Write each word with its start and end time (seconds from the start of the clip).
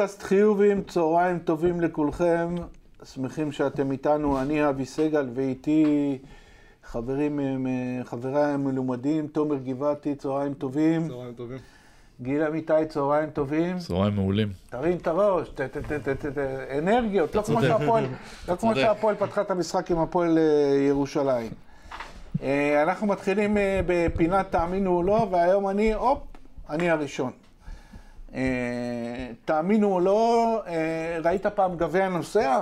פודקאסט 0.00 0.22
חיובים, 0.22 0.82
צהריים 0.82 1.38
טובים 1.38 1.80
לכולכם. 1.80 2.54
שמחים 3.04 3.52
שאתם 3.52 3.92
איתנו, 3.92 4.40
אני 4.40 4.68
אבי 4.68 4.84
סגל 4.84 5.28
ואיתי 5.34 6.18
חברים, 6.84 7.36
מ- 7.36 8.04
חבריי 8.04 8.52
המלומדים, 8.52 9.26
תומר 9.26 9.56
גבעתי, 9.56 10.14
צהריים 10.14 10.54
טובים. 10.54 11.08
צהריים 11.08 11.32
טובים. 11.34 11.58
גיל 12.22 12.42
אמיתי, 12.42 12.72
צהריים 12.88 13.30
טובים. 13.30 13.78
צהריים 13.78 14.14
מעולים. 14.14 14.48
תרים 14.70 14.96
את 14.96 15.06
הראש, 15.06 15.48
אנרגיות, 16.78 17.34
לא 17.34 17.42
כמו. 17.42 17.62
שהפועל, 17.62 18.04
לא 18.48 18.56
כמו. 18.56 18.74
שהפועל 18.74 19.14
פתחה 19.14 19.40
את 19.40 19.50
המשחק 19.50 19.90
עם 19.90 19.98
הפועל 19.98 20.38
אה, 20.38 20.42
ירושלים. 20.88 21.50
אה, 22.42 22.82
אנחנו 22.82 23.06
מתחילים 23.06 23.56
אה, 23.56 23.80
בפינת 23.86 24.46
תאמינו 24.50 24.96
או 24.96 25.02
לא, 25.02 25.28
והיום 25.30 25.68
אני, 25.68 25.94
הופ, 25.94 26.18
אני 26.70 26.90
הראשון. 26.90 27.30
אה, 28.34 28.40
תאמינו 29.44 29.92
או 29.92 30.00
לא, 30.00 30.62
אה, 30.66 31.18
ראית 31.24 31.46
פעם 31.46 31.76
גביע 31.76 32.08
נוסע? 32.08 32.60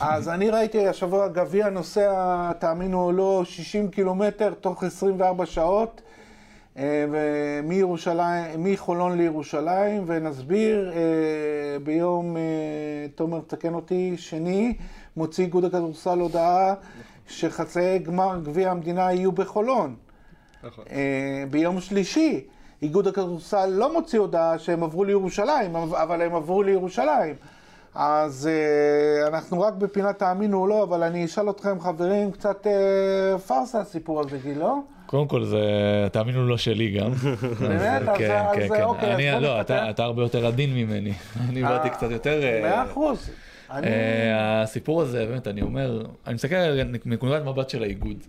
אז 0.00 0.28
אני 0.28 0.50
ראיתי 0.50 0.88
השבוע 0.88 1.28
גביע 1.28 1.68
נוסע, 1.70 2.52
תאמינו 2.58 3.04
או 3.04 3.12
לא, 3.12 3.42
60 3.44 3.88
קילומטר 3.88 4.54
תוך 4.60 4.84
24 4.84 5.46
שעות. 5.46 6.00
אה, 6.78 7.04
מחולון 8.58 9.18
לירושלים, 9.18 10.04
ונסביר, 10.06 10.92
ביום, 11.82 12.36
תומר 13.14 13.40
תקן 13.46 13.74
אותי, 13.74 14.14
שני, 14.16 14.76
מוציא 15.16 15.44
איגוד 15.44 15.64
הכדורסל 15.64 16.18
הודעה 16.18 16.74
שחצאי 17.28 17.98
גמר 17.98 18.40
גביע 18.42 18.70
המדינה 18.70 19.12
יהיו 19.12 19.32
בחולון. 19.32 19.94
נכון. 20.64 20.84
ביום 21.50 21.80
שלישי, 21.80 22.44
איגוד 22.84 23.06
הכדורסל 23.08 23.66
לא 23.66 23.92
מוציא 23.92 24.18
הודעה 24.18 24.58
שהם 24.58 24.82
עברו 24.82 25.04
לירושלים, 25.04 25.76
אבל 25.76 26.22
הם 26.22 26.34
עברו 26.34 26.62
לירושלים. 26.62 27.34
אז 27.94 28.48
אה, 28.52 29.26
אנחנו 29.28 29.60
רק 29.60 29.74
בפינת 29.74 30.18
תאמינו 30.18 30.60
או 30.60 30.66
לא, 30.66 30.82
אבל 30.82 31.02
אני 31.02 31.24
אשאל 31.24 31.50
אתכם, 31.50 31.80
חברים, 31.80 32.30
קצת 32.30 32.66
אה, 32.66 33.38
פארסה 33.38 33.80
הסיפור 33.80 34.20
הזה, 34.20 34.38
גיל, 34.42 34.58
לא? 34.58 34.76
קודם 35.06 35.28
כל 35.28 35.44
זה, 35.44 35.58
תאמינו 36.12 36.48
לא 36.48 36.56
שלי 36.56 36.90
גם. 36.90 37.10
באמת? 37.60 38.08
אז- 38.08 38.18
כן, 38.18 38.42
אז 38.50 38.56
כן, 38.56 38.68
כן. 38.68 38.82
אוקיי, 38.82 39.14
אני, 39.34 39.42
לא. 39.42 39.60
אתה 39.60 39.90
אתה 39.90 40.04
הרבה 40.04 40.22
יותר 40.22 40.46
עדין 40.46 40.74
ממני. 40.74 41.12
אני 41.48 41.62
באתי 41.62 41.90
קצת 41.90 42.10
יותר... 42.10 42.42
אה, 42.42 42.60
מאה 42.62 42.84
אחוז. 42.84 43.30
אה, 43.70 44.62
הסיפור 44.62 45.02
הזה, 45.02 45.26
באמת, 45.26 45.46
אני 45.48 45.62
אומר, 45.62 46.06
אני 46.26 46.34
מסתכל 46.34 46.54
רגע 46.54 46.84
מנקודת 47.04 47.42
מבט 47.44 47.70
של 47.70 47.82
האיגוד. 47.82 48.24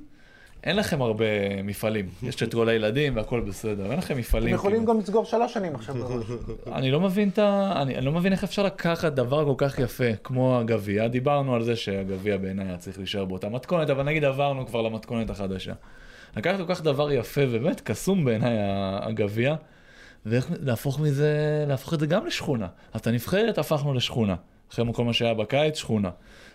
אין 0.65 0.75
לכם 0.75 1.01
הרבה 1.01 1.25
מפעלים, 1.63 2.09
יש 2.23 2.43
את 2.43 2.53
כל 2.53 2.69
הילדים 2.69 3.15
והכל 3.15 3.41
בסדר, 3.41 3.91
אין 3.91 3.97
לכם 3.97 4.13
אתם 4.13 4.19
מפעלים. 4.19 4.53
יכולים 4.53 4.77
כאילו. 4.77 4.93
גם 4.93 4.99
לסגור 4.99 5.25
שלוש 5.25 5.53
שנים 5.53 5.75
עכשיו 5.75 5.95
בראש. 5.95 6.25
אני 6.77 6.91
לא 6.91 6.99
מבין 6.99 7.29
את 7.29 7.39
ה... 7.39 7.73
אני, 7.81 7.95
אני 7.97 8.05
לא 8.05 8.11
מבין 8.11 8.31
איך 8.31 8.43
אפשר 8.43 8.63
לקחת 8.63 9.13
דבר 9.13 9.45
כל 9.45 9.53
כך 9.57 9.79
יפה 9.79 10.15
כמו 10.23 10.59
הגביע. 10.59 11.07
דיברנו 11.07 11.55
על 11.55 11.63
זה 11.63 11.75
שהגביע 11.75 12.37
בעיניי 12.37 12.67
היה 12.67 12.77
צריך 12.77 12.97
להישאר 12.97 13.25
באותה 13.25 13.49
מתכונת, 13.49 13.89
אבל 13.89 14.03
נגיד 14.03 14.23
עברנו 14.23 14.67
כבר 14.67 14.81
למתכונת 14.81 15.29
החדשה. 15.29 15.73
לקחת 16.37 16.57
כל 16.57 16.75
כך 16.75 16.81
דבר 16.81 17.11
יפה 17.11 17.41
ובאמת 17.49 17.81
קסום 17.81 18.25
בעיניי 18.25 18.57
הגביע, 19.01 19.55
ואיך 20.25 20.51
להפוך 20.59 20.99
מזה, 20.99 21.65
להפוך 21.67 21.93
את 21.93 21.99
זה 21.99 22.07
גם 22.07 22.25
לשכונה. 22.25 22.67
אז 22.93 23.01
את 23.01 23.07
הנבחרת 23.07 23.57
הפכנו 23.57 23.93
לשכונה. 23.93 24.35
אחרי 24.71 24.85
כל 24.93 25.03
מה 25.03 25.13
שהיה 25.13 25.33
בקיץ, 25.33 25.77
שכונה. 25.77 26.09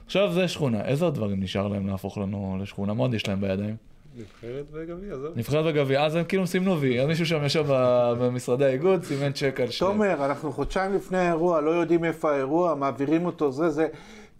עכשיו 0.07 0.33
זה 0.33 0.49
שכונה. 0.49 0.85
איזה 0.85 1.11
דברים 1.11 1.43
נשאר 1.43 1.69
להם 1.69 1.87
להפוך 1.87 2.19
לנו 2.19 2.59
לשכונה? 2.63 2.95
מה 2.95 3.03
עוד 3.03 3.15
יש 3.15 3.29
להם 3.29 3.41
בידיים? 3.41 3.90
נבחרת 4.17 4.65
וגביע, 4.73 5.17
זהו. 5.17 5.31
נבחרת 5.37 5.65
וגביע, 5.69 6.05
אז 6.05 6.15
הם 6.15 6.25
כאילו 6.25 6.47
סימנו 6.47 6.81
וי, 6.81 7.01
אז 7.01 7.07
מישהו 7.07 7.27
שם 7.27 7.45
ישב 7.45 7.65
ב- 7.69 8.13
במשרדי 8.19 8.65
האיגוד, 8.65 9.05
סימן 9.05 9.33
צ'ק 9.33 9.61
על 9.61 9.71
שניהם. 9.71 9.93
תומר, 9.95 10.25
אנחנו 10.25 10.53
חודשיים 10.53 10.95
לפני 10.95 11.19
האירוע, 11.19 11.61
לא 11.61 11.71
יודעים 11.71 12.05
איפה 12.05 12.33
האירוע, 12.33 12.75
מעבירים 12.75 13.27
אותו, 13.27 13.53
זה, 13.53 13.71
זה 13.71 13.87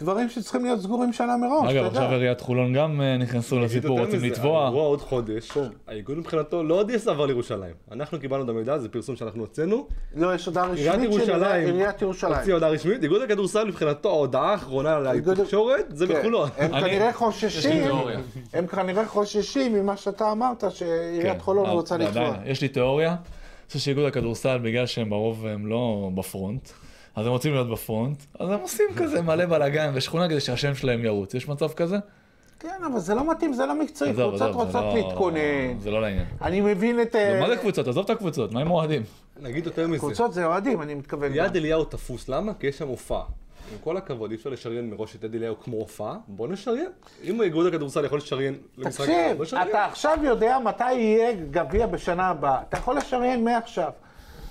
דברים 0.01 0.29
שצריכים 0.29 0.65
להיות 0.65 0.81
סגורים 0.81 1.13
שנה 1.13 1.37
מראש, 1.37 1.63
אתה 1.71 1.81
אגב. 1.81 1.85
עכשיו 1.87 2.11
עיריית 2.11 2.41
חולון 2.41 2.73
גם 2.73 3.01
אה, 3.01 3.17
נכנסו 3.17 3.59
לסיפור, 3.59 4.01
רוצים 4.01 4.25
לתבוע. 4.25 4.63
האירוע 4.65 4.83
עוד 4.83 5.01
חודש, 5.01 5.51
כן. 5.51 5.61
האיגוד 5.89 6.19
מבחינתו 6.19 6.63
לא 6.63 6.75
הודיע 6.75 6.99
שזה 6.99 7.11
עבר 7.11 7.27
לירושלים. 7.27 7.75
אנחנו 7.93 8.21
קיבלנו 8.21 8.45
את 8.45 8.49
המידע, 8.49 8.79
זה 8.79 8.89
פרסום 8.89 9.17
שאנחנו 9.17 9.41
הוצאנו. 9.41 9.87
לא, 10.17 10.35
יש 10.35 10.47
הודעה 10.47 10.67
רשמית 10.67 11.13
של 11.13 11.45
עיריית 11.45 12.03
ירושלים. 12.03 12.35
הוציאה 12.35 12.55
הודעה 12.57 12.71
רשמית, 12.71 13.03
איגוד 13.03 13.23
הכדורסל 13.23 13.65
מבחינתו 13.65 14.09
ההודעה 14.09 14.51
האחרונה 14.53 15.13
איגוד- 15.13 15.41
לתקשורת 15.41 15.85
זה 15.89 16.07
כן. 16.07 16.19
בחולון. 16.21 16.49
הם 16.59 16.71
כנראה 16.81 17.09
יש 17.09 17.15
חוששים. 17.17 17.85
הם 18.53 18.67
כנראה 18.67 19.07
חוששים 19.07 19.75
ממה 19.75 19.97
שאתה 19.97 20.33
אמרת, 20.33 20.65
שעיריית 20.71 21.33
כן, 21.37 21.39
חולון 21.41 21.71
רוצה 21.71 21.97
לתבוע. 21.97 22.35
יש 22.47 22.61
לי 22.63 22.69
תיאוריה, 22.69 23.09
אני 23.11 23.17
חושב 23.67 23.79
שאיגוד 23.79 24.05
הכדורסל, 24.05 24.59
בגלל 24.59 24.87
שהם 24.87 25.11
ברוב 25.11 25.47
הם 25.47 25.67
לא 25.67 26.11
בפרונט, 26.15 26.69
אז 27.17 27.27
הם 27.27 27.33
רוצים 27.33 27.53
להיות 27.53 27.71
בפרונט, 27.71 28.23
אז 28.39 28.51
הם 28.51 28.61
עושים 28.61 28.87
כזה 28.97 29.23
מלא 29.23 29.47
בלאגן 29.47 29.91
ושכונה 29.95 30.29
כדי 30.29 30.41
שהשם 30.41 30.75
שלהם 30.75 31.05
ירוץ. 31.05 31.35
יש 31.35 31.49
מצב 31.49 31.73
כזה? 31.73 31.97
כן, 32.61 32.85
אבל 32.93 32.99
זה 32.99 33.15
לא 33.15 33.31
מתאים, 33.31 33.53
זה 33.53 33.67
לא 33.67 33.75
מקצועי, 33.75 34.11
עזוב, 34.11 34.31
קבוצות 34.31 34.49
עזוב, 34.49 34.63
רוצות 34.63 34.83
לא- 34.83 34.95
להתכונן. 34.95 35.79
זה 35.81 35.91
לא 35.91 36.03
לעניין. 36.03 36.27
אני 36.43 36.61
מבין 36.61 37.03
את... 37.03 37.17
אה, 37.17 37.41
מה 37.41 37.49
זה 37.49 37.57
קבוצות? 37.57 37.89
עזוב 37.89 38.05
את 38.05 38.11
הקבוצות, 38.11 38.53
מה 38.53 38.61
עם 38.61 38.71
אוהדים? 38.71 39.03
נגיד 39.41 39.67
יותר 39.67 39.87
מזה, 39.87 39.99
קבוצות 39.99 40.33
זה 40.33 40.47
אוהדים, 40.47 40.83
אני 40.83 40.95
מתכוון. 40.95 41.33
יד 41.35 41.57
אליהו 41.57 41.85
תפוס, 41.85 42.29
למה? 42.29 42.55
כי 42.55 42.67
יש 42.67 42.79
שם 42.79 42.89
הופעה. 42.89 43.23
עם 43.73 43.79
כל 43.85 43.97
הכבוד, 43.97 44.31
אי 44.31 44.37
אפשר 44.37 44.51
לשריין 44.51 44.91
מראש 44.91 45.17
את 45.17 45.25
יד 45.25 45.35
אליהו 45.35 45.61
כמו 45.61 45.77
הופעה, 45.77 46.17
בוא 46.29 46.49
נשריין. 46.49 46.89
אם 47.25 47.43
איגוד 47.43 47.67
הכדורסל 47.67 48.05
יכול 48.05 48.19
לשריין 48.19 48.55
למשחק, 48.79 49.05
תקשיב, 49.05 49.37
בוא 49.37 49.45
נשריין. 49.45 49.69
אתה 49.69 49.85
עכשיו 49.85 50.19
יודע 50.23 50.59
מתי 50.65 50.93
יהיה 50.93 51.33
גביע 51.51 51.87
בשנה 51.87 52.29
הבאה. 52.29 52.63
אתה 52.69 52.77
יכול 52.77 52.97
לשריין 52.97 53.45
מעכשיו. 53.45 53.91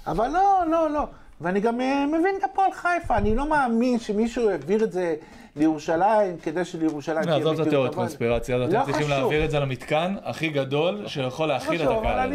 אבל 0.08 0.28
לא, 0.28 0.64
לא, 0.72 0.90
לא. 0.90 1.04
ואני 1.42 1.60
גם 1.60 1.82
אה, 1.82 2.06
מבין 2.08 2.36
את 2.40 2.44
הפועל 2.44 2.72
חיפה, 2.74 3.18
אני 3.18 3.36
לא 3.36 3.50
מאמין 3.50 4.00
שמישהו 4.00 4.50
העביר 4.50 4.84
את 4.84 4.92
זה 4.92 5.16
לירושלים 5.56 6.38
כדי 6.38 6.66
שלירושלים 6.66 7.24
תהיה 7.24 7.36
עזוב 7.36 7.48
את 7.48 7.54
בדיוק, 7.54 7.68
התיאוריות 7.68 7.96
קונספירציה, 7.96 8.56
אז 8.56 8.74
לא 8.74 8.82
אתם 8.82 8.92
צריכים. 8.92 9.10
להעביר 9.10 9.46
את 9.46 9.52
זה 9.52 9.60
למתקן 9.60 10.16
הכי 10.24 10.50
גדול 10.50 11.08
שיכול 11.08 11.48
להכיל 11.48 11.82
את 11.82 11.88
הקהל. 11.88 12.34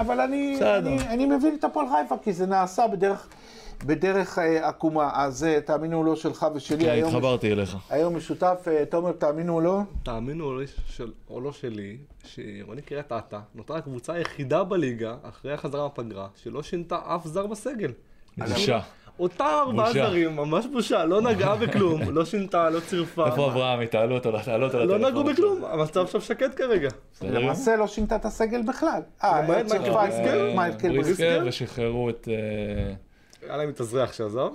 אבל 0.00 0.20
אני- 0.20 1.26
מבין 1.26 1.54
את 1.58 1.64
הפועל 1.64 1.86
חיפה, 1.88 2.14
כי 2.22 2.32
זה 2.32 2.46
נעשה 2.46 2.86
בדרך... 2.88 3.28
בדרך 3.86 4.38
אה, 4.38 4.68
עקומה, 4.68 5.10
אז 5.14 5.44
אה, 5.44 5.60
תאמינו 5.60 5.98
או 5.98 6.04
לא 6.04 6.16
שלך 6.16 6.46
ושלי, 6.54 6.84
כן, 6.84 6.90
היום, 6.90 7.08
התחברתי 7.08 7.52
אליך. 7.52 7.76
היום 7.90 8.16
משותף, 8.16 8.64
תומר, 8.90 9.12
תאמינו 9.12 9.54
או 9.54 9.60
לא, 9.60 9.80
תאמינו 10.02 10.44
או 10.44 10.54
לא 10.60 10.66
של- 10.86 11.12
או 11.30 11.40
לא 11.40 11.52
שלי, 11.52 11.96
שעירוני 12.24 12.82
קריית 12.82 13.12
אתא 13.12 13.38
נותרה 13.54 13.78
הקבוצה 13.78 14.12
היחידה 14.12 14.64
בליגה, 14.64 15.14
אחרי 15.22 15.52
החזרה 15.52 15.82
מהפגרה, 15.82 16.26
שלא 16.42 16.62
שינתה 16.62 16.98
אף 17.06 17.24
זר 17.26 17.46
בסגל. 17.46 17.92
בושה. 18.38 18.80
אותם 19.18 19.44
ארבעה. 19.44 19.92
זרים, 19.92 20.36
ממש 20.36 20.66
בושה, 20.72 21.04
לא 21.04 21.20
נגעה 21.20 21.56
בכלום, 21.56 22.00
לא 22.02 22.24
שינתה, 22.24 22.70
לא 22.70 22.80
צירפה. 22.80 23.26
איפה 23.26 23.46
אברהם? 23.46 23.84
תעלו 23.84 24.14
אותו, 24.14 24.32
תעלו 24.44 24.66
אותו 24.66 24.84
לא. 24.84 24.98
נגעו 24.98 25.24
בכלום, 25.24 25.64
המצב 25.64 26.00
עכשיו 26.00 26.20
שקט 26.20 26.56
כרגע. 26.56 26.88
למעשה 27.22 27.76
לא 27.76 27.86
שינתה 27.86 28.16
את 28.16 28.24
הסגל 28.24 28.62
בכלל. 28.62 29.00
אה, 29.24 29.42
למעט 29.42 29.66
צריך 29.66 29.82
מייקל 29.82 29.92
בריסקר? 29.94 30.52
מייקל 30.56 30.88
בריסקר. 31.02 31.42
ושחררו 31.46 32.10
את... 32.10 32.28
אה, 32.30 32.94
היה 33.48 33.56
להם 33.56 33.68
מתאזרח 33.68 34.12
שעזב, 34.12 34.48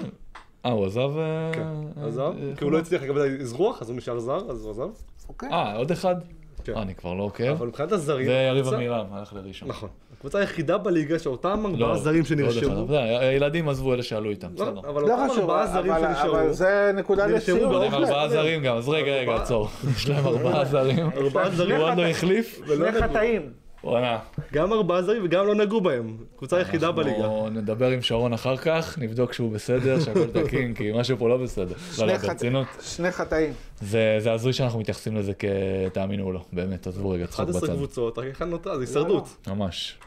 אה, 0.66 0.72
הוא 0.72 0.86
עזב? 0.86 1.18
אה, 1.18 1.52
כן, 1.54 1.62
אה, 2.02 2.08
עזב, 2.08 2.22
אה, 2.22 2.56
כי 2.58 2.64
הוא 2.64 2.72
לא 2.72 2.78
הצליח 2.80 3.02
לקבל 3.04 3.42
אזרוח, 3.42 3.82
אז 3.82 3.90
הוא 3.90 3.98
נשאר 3.98 4.20
זר, 4.20 4.52
אז 4.52 4.64
הוא 4.66 4.72
עזב. 4.72 4.90
אוקיי. 5.30 5.50
אה, 5.50 5.76
עוד 5.76 5.92
אחד? 5.92 6.16
כן. 6.64 6.76
אה, 6.76 6.82
אני 6.82 6.96
כבר 6.96 7.14
לא 7.14 7.24
עוקב. 7.24 7.44
אבל 7.44 7.68
מבחינת 7.68 7.92
הזרים, 7.92 8.26
זה 8.26 8.34
יריב 8.34 8.74
עמירם, 8.74 9.06
הלך 9.12 9.34
לראשון. 9.34 9.70
נכון. 9.70 9.90
הקבוצה 10.20 10.40
היחידה 10.40 10.78
בליגה 10.78 11.20
שאותם 11.20 11.64
לא, 11.78 11.86
ארבעה 11.86 11.98
זרים 12.00 12.18
עוד 12.20 12.26
שנרשמו. 12.28 12.88
זה, 12.88 13.00
הילדים 13.20 13.70
עזבו 13.70 13.94
אלה 13.94 14.04
שעלו 14.04 14.30
איתם, 14.30 14.48
לא, 14.58 14.66
בסדר. 14.66 14.90
אבל 14.90 15.02
לא 15.02 15.24
אותם 15.28 15.40
ארבעה 15.42 15.68
זרים 15.68 15.94
שנשארו, 16.00 16.36
אבל 16.40 16.52
זה 16.54 16.92
נקודה 16.96 17.26
לסיום. 17.28 17.60
באופן- 17.60 17.94
הם 17.96 18.04
ארבעה. 18.04 18.30
זרים 18.30 18.64
גם, 18.64 18.78
אז 18.78 18.90
רגע, 18.90 19.12
רגע, 19.12 19.36
עצור. 19.36 19.68
יש 19.96 20.10
להם 20.10 20.26
ארבעה 20.28 20.66
זרים. 20.72 21.10
ארבעה 21.18 21.50
זרים, 21.50 21.78
לא 21.98 22.06
החליף? 22.08 22.62
שני. 22.68 22.92
חטאים. 23.02 23.42
וואלה. 23.84 24.20
גם 24.54 24.74
ארבעה 24.74 25.02
זרים 25.02 25.22
וגם 25.26 25.48
לא 25.48 25.56
נגעו 25.56 25.82
בהם. 25.82 26.18
קבוצה 26.38 26.58
היחידה 26.58 26.92
בליגה. 26.92 27.18
אנחנו 27.18 27.50
נדבר 27.50 27.88
עם 27.90 28.02
שרון 28.02 28.34
אחר 28.34 28.58
כך, 28.58 28.98
נבדוק 29.02 29.34
שהוא 29.34 29.52
בסדר, 29.52 30.00
שהכל 30.00 30.26
תקין, 30.28 30.74
כי 30.74 30.92
משהו 30.96 31.18
פה 31.18 31.30
לא 31.30 31.38
בסדר. 31.38 31.66
לא, 31.90 31.94
שני 31.96 32.08
לא, 32.08 32.18
ברצינות. 32.18 32.68
שני 32.82 33.12
חטאים. 33.12 33.54
זה 33.82 34.16
זה 34.20 34.32
הזוי 34.32 34.54
שאנחנו 34.54 34.80
מתייחסים 34.80 35.16
לזה 35.18 35.32
כתאמינו 35.34 36.24
או 36.24 36.32
לא, 36.32 36.42
באמת, 36.54 36.88
עזבו 36.88 37.10
רגע, 37.10 37.28
צחוק 37.28 37.46
11 37.46 37.62
בצד. 37.62 37.74
קבוצות, 37.74 38.18
רק 38.18 38.26
אחד 38.32 38.48
נותר, 38.48 38.76
זה 38.76 38.82
הישרדות. 38.82 39.48
ממש. 39.48 39.98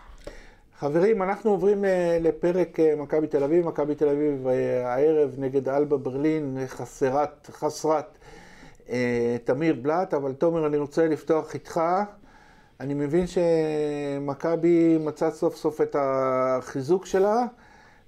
חברים, 0.83 1.23
אנחנו 1.23 1.51
עוברים 1.51 1.85
אה, 1.85 2.19
לפרק 2.21 2.81
אה, 2.81 2.95
מכבי 2.97 3.27
תל 3.27 3.45
אביב. 3.45 3.67
מכבי 3.67 3.95
תל 3.95 4.09
אביב 4.09 4.47
אה, 4.47 4.95
הערב 4.95 5.35
נגד 5.39 5.69
אלבה 5.69 5.97
ברלין, 5.97 6.59
חסרת, 6.67 7.51
חסרת 7.53 8.19
תמיר 9.45 9.75
בלאט, 9.83 10.15
אבל 10.15 10.33
תומר, 10.33 10.67
אני 10.67 10.77
רוצה 10.77 11.09
לפתוח 11.09 11.55
איתך. 11.55 11.81
אני 12.81 12.95
מבין 12.95 13.25
שמכבי 13.27 14.99
מצאה 14.99 15.31
סוף 15.31 15.57
סוף 15.57 15.81
את 15.81 15.97
החיזוק 15.99 17.07
שלה, 17.07 17.45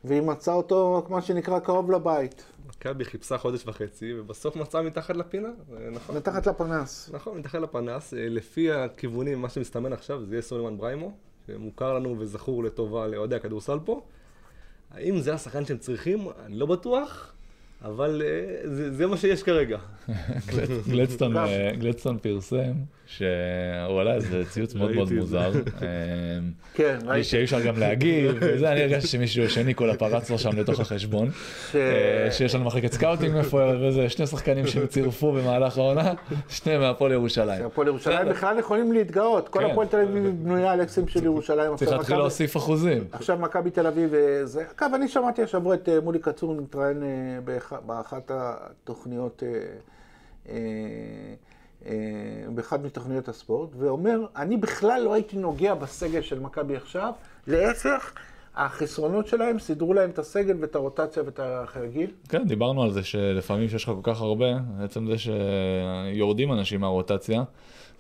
והיא 0.05 0.23
מצאה 0.23 0.55
אותו, 0.55 1.03
כמו 1.07 1.23
שנקרא, 1.23 1.59
קרוב 1.59 1.91
לבית, 1.91 2.45
מכבי 2.69 3.05
חיפשה 3.05 3.39
חודש 3.39 3.67
וחצי, 3.67 4.21
ובסוף 4.21 4.57
מצאה 4.57 4.83
מתחת 4.83 5.17
לפינה. 5.17 5.49
נכון. 5.93 6.17
מתחת 6.17 6.47
לפנס. 6.47 7.11
נכון, 7.13 7.39
מתחת 7.39 7.61
לפנס. 7.61 8.15
לפי 8.17 8.73
הכיוונים, 8.73 9.43
מה 9.43 9.49
שמסתמן 9.49 9.93
עכשיו, 9.93 10.25
זה 10.25 10.35
יהיה 10.35 10.43
סולימן 10.43 10.79
בריימו, 10.79 11.13
שמוכר 11.47 11.95
לנו 11.95 12.17
וזכור 12.19 12.65
לטובה 12.65 13.07
לאוהדי 13.07 13.37
הכדורסל 13.37 13.79
פה. 13.85 14.03
האם 14.91 15.19
זה 15.19 15.35
השחקן 15.35 15.65
שהם 15.65 15.79
צריכים? 15.79 16.29
אני 16.47 16.57
לא 16.57 16.67
בטוח, 16.67 17.33
אבל 17.83 18.23
אה, 18.25 18.31
זה, 18.71 18.93
זה 18.93 19.07
מה 19.07 19.17
שיש 19.17 19.43
כרגע. 19.43 19.79
גלדסטון, 20.89 21.37
אה, 21.37 21.71
גלדסטון 21.79 22.19
פרסם 22.19 22.73
שהוא 23.07 24.01
עלה 24.01 24.15
איזה 24.15 24.43
ציוץ 24.51 24.75
מאוד 24.75 24.93
מאוד. 24.95 25.13
מוזר. 25.13 25.53
אה, 25.83 25.89
כן, 26.75 26.99
ראיתי. 27.07 27.25
שאי 27.25 27.45
אפשר 27.45 27.61
גם 27.61 27.79
להגיב, 27.79 28.33
וזה, 28.41 28.73
אני 28.73 28.83
הרגשתי 28.83 29.09
שמישהו 29.09 29.51
שניכל 29.51 29.91
הפרץ 29.91 30.31
לו 30.31 30.39
שם 30.39 30.57
לתוך 30.59 30.81
החשבון. 30.81 31.31
שיש 32.31 32.55
לנו 32.55 32.65
מחלקת 32.65 32.93
סקאוטינג 32.93 33.37
מפוארת 33.37 33.79
וזה, 33.83 34.09
שני 34.09 34.27
שחקנים 34.27 34.67
שהם 34.67 34.87
צירפו 34.87 35.33
במהלך 35.33 35.79
העונה, 35.79 36.13
שניהם 36.49 36.81
מהפועל 36.81 37.13
ירושלים. 37.13 37.67
הפועל 37.67 37.89
ירושלים. 37.89 38.29
בכלל 38.29 38.59
יכולים 38.59 38.93
להתגאות. 38.93 39.49
כל 39.49 39.59
כן. 39.61 39.71
הפועל 39.71 39.87
תל 39.89 40.01
אביב 40.01 40.25
בנויה 40.43 40.73
על 40.73 40.83
אקסים 40.83 41.09
של 41.09 41.25
ירושלים. 41.25 41.77
צריך 41.77 41.91
להתחיל 41.93 42.17
להוסיף 42.17 42.57
אחוזים. 42.57 43.05
עכשיו 43.13 43.39
מכבי 43.39 43.71
תל 43.71 43.87
אביב. 43.87 44.13
אגב, 44.79 44.91
אני 44.95 45.09
שמעתי 45.09 45.43
השבוע 45.43 45.75
את 45.75 45.89
מולי 46.03 46.19
קצור 46.19 46.55
מתראיין 46.55 47.03
אה, 47.03 47.09
באח- 47.45 47.74
באחת 47.87 48.31
התוכניות, 48.35 49.43
אה, 49.43 49.49
אה, 50.49 50.55
אה, 51.87 52.51
באחת 52.55 52.81
מתוכניות 52.81 53.29
הספורט, 53.29 53.71
ואומר, 53.79 54.21
אני 54.37 54.57
בכלל 54.57 55.03
לא 55.05 55.15
הייתי 55.15 55.37
נוגע 55.37 55.75
בסגל 55.75 56.23
של 56.23 56.41
מכבי 56.41 56.77
עכשיו, 56.77 57.13
להפך, 57.47 58.13
החסרונות 58.57 59.27
שלהם 59.27 59.59
סידרו 59.59 59.95
להם 59.95 60.11
את 60.11 60.19
הסגל 60.19 60.57
ואת 60.61 60.75
הרוטציה 60.75 61.23
ואת 61.27 61.41
החרגיל. 61.43 62.11
כן, 62.29 62.49
דיברנו 62.49 62.83
על 62.83 62.93
זה 62.93 63.05
שלפעמים 63.05 63.69
שיש 63.69 63.85
לך 63.85 63.91
כל 63.91 64.13
כך 64.13 64.21
הרבה, 64.21 64.47
עצם 64.85 65.07
זה 65.07 65.15
שיורדים 65.19 66.53
אנשים 66.53 66.81
מהרוטציה, 66.81 67.45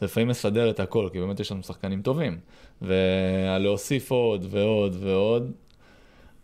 זה 0.00 0.06
לפעמים 0.06 0.28
מסדר 0.28 0.70
את 0.70 0.80
הכל, 0.80 1.08
כי 1.12 1.20
באמת 1.20 1.40
יש 1.40 1.52
לנו 1.52 1.62
שחקנים 1.62 2.02
טובים. 2.02 2.38
ולהוסיף 2.82 4.10
עוד 4.10 4.46
ועוד 4.50 4.96
ועוד. 5.00 5.52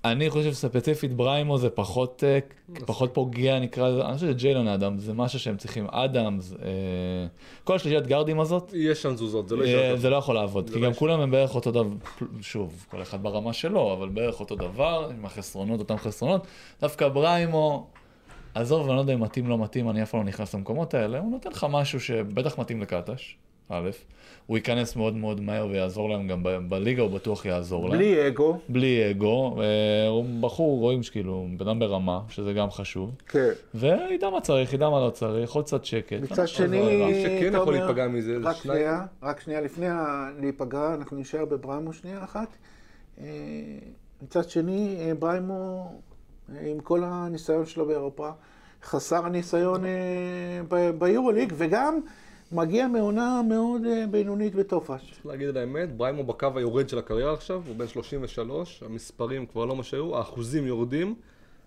אני 0.05 0.31
חושב 0.31 0.53
שספציפית 0.53 1.13
בריימו 1.13 1.59
זה 1.59 1.71
פחות, 1.71 2.25
אה, 2.27 2.39
פחות 2.87 3.15
פוגע 3.15 3.59
נקרא 3.59 3.89
לזה, 3.89 4.05
אני 4.05 4.15
חושב 4.15 4.27
שג'יילון 4.27 4.69
אדם 4.69 4.99
זה 4.99 5.13
משהו 5.13 5.39
שהם 5.39 5.57
צריכים, 5.57 5.87
אדמס, 5.91 6.53
אה, 6.53 6.69
כל 7.65 7.77
השלישיית 7.77 8.07
גרדים 8.07 8.41
הזאת, 8.41 8.73
יש 8.75 9.03
שם 9.03 9.15
תזוזות, 9.15 9.49
זה 9.49 9.57
לא 9.57 9.63
אה, 9.63 9.69
יישאר 9.69 9.97
זה 9.97 10.11
לא 10.11 10.17
יכול 10.17 10.35
לעבוד, 10.35 10.71
כי 10.71 10.81
לא 10.81 10.87
גם. 10.87 10.95
כולם 10.95 11.21
הם 11.21 11.31
בערך 11.31 11.55
אותו 11.55 11.71
דבר, 11.71 11.89
שוב, 12.41 12.87
כל 12.91 13.03
אחד 13.03 13.23
ברמה 13.23 13.53
שלו, 13.53 13.93
אבל 13.93 14.09
בערך 14.09 14.41
אותו 14.41 14.57
דבר, 14.57 15.11
עם 15.19 15.25
החסרונות, 15.25 15.81
אותם 15.81 15.97
חסרונות. 15.97 16.47
דווקא 16.81 17.09
בריימו, 17.09 17.87
עזוב, 18.55 18.87
אני 18.87 18.97
לא 18.97 19.01
יודע 19.01 19.15
אם 19.15 19.21
מתאים 19.21 19.49
לא 19.49 19.59
מתאים, 19.59 19.91
אני 19.91 20.03
אף 20.03 20.11
פעם 20.11 20.21
לא 20.21 20.27
נכנס 20.27 20.55
למקומות 20.55 20.95
האלה, 20.95 21.19
הוא 21.19 21.31
נותן 21.31 21.51
לך 21.51 21.67
משהו 21.71 22.01
שבטח 22.01 22.59
מתאים 22.59 22.83
לקטש, 22.83 23.37
א', 23.71 23.91
הוא 24.47 24.57
ייכנס 24.57 24.97
מאוד 24.97 25.17
מאוד 25.17 25.41
מהר 25.41 25.67
ויעזור 25.71 26.11
להם 26.11 26.29
גם 26.29 26.43
ב- 26.43 26.59
בליגה, 26.69 27.03
הוא 27.03 27.11
בטוח 27.11 27.45
יעזור 27.47 27.89
להם. 27.89 27.99
בלי 27.99 28.27
אגו. 28.29 28.59
בלי 28.69 29.11
אגו, 29.11 29.63
אה, 29.63 30.09
הוא 30.09 30.25
בחור, 30.41 30.79
רואים 30.81 31.03
שכאילו, 31.03 31.47
בן 31.57 31.69
אדם 31.69 31.79
ברמה, 31.79 32.21
שזה 32.29 32.53
גם 32.53 32.71
חשוב, 32.71 33.11
כן. 33.29 33.49
וידע 33.75 34.31
מה 34.31 34.41
צריך, 34.41 34.73
ידע 34.73 34.89
מה 34.89 35.01
לא 35.07 35.11
צריך, 35.11 35.53
עוד 35.53 35.65
קצת 35.65 35.85
שקט. 35.85 36.13
מצד 36.23 36.39
לא 36.41 36.47
שני, 36.47 36.79
נורא. 36.99 37.11
מי 37.11 37.23
שכן 37.23 37.53
יכול 37.55 37.59
תומר, 37.59 37.71
להיפגע 37.87 38.09
מזה 38.09 38.41
זה 38.41 38.49
רק. 38.49 38.57
שנייה, 38.57 39.07
רק 39.23 39.41
שנייה, 39.41 39.61
לפני 39.61 39.87
להיפגע, 40.41 40.95
אנחנו 40.95 41.17
נשאר 41.17 41.45
בבריימו 41.45 41.93
שנייה 41.93 42.25
אחת. 42.25 42.49
אה, 43.21 43.25
מצד 44.23 44.49
שני, 44.51 44.97
אה, 45.01 45.13
בריימו, 45.15 45.93
עם 46.63 46.81
כל 46.81 47.01
הניסיון 47.05 47.67
שלו 47.67 47.87
באירופה, 47.87 48.31
חסר 48.83 49.27
הניסיון 49.27 49.85
ב- 50.69 50.91
ביורוליג, 50.99 51.53
וגם 51.57 52.01
מגיע 52.53 52.89
מעונה 52.89 53.43
מאוד 53.49 53.83
אה, 53.85 54.05
בינונית 54.11 54.55
בטופש. 54.55 55.11
צריך 55.13 55.27
להגיד 55.27 55.49
את 55.49 55.57
האמת, 55.57 55.97
בריימו 55.97 56.25
בקו 56.25 56.49
היורד 56.55 56.89
של 56.89 56.99
הקריירה 56.99 57.33
עכשיו, 57.33 57.63
הוא 57.67 57.77
בן 57.77 57.89
33, 57.89 58.83
המספרים 58.83 59.47
כבר 59.47 59.65
לא 59.65 59.77
מה 59.77 59.83
שהיו, 59.83 60.17
האחוזים 60.17 60.67
יורדים. 60.67 61.15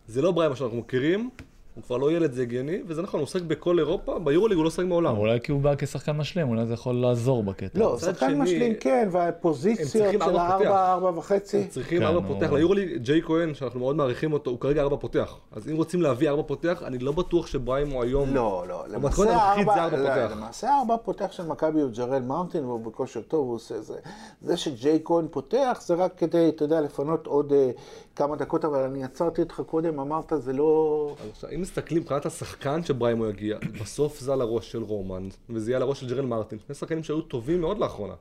זה 0.07 0.21
לא 0.21 0.31
בריימו 0.31 0.55
שאנחנו 0.55 0.77
מכירים, 0.77 1.29
הוא 1.75 1.83
כבר 1.83 1.97
לא 1.97 2.11
ילד, 2.11 2.31
זה 2.33 2.41
הגיוני, 2.41 2.77
וזה 2.87 3.01
נכון, 3.01 3.19
הוא 3.19 3.23
משחק 3.25 3.41
בכל 3.41 3.79
אירופה, 3.79 4.19
ביורוליג 4.19 4.55
הוא 4.57 4.63
לא 4.63 4.67
משחק 4.67 4.85
מעולם. 4.85 5.17
אולי 5.17 5.39
כי 5.43 5.51
הוא 5.51 5.61
בא 5.61 5.73
כשחקן 5.77 6.11
משלים, 6.11 6.49
אולי 6.49 6.65
זה 6.65 6.73
יכול 6.73 6.95
לעזור 6.95 7.43
בקטע. 7.43 7.79
לא, 7.79 7.97
שחקן 7.99 8.39
משלים 8.41 8.73
כן, 8.79 9.07
והפוזיציות 9.11 9.89
של 9.89 10.01
ארבע 10.03 10.25
פותח. 10.25 10.39
הארבע, 10.39 10.93
ארבע 10.93 11.19
וחצי. 11.19 11.57
הם 11.57 11.67
צריכים 11.67 11.99
כן, 11.99 12.05
ארבע 12.05 12.27
הוא- 12.27 12.35
פותח 12.39 12.51
ליורוליג, 12.51 12.97
ג'יי 12.97 13.21
כהן, 13.21 13.53
שאנחנו 13.53 13.79
מאוד 13.79 13.95
מעריכים 13.95 14.33
אותו, 14.33 14.51
הוא 14.51 14.59
כרגע 14.59 14.81
ארבע 14.81 14.97
פותח. 14.97 15.35
אז 15.51 15.69
אם 15.69 15.75
רוצים 15.75 16.01
להביא 16.01 16.29
ארבע 16.29 16.43
פותח, 16.47 16.83
אני 16.85 16.97
לא 16.97 17.11
בטוח 17.11 17.47
שבריימו 17.47 18.03
היום... 18.03 18.33
לא, 18.35 18.65
לא, 18.69 18.83
למעשה 18.87 19.35
הארבע, 19.35 19.83
ארבע 19.83 19.97
לא, 19.97 20.07
פותח. 20.09 20.31
למעשה 20.37 20.69
הארבע 20.69 20.95
פותח 21.03 21.31
של 21.31 21.45
מכבי 21.47 21.81
הוא 21.81 21.89
ג'רל 21.91 22.21
מאונטין 22.21 22.65
והוא 22.65 22.79
בכושר 22.85 23.21
טוב, 23.21 23.47
הוא 23.47 23.55
עושה 23.55 23.81
זה. 23.81 23.95
זה 24.41 24.57
שג'יי 24.57 24.99
כהן 25.05 25.25
פותח 25.31 25.81
זה 25.85 25.93
רק 25.93 26.13
כדי, 26.17 26.49
אתה 26.49 26.63
יודע, 26.63 26.81
לפנות 26.81 27.27
עוד 27.27 27.53
אה, 27.53 27.69
כמה 28.15 28.35
דקות, 28.35 28.65
אבל 28.65 28.79
אני 28.83 29.03
עצרתי 29.03 29.41
אותך 29.41 29.61
קודם, 29.65 29.99
אמרת 29.99 30.33
זה 30.37 30.53
לא... 30.53 31.15
עכשיו, 31.31 31.49
אם 31.55 31.61
מסתכלים 31.61 32.01
מבחינת 32.01 32.25
השחקן 32.25 32.83
שבריימו 32.83 33.25
יגיע, 33.25 33.57
בסוף 33.81 34.19
זה 34.19 34.33
על 34.33 34.41
הראש 34.41 34.71
של 34.71 34.83
רומן, 34.83 35.27
וזה 35.49 35.71
יהיה 35.71 35.77
על 35.77 35.81
הראש 35.81 35.99
של 35.99 36.09
ג'רל 36.09 36.25
מרטין, 36.25 36.59
שני 36.65 36.75
שחקנים 36.75 37.03
שהיו 37.03 37.21
טובים 37.21 37.61
מאוד 37.61 37.77
לאחרונה. 37.77 38.13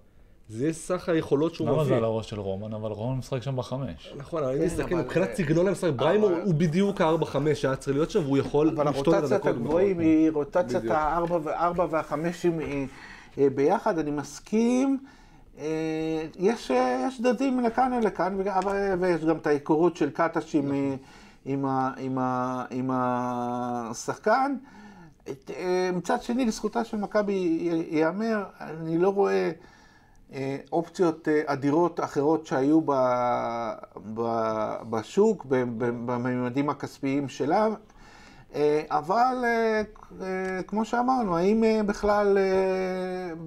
זה 0.48 0.64
יהיה 0.64 0.72
סך 0.72 1.08
היכולות 1.08 1.54
שהוא 1.54 1.68
למה 1.68 1.76
זה 1.78 1.84
מביא. 1.84 1.96
על 1.96 2.04
הראש 2.04 2.30
של 2.30 2.40
רומן? 2.40 2.74
אבל 2.74 2.90
רומן 2.90 3.18
משחק 3.18 3.42
שם 3.42 3.56
בחמש. 3.56 4.12
נכון, 4.16 4.42
אבל 4.44 4.62
אם 4.62 4.68
כן, 4.68 4.82
אבל- 4.82 4.94
מבחינת 5.02 5.34
סגנון 5.34 5.68
המשחק, 5.68 5.90
בריימו 5.96 6.26
אבל- 6.26 6.40
הוא 6.44 6.54
בדיוק 6.54 7.00
ה-4-5 7.00 7.36
שהיה 7.54 7.76
צריך 7.76 7.96
להיות 7.96 8.10
שם, 8.10 8.22
והוא 8.24 8.38
יכול 8.38 8.68
אבל 8.68 8.88
לשתות 8.90 9.08
את 9.08 9.12
הרוטציית 9.14 9.32
הדקות. 9.32 9.50
הגבוהים 9.50 9.98
היא 9.98 10.30
רוטציית. 10.30 10.84
הארבע 10.90 12.00
אה, 12.02 12.82
אה, 13.38 13.48
ביחד, 13.54 13.98
אני 13.98 14.10
מסכים. 14.10 14.98
אה, 15.58 16.26
יש, 16.38 16.70
אה, 16.70 17.06
יש 17.08 17.19
צדדים 17.19 17.60
לכאן 17.60 17.93
ולכאן, 17.93 18.37
ויש 19.00 19.25
גם 19.25 19.37
את 19.37 19.46
ההיכרות 19.46 19.96
של 19.96 20.10
קטש 20.10 20.54
עם, 20.54 20.72
אה, 20.72 20.94
עם, 21.44 21.66
עם, 21.99 22.19
עם 22.70 22.90
השחקן. 22.93 24.56
מצד 25.93 26.22
שני, 26.22 26.44
לזכותה 26.44 26.84
של 26.84 26.96
מכבי 26.96 27.32
ייאמר, 27.91 28.44
אני 28.60 28.98
לא 28.98 29.08
רואה 29.08 29.50
אה, 30.32 30.56
אופציות 30.72 31.29
אדירות 31.46 32.00
אחרות 32.00 32.46
שהיו 32.46 32.81
ב, 32.81 32.93
ב, 34.15 34.22
בשוק, 34.91 35.46
בממדים 35.79 36.70
הכספיים 36.70 37.29
שלה. 37.29 37.69
אבל 38.91 39.44
כמו 40.67 40.84
שאמרנו, 40.84 41.36
האם 41.36 41.65
בכלל, 41.86 42.38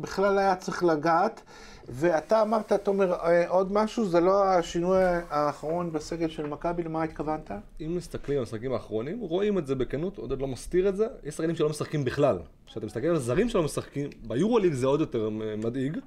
בכלל 0.02 0.38
היה 0.38 0.56
צריך 0.56 0.84
לגעת? 0.84 1.42
ואתה 1.90 2.42
אמרת, 2.42 2.74
תומר, 2.74 3.14
אה, 3.14 3.50
עוד 3.50 3.74
משהו, 3.74 4.06
זה 4.06 4.20
לא 4.20 4.44
השינוי 4.44 4.98
האחרון 5.30 5.92
בסגל 5.92 6.30
של 6.30 6.48
מכבי, 6.48 6.84
למה 6.84 7.04
התכוונת? 7.04 7.52
אם 7.82 7.96
מסתכלים 7.96 8.38
על 8.38 8.40
המשחקים 8.40 8.74
האחרונים, 8.74 9.20
רואים 9.20 9.58
את 9.58 9.68
זה 9.68 9.76
בכנות, 9.76 10.18
עודד 10.18 10.42
לא 10.42 10.48
מסתיר 10.48 10.90
את 10.90 10.96
זה. 10.96 11.08
יש 11.24 11.36
שחקנים 11.36 11.56
שלא 11.56 11.70
משחקים 11.70 12.04
בכלל. 12.04 12.38
כשאתה 12.66 12.86
מסתכל 12.86 13.08
על 13.08 13.18
זרים 13.18 13.50
שלא 13.50 13.64
משחקים, 13.64 14.10
ביורוליג 14.28 14.74
זה 14.74 14.88
עוד 14.88 15.00
יותר 15.00 15.26
אה, 15.26 15.56
מדאיג. 15.56 15.98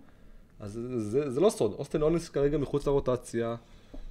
אז 0.60 0.72
זה, 0.72 1.00
זה, 1.00 1.30
זה 1.30 1.40
לא 1.40 1.50
סוד, 1.50 1.72
אוסטן 1.78 2.02
אונס 2.02 2.28
כרגע 2.28 2.58
מחוץ 2.58 2.86
לרוטציה, 2.86 3.54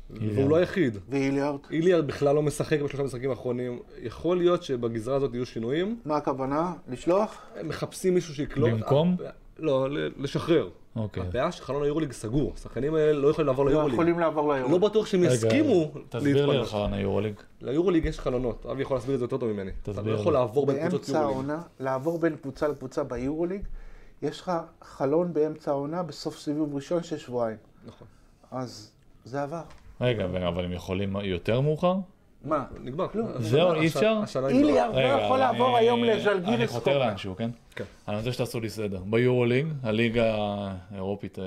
והוא 0.10 0.50
לא 0.50 0.56
היחיד. 0.56 0.98
ואיליארד? 1.10 1.60
איליארד 1.72 2.08
בכלל 2.08 2.36
לא 2.36 2.44
משחק 2.44 2.82
בשלושה 2.82 3.04
משחקים 3.04 3.30
האחרונים. 3.30 3.80
יכול 4.02 4.38
להיות 4.38 4.64
שבגזרה 4.64 5.16
הזאת 5.16 5.34
יהיו 5.34 5.46
שינויים. 5.46 6.00
מה 6.06 6.18
הכוונה? 6.18 6.74
לשלוח? 6.88 7.42
הם 7.56 7.68
מחפשים 7.68 8.14
מישהו 8.14 8.34
שיקלוט. 8.36 8.72
במקום? 8.72 9.18
לא, 9.60 9.88
לשחרר. 10.18 10.70
אוקיי. 10.96 11.24
הבעיה 11.24 11.52
שחלון 11.52 11.84
היורוליג 11.84 12.12
סגור. 12.12 12.52
השחקנים 12.56 12.96
האלה 12.96 13.14
לא 13.14 13.28
יכולים 13.28 13.48
לעבור 13.48 13.66
לא 13.66 13.72
ליורוליג. 13.72 13.94
יכולים 13.94 14.20
לעבור 14.20 14.54
ליום. 14.54 14.72
לא 14.72 14.78
בטוח 14.78 15.06
שהם 15.06 15.24
יסכימו 15.24 15.92
תסביר 16.10 16.34
לי 16.36 16.42
על 16.42 16.48
להתפנות. 16.48 16.68
חלון 16.68 16.94
היורוליג. 16.94 17.34
ליורוליג 17.62 18.06
יש 18.06 18.20
חלונות, 18.20 18.66
אבי 18.72 18.82
יכול 18.82 18.98
להסביר 18.98 19.14
את 19.16 19.20
זה 19.20 19.26
יותר 19.26 19.38
טוב 19.38 19.52
ממני. 19.52 19.72
אתה 19.84 20.02
לא 20.02 20.12
יכול. 20.12 20.34
לעבור 20.34 20.66
בין 20.66 20.78
קבוצות 20.90 21.00
באמצע 21.02 21.20
יורוליג. 21.20 21.50
העונה, 21.50 21.62
לעבור 21.80 22.20
בין 22.20 22.36
קבוצה 22.36 22.68
לקבוצה 22.68 23.04
ביורוליג, 23.04 23.62
יש 24.22 24.42
לך 24.42 24.52
חלון 24.84 25.34
באמצע 25.34 25.72
העונה 25.72 26.04
בסוף 26.04 26.38
סיבוב 26.40 26.76
ראשון 26.76 27.04
של 27.04 27.18
שבועיים. 27.18 27.58
נכון. 27.86 28.08
אז 28.52 28.92
זה 29.26 29.42
עבר. 29.44 29.62
רגע, 30.02 30.26
אבל 30.26 30.66
הם 30.66 30.72
יכולים 30.72 31.16
יותר 31.24 31.62
מאוחר? 31.62 31.96
מה? 32.44 32.64
נגמר. 32.84 33.08
כלום. 33.08 33.28
זהו, 33.40 33.74
אי 33.74 33.88
אפשר? 33.88 34.20
איליארד 34.50 34.96
לא 34.96 35.00
יכול 35.00 35.38
לעבור 35.40 35.68
אני- 35.78 35.78
היום 35.86 36.04
אני 36.04 36.14
לז'לגיריס 36.16 36.72
חותר 36.72 36.92
קורנה. 36.94 37.08
לאנשהו, 37.08 37.36
כן? 37.36 37.50
כן. 37.78 37.84
אני 38.08 38.18
רוצה 38.18 38.32
שתעשו 38.32 38.60
לי 38.60 38.70
סדר. 38.70 39.00
ביורוליג, 39.06 39.68
הליגה 39.84 40.36
האירופית, 40.92 41.40
אה, 41.40 41.46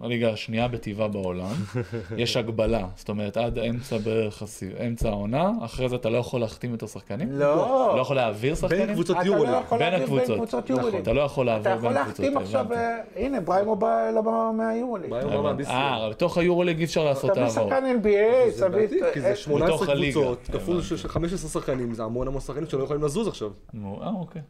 הליגה 0.00 0.32
השנייה 0.32 0.68
בטבעה 0.68 1.08
בעולם, 1.08 1.52
יש 2.16 2.36
הגבלה. 2.36 2.86
זאת 2.96 3.08
אומרת, 3.08 3.36
עד 3.36 3.58
אמצע 3.58 3.98
בערך, 3.98 4.42
הסי- 4.42 4.86
אמצע 4.86 5.08
העונה, 5.08 5.50
אחרי 5.64 5.88
זה 5.88 5.96
אתה 5.96 6.10
לא 6.10 6.18
יכול 6.18 6.40
להחתים 6.40 6.70
יותר 6.72 6.86
שחקנים? 6.86 7.32
לא. 7.32 7.92
לא 7.96 8.00
יכול 8.00 8.16
להעביר 8.16 8.54
שחקנים? 8.54 8.86
בין 8.86 8.94
קבוצות 8.94 9.16
אתה 9.16 9.24
לא. 9.28 9.34
יכול 9.56 9.78
בין 9.78 9.90
להעביר 9.90 10.04
הקבוצות. 10.04 10.36
קבוצות 10.36 10.70
נכון. 10.70 11.00
אתה 11.02 11.12
לא 11.12 11.20
יכול 11.20 11.48
אתה 11.48 11.68
יכול 11.70 11.88
בין 11.92 12.02
קבוצות, 12.04 12.20
להחתים 12.20 12.36
עכשיו. 12.36 12.72
אה, 12.72 12.98
הנה, 13.16 13.40
בריימו 13.40 13.76
בא 13.76 14.10
לא 14.10 15.42
מהביסטר. 15.42 15.72
אה, 15.72 16.10
בתוך 16.10 16.38
היורוליג 16.38 16.78
אי 16.78 16.84
אפשר 16.84 17.04
לעשות 17.04 17.30
תביא 17.30 17.42
העברות. 17.42 17.68
שחקן 17.68 17.84
NBA, 18.02 18.50
זה 18.50 18.68
תביא... 18.68 18.88
כי 19.14 19.20
זה 19.20 19.28
אה, 19.30 19.36
18 19.36 19.68
בתוך 19.76 19.88
הליגה. 19.88 20.12
קבוצות, 20.20 20.38
כפול 20.52 20.76
הבנתי. 20.76 20.96
של 20.96 21.08
15 21.08 21.50
שחקנים, 21.50 21.94
זה 21.94 22.02
המון 22.04 22.26
המון 22.28 22.40
שחקנים 22.40 22.66
שלא 22.68 22.84
יכולים 22.84 23.02
לזוז 23.04 23.28
עכשיו. 23.28 23.50
אה, 23.74 24.08
אוקיי. 24.20 24.42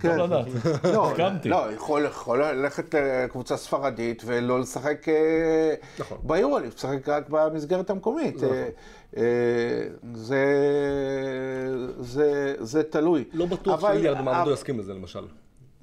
כן. 0.00 0.16
לא 0.18 0.24
לדעת. 0.26 0.46
לא, 0.84 1.10
הסכמתי. 1.10 1.48
לא, 1.48 1.72
יכול, 1.72 2.06
ללכת 2.42 2.94
לקבוצה 2.94 3.56
ספרדית 3.56 4.22
ולא 4.26 4.60
לשחק 4.60 5.08
אה, 5.08 5.74
נכון. 5.98 6.18
ביורוליג, 6.22 6.70
לשחק 6.76 7.08
רק 7.08 7.24
במסגרת 7.28 7.90
המקומית. 7.90 8.36
נכון. 8.36 8.48
אה, 8.48 8.68
אה, 9.16 9.22
זה, 10.14 10.44
זה, 12.00 12.54
זה 12.58 12.82
תלוי. 12.82 13.24
לא 13.32 13.46
בטוח 13.46 13.80
אבל- 13.80 13.92
שאיליארד 13.94 14.18
במעמדו 14.18 14.42
אבל- 14.42 14.52
יסכים 14.52 14.78
לזה, 14.78 14.94
למשל. 14.94 15.24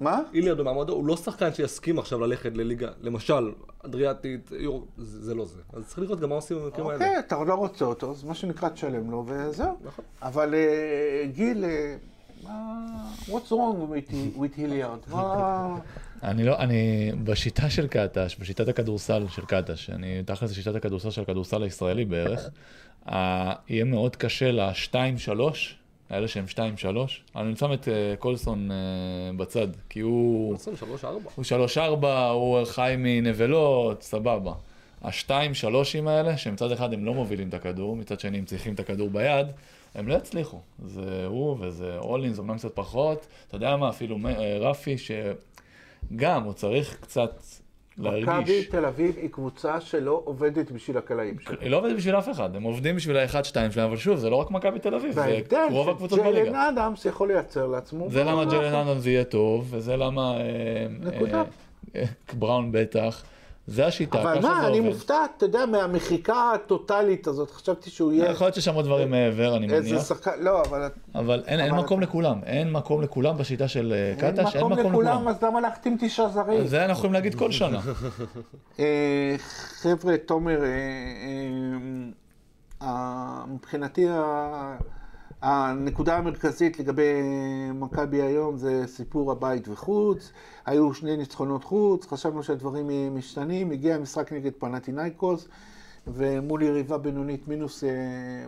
מה? 0.00 0.20
איליארד 0.34 0.58
במעמדו 0.58 0.92
הוא 0.92 1.06
לא 1.06 1.16
שחקן 1.16 1.52
שיסכים 1.54 1.98
עכשיו 1.98 2.18
ללכת 2.20 2.50
לליגה, 2.56 2.88
למשל, 3.00 3.52
אדריאטית, 3.86 4.50
יורו, 4.58 4.84
זה 4.98 5.24
זה 5.24 5.34
לא 5.34 5.44
זה. 5.44 5.58
אז 5.72 5.86
צריך 5.86 5.98
לראות 5.98 6.20
גם 6.20 6.28
מה 6.28 6.34
עושים 6.34 6.56
במקרים 6.58 6.86
האלה. 6.86 6.94
אוקיי, 7.04 7.18
אתה 7.18 7.44
לא 7.44 7.54
רוצה 7.54 7.84
אותו, 7.84 8.10
אז 8.10 8.24
מה 8.24 8.34
שנקרא 8.34 8.68
תשלם 8.68 9.10
לו 9.10 9.24
וזהו. 9.26 9.76
נכון. 9.84 10.04
אבל 10.22 10.54
אה, 10.54 11.26
גיל, 11.26 11.64
אה. 11.64 11.96
What's 13.28 13.50
wrong 13.50 13.90
with? 13.90 14.14
מה... 15.10 15.78
אני 16.22 16.44
לא, 16.44 16.58
אני, 16.58 17.12
בשיטה 17.24 17.70
של 17.70 17.86
קטש, 17.86 18.36
בשיטת 18.36 18.68
הכדורסל 18.68 19.26
של 19.28 19.44
קטש, 19.44 19.90
אני 19.90 20.22
תכל'ס 20.26 20.52
שיטת 20.52 20.74
הכדורסל 20.74 21.10
של 21.10 21.22
הכדורסל 21.22 21.62
הישראלי 21.62 22.04
בערך, 22.04 22.48
יהיה 23.68 23.84
מאוד 23.84 24.16
קשה 24.16 24.50
ל-2-3, 24.52 25.40
האלה 26.10 26.28
שהם 26.28 26.44
2-3, 26.54 26.58
אני 27.36 27.56
שם 27.56 27.72
את 27.72 27.88
אה, 27.88 28.14
קולסון 28.18 28.70
אה, 28.70 28.76
בצד, 29.36 29.68
כי 29.88 30.00
הוא... 30.00 30.56
שלוש 30.76 31.04
ארבע. 31.04 31.30
הוא 31.34 31.44
3-4, 32.02 32.06
הוא 32.32 32.64
חי 32.64 32.94
מנבלות, 32.98 34.02
סבבה. 34.02 34.52
השתיים, 35.06 35.54
שלושים 35.54 36.08
האלה, 36.08 36.36
שמצד 36.36 36.72
אחד 36.72 36.92
הם 36.92 37.04
לא 37.04 37.14
מובילים 37.14 37.48
את 37.48 37.54
הכדור, 37.54 37.96
מצד 37.96 38.20
שני 38.20 38.38
הם 38.38 38.44
צריכים 38.44 38.74
את 38.74 38.80
הכדור 38.80 39.10
ביד, 39.10 39.46
הם 39.94 40.08
לא 40.08 40.14
יצליחו. 40.14 40.60
זה 40.84 41.26
הוא 41.26 41.56
וזה 41.60 41.98
אולינס, 41.98 42.38
אמנם 42.38 42.58
קצת 42.58 42.74
פחות. 42.74 43.26
אתה 43.48 43.56
יודע 43.56 43.76
מה, 43.76 43.88
אפילו 43.88 44.18
אה, 44.26 44.58
רפי, 44.60 44.96
שגם 44.98 46.42
הוא 46.42 46.52
צריך 46.52 46.96
קצת 47.00 47.42
מכבי 47.98 48.20
להרגיש. 48.20 48.66
תל 48.66 48.84
אביב 48.84 49.16
היא 49.16 49.30
קבוצה 49.30 49.80
שלא 49.80 50.22
עובדת 50.24 50.70
בשביל 50.70 50.98
הקלעים 50.98 51.38
שלה. 51.40 51.56
היא 51.60 51.70
לא 51.70 51.76
עובדת 51.76 51.96
בשביל 51.96 52.18
אף 52.18 52.28
אחד, 52.30 52.56
הם 52.56 52.62
עובדים 52.62 52.96
בשביל 52.96 53.16
האחד, 53.16 53.44
שתיים 53.44 53.72
שלהם, 53.72 53.88
אבל 53.88 53.96
שוב, 53.96 54.16
זה 54.16 54.30
לא 54.30 54.36
רק 54.36 54.50
מכבי 54.50 54.78
תל 54.78 54.94
אביב, 54.94 55.12
זה 55.12 55.40
רוב 55.70 55.88
הקבוצות 55.88 56.18
בליגה. 56.18 56.38
שג'יילן 56.38 56.78
אדמס 56.78 57.04
יכול 57.04 57.28
לייצר 57.28 57.66
לעצמו. 57.66 58.10
זה 58.10 58.24
למה 58.24 58.44
ג'לן. 58.44 58.74
אדמס 58.74 59.06
יהיה 59.06 59.24
טוב, 59.24 59.66
וזה 59.70 59.96
למה... 59.96 60.36
אה, 60.40 60.86
נקודה. 61.00 61.42
אה, 61.96 62.04
בראון 62.38 62.72
בטח. 62.72 63.24
זה 63.66 63.86
השיטה, 63.86 64.22
אבל 64.22 64.38
ככה 64.38 64.48
מה, 64.48 64.60
זה 64.60 64.66
אני 64.68 64.78
עובד. 64.78 64.90
מופתע, 64.90 65.24
אתה 65.36 65.44
יודע, 65.44 65.66
מהמחיקה 65.66 66.52
הטוטאלית 66.54 67.26
הזאת, 67.26 67.50
חשבתי 67.50 67.90
שהוא 67.90 68.12
יהיה 68.12 68.30
יכול 68.30 68.44
להיות 68.44 68.54
שיש 68.54 68.64
שם 68.64 68.74
עוד 68.74 68.84
דברים 68.84 69.10
מעבר, 69.10 69.56
אני 69.56 69.72
איזה 69.74 69.90
מניח, 69.90 70.04
שחקן, 70.08 70.30
לא, 70.40 70.62
אבל 70.62 70.88
אבל 71.14 71.42
אין 71.46 71.60
אין 71.60 71.70
אבל 71.70 71.80
מקום 71.80 72.00
לכולם, 72.00 72.40
אין 72.46 72.72
מקום 72.72 73.02
לכולם 73.02 73.36
בשיטה 73.36 73.68
של 73.68 73.92
אה, 73.92 74.26
אין 74.28 74.36
קטש, 74.36 74.56
אין 74.56 74.66
מקום 74.66 74.86
לכולם. 74.86 75.28
אז 75.28 75.42
למה 75.42 75.60
להחתים 75.60 75.96
תשעה 76.00 76.28
זרים? 76.28 76.66
זה 76.66 76.84
אנחנו 76.84 76.92
יכולים 76.92 77.12
להגיד 77.12 77.34
כל 77.34 77.52
שנה. 77.52 77.80
אה, 78.80 79.36
חבר'ה, 79.82 80.16
תומר, 80.26 80.62
אה, 80.62 80.66
אה, 80.66 80.76
אה, 82.82 83.44
מבחינתי 83.48 84.06
הנקודה 85.46 86.16
המרכזית 86.16 86.78
לגבי 86.78 87.22
מכבי 87.74 88.22
היום 88.22 88.56
זה 88.56 88.86
סיפור 88.86 89.32
הבית 89.32 89.68
וחוץ. 89.68 90.32
היו 90.66 90.94
שני 90.94 91.16
ניצחונות 91.16 91.64
חוץ, 91.64 92.06
חשבנו 92.06 92.42
שהדברים 92.42 93.14
משתנים, 93.16 93.70
הגיע 93.70 93.94
המשחק 93.94 94.32
נגד 94.32 94.52
פנטינאיקוס, 94.58 95.48
ומול 96.06 96.62
יריבה 96.62 96.98
בינונית 96.98 97.48
מינוס 97.48 97.84
אה, 97.84 97.90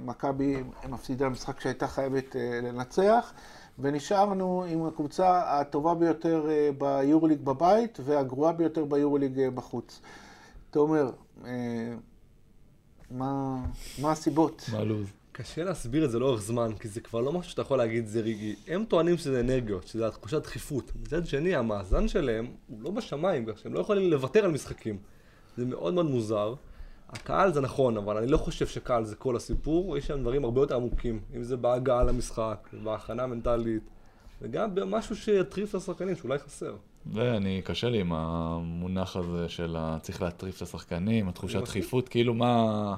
מכבי 0.04 0.56
מפסידה 0.88 1.28
משחק 1.28 1.60
שהייתה 1.60 1.86
חייבת 1.86 2.36
אה, 2.36 2.60
לנצח. 2.62 3.32
ונשארנו 3.78 4.64
עם 4.68 4.86
הקבוצה 4.86 5.60
הטובה 5.60 5.94
ביותר 5.94 6.50
אה, 6.50 6.70
ביורוליג 6.78 7.44
בבית 7.44 7.98
והגרועה 8.04 8.52
ביותר 8.52 8.84
ביורוליג 8.84 9.48
בחוץ. 9.54 10.00
תומר, 10.70 11.10
מה, 13.10 13.56
מה 14.02 14.12
הסיבות? 14.12 14.64
מה 14.72 14.78
הלו"ז? 14.78 15.17
קשה 15.38 15.64
להסביר 15.64 16.04
את 16.04 16.10
זה 16.10 16.18
לאורך 16.18 16.40
זמן, 16.40 16.72
כי 16.80 16.88
זה 16.88 17.00
כבר 17.00 17.20
לא 17.20 17.32
משהו 17.32 17.50
שאתה 17.50 17.62
יכול 17.62 17.78
להגיד 17.78 18.06
זה 18.06 18.20
רגעי. 18.20 18.54
הם 18.68 18.84
טוענים 18.84 19.16
שזה 19.16 19.40
אנרגיות, 19.40 19.86
שזה 19.86 20.06
התחושת 20.06 20.42
דחיפות. 20.42 20.92
מצד 21.02 21.26
שני, 21.26 21.56
המאזן 21.56 22.08
שלהם 22.08 22.46
הוא 22.66 22.82
לא 22.82 22.90
בשמיים, 22.90 23.46
כך 23.46 23.58
שהם 23.58 23.74
לא 23.74 23.80
יכולים 23.80 24.10
לוותר 24.10 24.44
על 24.44 24.50
משחקים. 24.50 24.98
זה 25.56 25.66
מאוד 25.66 25.94
מאוד 25.94 26.06
מוזר. 26.06 26.54
הקהל 27.08 27.52
זה 27.52 27.60
נכון, 27.60 27.96
אבל 27.96 28.16
אני 28.16 28.26
לא 28.26 28.36
חושב 28.36 28.66
שקהל 28.66 29.04
זה 29.04 29.16
כל 29.16 29.36
הסיפור, 29.36 29.96
יש 29.96 30.06
שם 30.06 30.20
דברים 30.20 30.44
הרבה 30.44 30.60
יותר 30.60 30.76
עמוקים. 30.76 31.20
אם 31.36 31.42
זה 31.42 31.56
בהגעה 31.56 32.04
למשחק, 32.04 32.68
בהכנה 32.84 33.22
המנטלית, 33.22 33.82
וגם 34.42 34.74
במשהו 34.74 35.16
שיטריף 35.16 35.70
את 35.70 35.74
השחקנים, 35.74 36.16
שאולי 36.16 36.38
חסר. 36.38 36.76
ואני, 37.12 37.62
קשה 37.64 37.88
לי 37.88 38.00
עם 38.00 38.12
המונח 38.12 39.16
הזה 39.16 39.48
של 39.48 39.76
צריך 40.02 40.22
להטריף 40.22 40.56
את 40.56 40.62
השחקנים, 40.62 41.28
התחושת. 41.28 41.62
דחיפות, 41.62 42.08
כאילו 42.08 42.34
מה, 42.34 42.94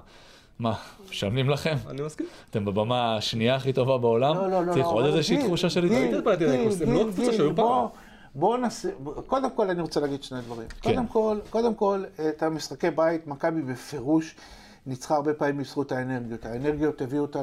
מה, 0.61 0.75
משלמים 1.11 1.51
לכם? 1.51 1.75
אני 1.91 2.03
מסכים. 2.03 2.27
אתם 2.51 2.65
בבמה 2.65 3.17
השנייה 3.17 3.55
הכי 3.55 3.73
טובה 3.73 3.99
בעולם? 3.99 4.35
לא, 4.37 4.51
לא, 4.51 4.65
לא. 4.67 4.73
צריך 4.73 4.87
לא, 4.87 4.93
עוד 4.93 5.05
איזושהי 5.05 5.45
תחושה 5.47 5.71
של 5.71 5.85
הם 5.85 5.91
לא 5.93 5.99
גיל, 5.99 6.21
קבוצה 6.21 7.23
גיל, 7.23 7.33
שהיו 7.33 7.57
פעם. 7.57 7.67
בוא- 7.67 7.89
בוא 8.35 8.59
נעשה, 8.59 8.89
קודם 9.27 9.51
כל 9.51 9.71
אני 9.71 9.83
רוצה 9.83 10.01
להגיד 10.01 10.23
שני 10.23 10.41
דברים. 10.41 10.69
כן. 10.69 10.91
קודם 10.95 11.07
כל, 11.07 11.39
קודם 11.51 11.75
כל, 11.75 12.05
את 12.29 12.43
המשחקי 12.43 12.91
בית, 12.91 13.27
מכבי 13.27 13.63
בפירוש 13.63 14.35
ניצחה 14.87 15.15
הרבה 15.17 15.35
פעמים 15.35 15.59
בזכות 15.59 15.93
האנרגיות. 15.93 16.47
האנרגיות 16.47 17.01
הביאו 17.03 17.23
אותה 17.23 17.41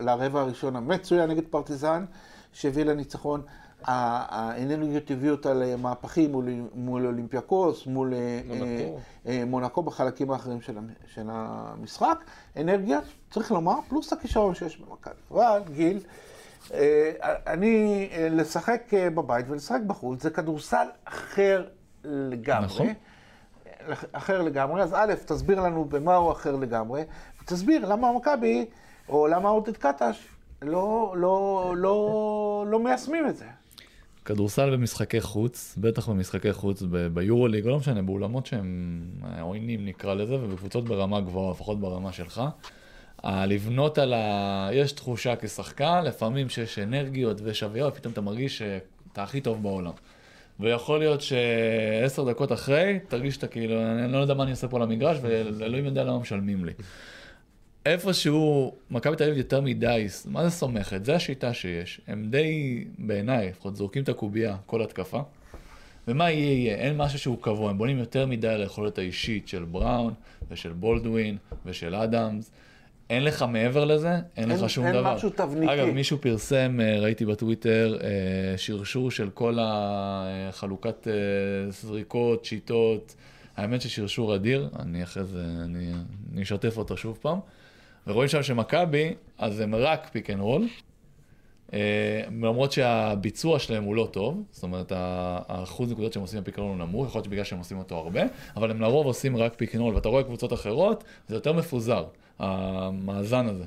לרבע 0.00 0.40
הראשון 0.40 0.76
המצוין 0.76 1.30
נגד 1.30 1.44
פרטיזן, 1.50 2.04
שהביא 2.52 2.84
לניצחון. 2.84 3.40
האנרגיות 3.84 5.10
הביאו 5.10 5.34
אותה 5.34 5.54
למהפכים 5.54 6.32
מול, 6.32 6.48
מול 6.74 7.06
אולימפיאקוס, 7.06 7.86
מול 7.86 8.14
אה, 8.14 8.40
מונקו. 8.46 8.64
אה, 8.64 8.96
אה, 9.26 9.44
מונקו 9.44 9.82
בחלקים 9.82 10.30
האחרים 10.30 10.60
של, 10.60 10.78
של 11.14 11.26
המשחק. 11.30 12.24
אנרגיה, 12.56 12.98
צריך 13.30 13.52
לומר, 13.52 13.74
פלוס 13.88 14.12
הכישרון 14.12 14.54
שיש 14.54 14.80
במכבי. 14.80 15.14
אבל, 15.30 15.62
גיל, 15.72 16.00
אה, 16.74 17.10
אני, 17.46 18.08
אה, 18.12 18.28
לשחק 18.30 18.94
אה, 18.94 19.10
בבית 19.10 19.46
ולשחק 19.48 19.80
בחוץ, 19.86 20.22
זה 20.22 20.30
כדורסל 20.30 20.86
אחר 21.04 21.66
לגמרי. 22.04 22.66
נכון. 22.66 22.86
אחר 24.12 24.42
לגמרי. 24.42 24.82
אז 24.82 24.94
א', 24.94 25.14
תסביר 25.26 25.60
לנו 25.60 25.84
במה 25.84 26.16
הוא 26.16 26.32
אחר 26.32 26.56
לגמרי, 26.56 27.04
ותסביר 27.42 27.86
למה 27.86 28.12
מכבי, 28.12 28.66
או 29.08 29.26
למה 29.26 29.48
עודד 29.48 29.76
קטש, 29.76 30.28
לא, 30.62 31.14
לא, 31.16 31.74
לא, 31.76 32.64
לא 32.68 32.78
מיישמים 32.78 33.28
את 33.28 33.36
זה. 33.36 33.46
כדורסל 34.28 34.70
במשחקי 34.70 35.20
חוץ, 35.20 35.74
בטח 35.78 36.08
במשחקי 36.08 36.52
חוץ 36.52 36.82
ביורוליג, 37.12 37.66
לא 37.66 37.78
משנה, 37.78 38.02
באולמות 38.02 38.46
שהם 38.46 39.02
אה, 39.24 39.40
עוינים 39.42 39.84
נקרא 39.84 40.14
לזה, 40.14 40.34
ובקבוצות 40.34 40.84
ברמה 40.84 41.20
גבוהה, 41.20 41.50
לפחות 41.50 41.80
ברמה 41.80 42.12
שלך. 42.12 42.42
ה- 43.22 43.46
לבנות 43.46 43.98
על 43.98 44.12
ה... 44.12 44.68
יש 44.72 44.92
תחושה 44.92 45.34
כשחקן, 45.36 46.04
לפעמים 46.04 46.48
שיש 46.48 46.78
אנרגיות 46.78 47.40
ויש 47.40 47.62
אווירה, 47.62 47.88
ופתאום 47.88 48.12
אתה 48.12 48.20
מרגיש 48.20 48.58
שאתה 48.58 49.22
הכי 49.22 49.40
טוב 49.40 49.62
בעולם. 49.62 49.92
ויכול 50.60 50.98
להיות 50.98 51.20
שעשר 51.20 52.24
דקות 52.24 52.52
אחרי, 52.52 52.98
תרגיש 53.08 53.34
שאתה 53.34 53.46
כאילו, 53.46 53.82
אני 53.82 54.12
לא 54.12 54.18
יודע 54.18 54.34
מה 54.34 54.42
אני 54.42 54.50
עושה 54.50 54.68
פה 54.68 54.76
על 54.76 54.82
המגרש, 54.82 55.18
ואלוהים 55.22 55.84
יודע 55.84 56.04
למה 56.04 56.18
משלמים 56.18 56.64
לי. 56.64 56.72
איפשהו, 57.86 58.74
מכבי 58.90 59.16
תל 59.16 59.24
אביב 59.24 59.36
יותר 59.38 59.60
מדי, 59.60 60.06
מה 60.26 60.44
זה 60.44 60.50
סומכת? 60.50 61.04
זה 61.04 61.14
השיטה 61.14 61.54
שיש. 61.54 62.00
הם 62.06 62.26
די, 62.30 62.84
בעיניי, 62.98 63.48
לפחות 63.48 63.76
זורקים 63.76 64.02
את 64.02 64.08
הקובייה, 64.08 64.56
כל 64.66 64.82
התקפה. 64.82 65.20
ומה 66.08 66.30
יהיה 66.30 66.52
יהיה, 66.52 66.74
אין 66.76 66.96
משהו 66.96 67.18
שהוא 67.18 67.38
קבוע, 67.40 67.70
הם 67.70 67.78
בונים 67.78 67.98
יותר 67.98 68.26
מדי 68.26 68.48
על 68.48 68.60
היכולת 68.60 68.98
האישית 68.98 69.48
של 69.48 69.64
בראון, 69.64 70.14
ושל 70.50 70.72
בולדווין, 70.72 71.36
ושל 71.66 71.94
אדמס. 71.94 72.50
אין 73.10 73.24
לך 73.24 73.42
מעבר 73.42 73.84
לזה, 73.84 74.10
אין, 74.36 74.50
אין- 74.50 74.60
לך 74.64 74.70
שום 74.70 74.86
אין 74.86 74.94
דבר. 74.94 75.14
משהו 75.14 75.30
תבניתי. 75.30 75.74
אגב, 75.74 75.86
מישהו 75.86 76.18
פרסם, 76.20 76.78
אה, 76.82 77.00
ראיתי 77.00 77.26
בטוויטר, 77.26 77.98
אה, 78.02 78.08
שרשור 78.56 79.10
של 79.10 79.30
כל 79.30 79.58
החלוקת 79.60 81.08
אה, 81.08 81.12
זריקות, 81.70 82.44
שיטות. 82.44 83.14
האמת 83.56 83.80
ששרשור 83.80 84.34
אדיר, 84.34 84.68
אני 84.78 85.02
אחרי 85.02 85.24
זה, 85.24 85.44
אני, 85.64 85.92
אני 86.32 86.42
אשתף 86.42 86.78
אותו 86.78 86.96
שוב 86.96 87.18
פעם. 87.22 87.38
ורואים 88.08 88.28
שם 88.28 88.42
שמכבי, 88.42 89.14
אז 89.38 89.60
הם 89.60 89.74
רק 89.74 90.08
pick 90.12 90.30
and 90.30 90.40
roll. 90.40 90.66
למרות 92.42 92.72
שהביצוע 92.72 93.58
שלהם 93.58 93.84
הוא 93.84 93.96
לא 93.96 94.08
טוב, 94.12 94.42
זאת 94.50 94.62
אומרת, 94.62 94.92
האחוז 94.94 95.92
נקודות 95.92 96.12
שהם 96.12 96.22
עושים 96.22 96.40
ב 96.40 96.44
pick 96.44 96.58
and 96.58 96.62
roll 96.68 96.78
הוא 96.78 96.86
נמוך, 96.86 97.06
יכול 97.06 97.18
להיות 97.18 97.24
שבגלל 97.24 97.44
שהם 97.44 97.58
עושים 97.58 97.78
אותו 97.78 97.94
הרבה, 97.94 98.20
אבל 98.56 98.70
הם 98.70 98.80
לרוב 98.80 99.06
עושים 99.06 99.36
רק 99.36 99.54
pick 99.56 99.74
and 99.74 99.82
roll, 99.82 99.94
ואתה 99.94 100.08
רואה 100.08 100.22
קבוצות 100.22 100.52
אחרות, 100.52 101.04
זה 101.28 101.34
יותר 101.34 101.52
מפוזר, 101.52 102.04
המאזן 102.38 103.46
הזה. 103.46 103.64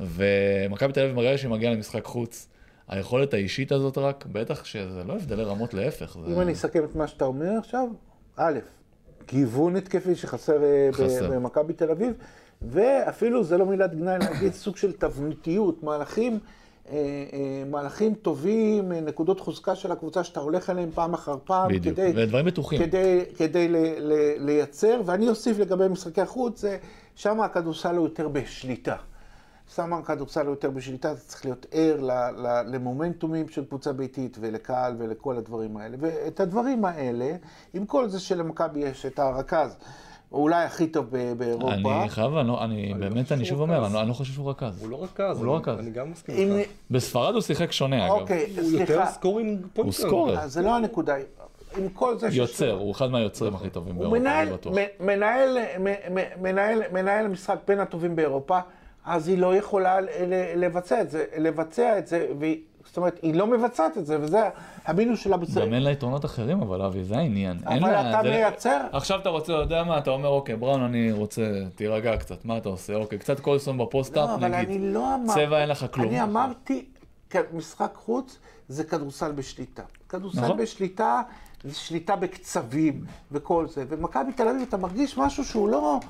ומכבי 0.00 0.92
תל 0.92 1.00
אביב 1.00 1.16
מראה 1.16 1.38
שהיא 1.38 1.50
מגיעה 1.50 1.72
למשחק 1.72 2.04
חוץ. 2.04 2.48
היכולת 2.88 3.34
האישית 3.34 3.72
הזאת 3.72 3.98
רק, 3.98 4.26
בטח 4.32 4.64
שזה 4.64 5.04
לא 5.04 5.12
הבדלי 5.12 5.44
רמות 5.44 5.74
להפך. 5.74 6.16
זה... 6.26 6.34
אם 6.34 6.40
אני 6.40 6.52
אסכם 6.52 6.84
את 6.84 6.94
מה 6.94 7.06
שאתה 7.06 7.24
אומר 7.24 7.50
עכשיו, 7.58 7.88
א', 8.36 8.58
גיוון 9.28 9.76
התקפי 9.76 10.14
שחסר 10.14 10.62
אה. 10.62 11.28
במכבי 11.28 11.72
תל 11.72 11.90
אביב, 11.90 12.12
ואפילו, 12.68 13.44
זה 13.44 13.58
לא 13.58 13.66
מילת 13.66 13.94
גנאי 13.94 14.18
להגיד, 14.18 14.52
סוג 14.52 14.76
של 14.76 14.92
תבניתיות, 14.92 15.82
מהלכים 15.82 16.38
אה, 16.90 16.96
אה, 17.32 17.64
מהלכים 17.70 18.14
טובים, 18.14 18.92
אה, 18.92 19.00
נקודות 19.00 19.40
חוזקה 19.40 19.74
של 19.74 19.92
הקבוצה 19.92 20.24
שאתה 20.24 20.40
הולך 20.40 20.70
עליהם 20.70 20.90
פעם 20.94 21.14
אחר 21.14 21.36
פעם. 21.44 21.68
בדיוק, 21.68 21.96
כדי, 21.96 22.12
ודברים 22.16 22.46
בטוחים. 22.46 22.78
כדי, 22.78 23.24
כדי 23.36 23.68
ל, 23.68 23.76
ל, 23.98 24.12
לייצר, 24.36 25.00
ואני 25.04 25.28
אוסיף 25.28 25.58
לגבי 25.58 25.88
משחקי 25.88 26.20
החוץ, 26.20 26.60
זה 26.60 26.78
שם 27.16 27.40
הכדורסל 27.40 27.96
הוא 27.96 28.06
יותר 28.06 28.28
בשליטה. 28.28 28.96
שם 29.74 29.92
הכדורסל 29.92 30.46
יותר 30.46 30.70
בשליטה, 30.70 31.12
אתה 31.12 31.20
צריך 31.20 31.44
להיות 31.44 31.66
ער 31.70 32.00
ל, 32.00 32.10
ל, 32.10 32.62
למומנטומים 32.66 33.48
של 33.48 33.64
קבוצה 33.64 33.92
ביתית 33.92 34.36
ולקהל 34.40 34.94
ולכל 34.98 35.36
הדברים 35.36 35.76
האלה. 35.76 35.96
ואת 36.00 36.40
הדברים 36.40 36.84
האלה, 36.84 37.36
עם 37.74 37.86
כל 37.86 38.08
זה 38.08 38.20
שלמכבי 38.20 38.80
יש 38.80 39.06
את 39.06 39.18
הרכז, 39.18 39.76
הוא 40.32 40.42
אולי 40.42 40.64
הכי 40.64 40.86
טוב 40.86 41.06
ב- 41.10 41.32
באירופה. 41.38 41.74
אני 41.74 42.08
חייב, 42.08 42.34
אני 42.36 42.48
לא- 42.48 42.64
אני 42.64 42.88
לא 42.88 42.96
באמת, 42.98 43.22
חושב 43.22 43.34
אני 43.34 43.44
שוב 43.44 43.60
אומר. 43.60 43.84
אני 43.86 43.94
לא- 43.94 44.00
אני 44.00 44.08
לא 44.08 44.14
חושב 44.14 44.32
שהוא 44.32 44.50
רכז. 44.50 44.82
הוא 44.82 44.90
לא 44.90 45.02
רכז. 45.02 45.36
הוא 45.38 45.46
לא 45.46 45.56
רכז. 45.56 45.78
אני 45.78 45.90
גם 45.90 46.10
מסכים 46.10 46.34
אם- 46.36 46.56
איתך. 46.58 46.70
בספרד 46.90 47.34
הוא 47.34 47.40
שיחק 47.42 47.72
שונה, 47.72 48.06
אגב. 48.06 48.14
אוקיי, 48.14 48.46
הוא 48.56 48.70
יותר 48.70 48.86
סליחה, 48.86 49.06
scoring 49.06 49.58
pointer. 49.60 49.82
הוא 49.82 49.92
scorer. 49.92 50.38
אז 50.38 50.52
זה 50.52 50.62
לא 50.62 50.76
הנקודה. 50.76 51.14
עם 51.78 51.88
כל 51.88 52.18
זה 52.18 52.28
יוצר, 52.32 52.70
הוא 52.72 52.92
אחד 52.92 53.10
מהיוצרים 53.10 53.54
הכי 53.54 53.70
טובים 53.70 53.98
באירופה, 53.98 54.16
אני 54.42 54.50
בטוח. 54.52 54.72
מנהל, 55.00 55.58
מנהל, 56.42 56.82
מנהל 56.92 57.28
משחק 57.28 57.56
בין 57.68 57.80
הטובים 57.80 58.16
באירופה, 58.16 58.58
אז 59.04 59.28
היא 59.28 59.38
לא 59.38 59.56
יכולה 59.56 60.00
ל- 60.00 60.04
ל- 60.26 60.64
לבצע 60.64 61.00
את 61.00 61.10
זה, 61.10 61.24
לבצע 61.38 61.98
את 61.98 62.06
זה, 62.06 62.26
והיא, 62.38 62.58
זאת 62.86 62.96
אומרת, 62.96 63.18
היא 63.22 63.34
לא 63.34 63.46
מבצעת 63.46 63.98
את 63.98 64.06
זה, 64.06 64.18
וזה 64.20 64.38
המינוס 64.86 65.20
שלה 65.20 65.36
בסדר. 65.36 65.66
גם 65.66 65.74
אין 65.74 65.82
לה 65.82 65.90
יתרונות 65.90 66.24
אחרים, 66.24 66.60
אבל 66.62 66.82
אבי, 66.82 67.04
זה 67.04 67.16
העניין. 67.18 67.56
אבל 67.66 67.78
לה- 67.90 68.10
אתה 68.10 68.20
זה- 68.22 68.30
מייצר, 68.30 68.80
עכשיו 68.92 69.18
אתה 69.20 69.28
רוצה, 69.28 69.52
יודע 69.52 69.84
מה, 69.84 69.98
אתה 69.98 70.10
אומר, 70.10 70.28
אוקיי, 70.28 70.56
בראון, 70.56 70.82
אני 70.82 71.12
רוצה, 71.12 71.42
תירגע 71.74 72.16
קצת, 72.16 72.44
מה 72.44 72.56
אתה 72.58 72.68
עושה? 72.68 72.94
אוקיי, 72.94 73.18
קצת 73.18 73.40
קולסון 73.40 73.78
בפוסט-אפ, 73.78 74.28
לא, 74.28 74.34
אבל 74.34 74.48
נגיד. 74.48 74.68
אני 74.80 74.92
לא 74.92 75.14
אמרתי, 75.14 75.40
צבע 75.46 75.60
אין 75.60 75.68
לך 75.68 75.86
כלום. 75.90 76.08
אני 76.08 76.22
אמרתי, 76.22 76.84
משחק 77.52 77.92
חוץ 77.94 78.38
זה 78.68 78.84
כדורסל 78.84 79.32
בשליטה. 79.32 79.82
כדורסל 80.08 80.40
נכון. 80.40 80.56
בשליטה 80.56 81.22
זה 81.64 81.74
שליטה 81.74 82.16
בקצבים 82.16 83.04
וכל 83.32 83.66
זה, 83.68 83.84
ומכבי 83.88 84.32
תל 84.32 84.48
אביב 84.48 84.62
אתה 84.68 84.76
מרגיש 84.76 85.18
משהו 85.18 85.44
שהוא 85.44 85.68
לא, 85.68 86.00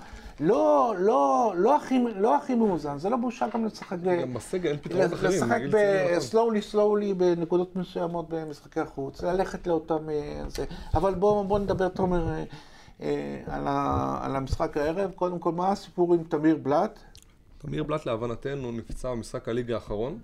לא, 0.41 0.95
לא, 0.99 1.52
לא 1.57 1.76
הכי, 1.76 2.05
לא 2.17 2.37
הכי 2.37 2.55
מאוזן, 2.55 2.99
זה 2.99 3.11
לא 3.11 3.17
בושה 3.17 3.47
גם 3.55 3.64
לשחק 3.64 3.99
ב... 4.02 4.21
גם 4.23 4.35
בסגל 4.35 4.71
אין 4.71 4.79
פתרונות 4.79 5.12
אחרים. 5.12 5.33
לשחק 5.33 5.49
צעיר 5.49 6.05
נכון. 6.05 6.17
בסלואולי 6.17 6.62
סלואולי 6.62 7.14
בנקודות 7.14 7.76
מסוימות 7.76 8.29
במשחקי 8.29 8.81
החוץ, 8.81 9.23
ללכת 9.23 9.67
לאותם... 9.67 10.11
אה, 10.11 10.43
זה. 10.49 10.64
אבל 10.95 11.14
בואו 11.14 11.45
בוא 11.45 11.59
נדבר, 11.59 11.88
תומר, 11.88 12.29
אה, 12.29 12.45
אה, 13.02 13.41
על, 13.47 13.62
ה, 13.67 14.19
על 14.23 14.37
המשחק 14.37 14.76
הערב. 14.76 15.11
קודם 15.14 15.38
כל, 15.38 15.52
מה 15.52 15.73
הסיפור 15.73 16.14
עם 16.14 16.23
תמיר 16.25 16.57
בלאט 16.62 16.99
תמיר 17.59 17.83
בלאט 17.83 18.07
להבנתנו 18.07 18.73
נפצע 18.73 19.11
במשחק 19.11 19.49
הליגה 19.49 19.75
האחרון. 19.75 20.19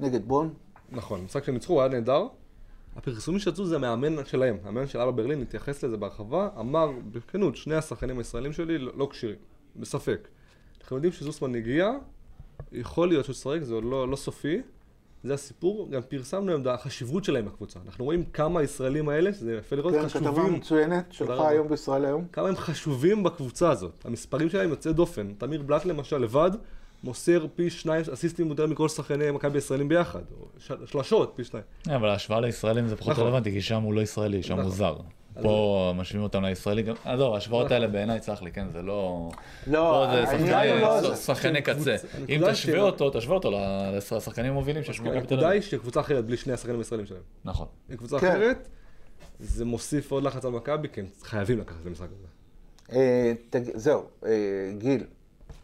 נגד 0.00 0.28
בון? 0.28 0.54
נכון, 0.90 1.20
המשחק 1.20 1.44
שהם 1.44 1.54
ניצחו 1.54 1.80
היה 1.80 1.88
נהדר. 1.88 2.26
הפרסומים 2.96 3.40
שיצאו 3.40 3.66
זה 3.66 3.76
המאמן 3.76 4.24
שלהם, 4.24 4.56
המאמן 4.64 4.86
של 4.86 4.98
אלבה 4.98 5.12
ברלין 5.12 5.42
התייחס 5.42 5.84
לזה 5.84 5.96
בהרחבה, 5.96 6.48
אמר 6.60 6.90
בכנות, 7.12 7.56
שני 7.56 7.74
השחקנים 7.74 8.18
הישראלים 8.18 8.52
שלי 8.52 8.78
לא 8.78 8.92
לא 8.96 9.08
כשירים, 9.10 9.36
בספק. 9.76 10.28
אנחנו 10.80 10.96
יודעים 10.96 11.12
שזוסמן 11.12 11.54
הגיע, 11.54 11.90
יכול 12.72 13.08
להיות 13.08 13.24
שהוא 13.24 13.34
ישחק, 13.34 13.62
זה 13.62 13.74
עוד 13.74 13.84
לא, 13.84 14.08
לא 14.08 14.16
סופי, 14.16 14.62
זה 15.24 15.34
הסיפור, 15.34 15.88
גם 15.90 16.02
פרסמנו 16.08 16.52
עמדה, 16.52 16.74
החשיבות 16.74 17.24
שלהם 17.24 17.44
בקבוצה. 17.44 17.80
אנחנו 17.86 18.04
רואים 18.04 18.24
כמה 18.24 18.60
הישראלים 18.60 19.08
האלה, 19.08 19.32
שזה 19.32 19.54
יפה 19.54 19.76
לראות, 19.76 19.94
כן, 19.94 20.08
כתבה 20.08 20.30
חשובים, 20.30 20.54
מצוינת 20.54 21.12
שלך. 21.12 21.40
היום 21.40 21.68
בישראל 21.68 22.04
היום. 22.04 22.24
כמה 22.32 22.48
הם 22.48 22.56
חשובים 22.56 23.22
בקבוצה 23.22 23.70
הזאת. 23.70 24.04
המספרים 24.04 24.50
שלהם 24.50 24.70
יוצאי 24.70 24.92
דופן. 24.92 25.34
תמיר 25.38 25.62
בלאט 25.62 25.84
למשל 25.84 26.18
לבד, 26.18 26.50
מוסר 27.04 27.46
פי 27.56 27.70
שניים 27.70 28.02
אסיסטים 28.12 28.48
יותר 28.48 28.66
מכל 28.66 28.88
שחקני 28.88 29.30
מכבי 29.30 29.56
הישראלים 29.56 29.88
ביחד. 29.88 30.20
שלשות 30.86 31.32
פי 31.36 31.44
שניים. 31.44 31.64
אה, 31.90 31.96
אבל 31.96 32.08
ההשוואה 32.08 32.40
לישראלים 32.40 32.88
זה 32.88 32.96
פחות 32.96 33.12
נכון. 33.12 33.24
רלוונטי, 33.24 33.50
כי 33.50 33.62
שם 33.62 33.82
הוא 33.82 33.94
לא 33.94 34.00
ישראלי, 34.00 34.42
שם 34.42 34.52
הוא 34.54 34.60
נכון. 34.60 34.72
זר. 34.72 34.96
פה 35.42 35.92
משווים 35.96 36.22
אותם 36.22 36.44
לישראלי, 36.44 36.82
גם, 36.82 36.94
עזוב, 37.04 37.34
ההשוואות 37.34 37.64
נכון. 37.64 37.74
האלה 37.74 37.86
בעיניי, 37.86 38.20
סלח 38.22 38.42
לי, 38.42 38.52
כן, 38.52 38.66
זה 38.72 38.82
לא... 38.82 39.30
לא, 39.66 40.06
פה 40.08 40.14
זה 40.14 40.20
לא 40.20 40.26
שחקני- 40.46 41.00
זה. 41.08 41.16
שחקני 41.16 41.62
קצה. 41.62 41.96
אם 42.28 42.40
תשווה 42.52 42.80
אותו, 42.80 43.10
תשווה 43.10 43.34
אותו 43.34 43.50
לשחקנים 44.16 44.52
המובילים 44.52 44.82
שיש 44.84 45.00
במכבי 45.00 45.12
תל 45.14 45.18
הנקודה 45.20 45.48
היא 45.48 45.58
אביב. 45.58 45.70
שקבוצה 45.70 46.00
אחרת 46.00 46.24
בלי 46.26 46.36
שני 46.36 46.52
השחקנים 46.52 46.78
הישראלים 46.78 47.06
שלהם. 47.06 47.20
נכון. 47.44 47.66
אם 47.90 47.96
קבוצה 47.96 48.18
כן. 48.18 48.26
אחרת, 48.26 48.68
זה 49.40 49.64
מוסיף 49.64 50.12
עוד 50.12 50.22
לחץ 50.22 50.44
על 50.44 50.50
מכבי, 50.50 50.88
כי 50.92 51.00
הם 51.00 51.06
חייבים 51.22 51.58
לקחת 51.58 51.76
את 51.82 51.86
המשחק 51.86 52.08
הזה. 52.18 52.26
אה, 52.98 53.32
תג- 53.50 53.70
זהו, 53.76 54.02
אה, 54.26 54.30
גיל. 54.78 55.04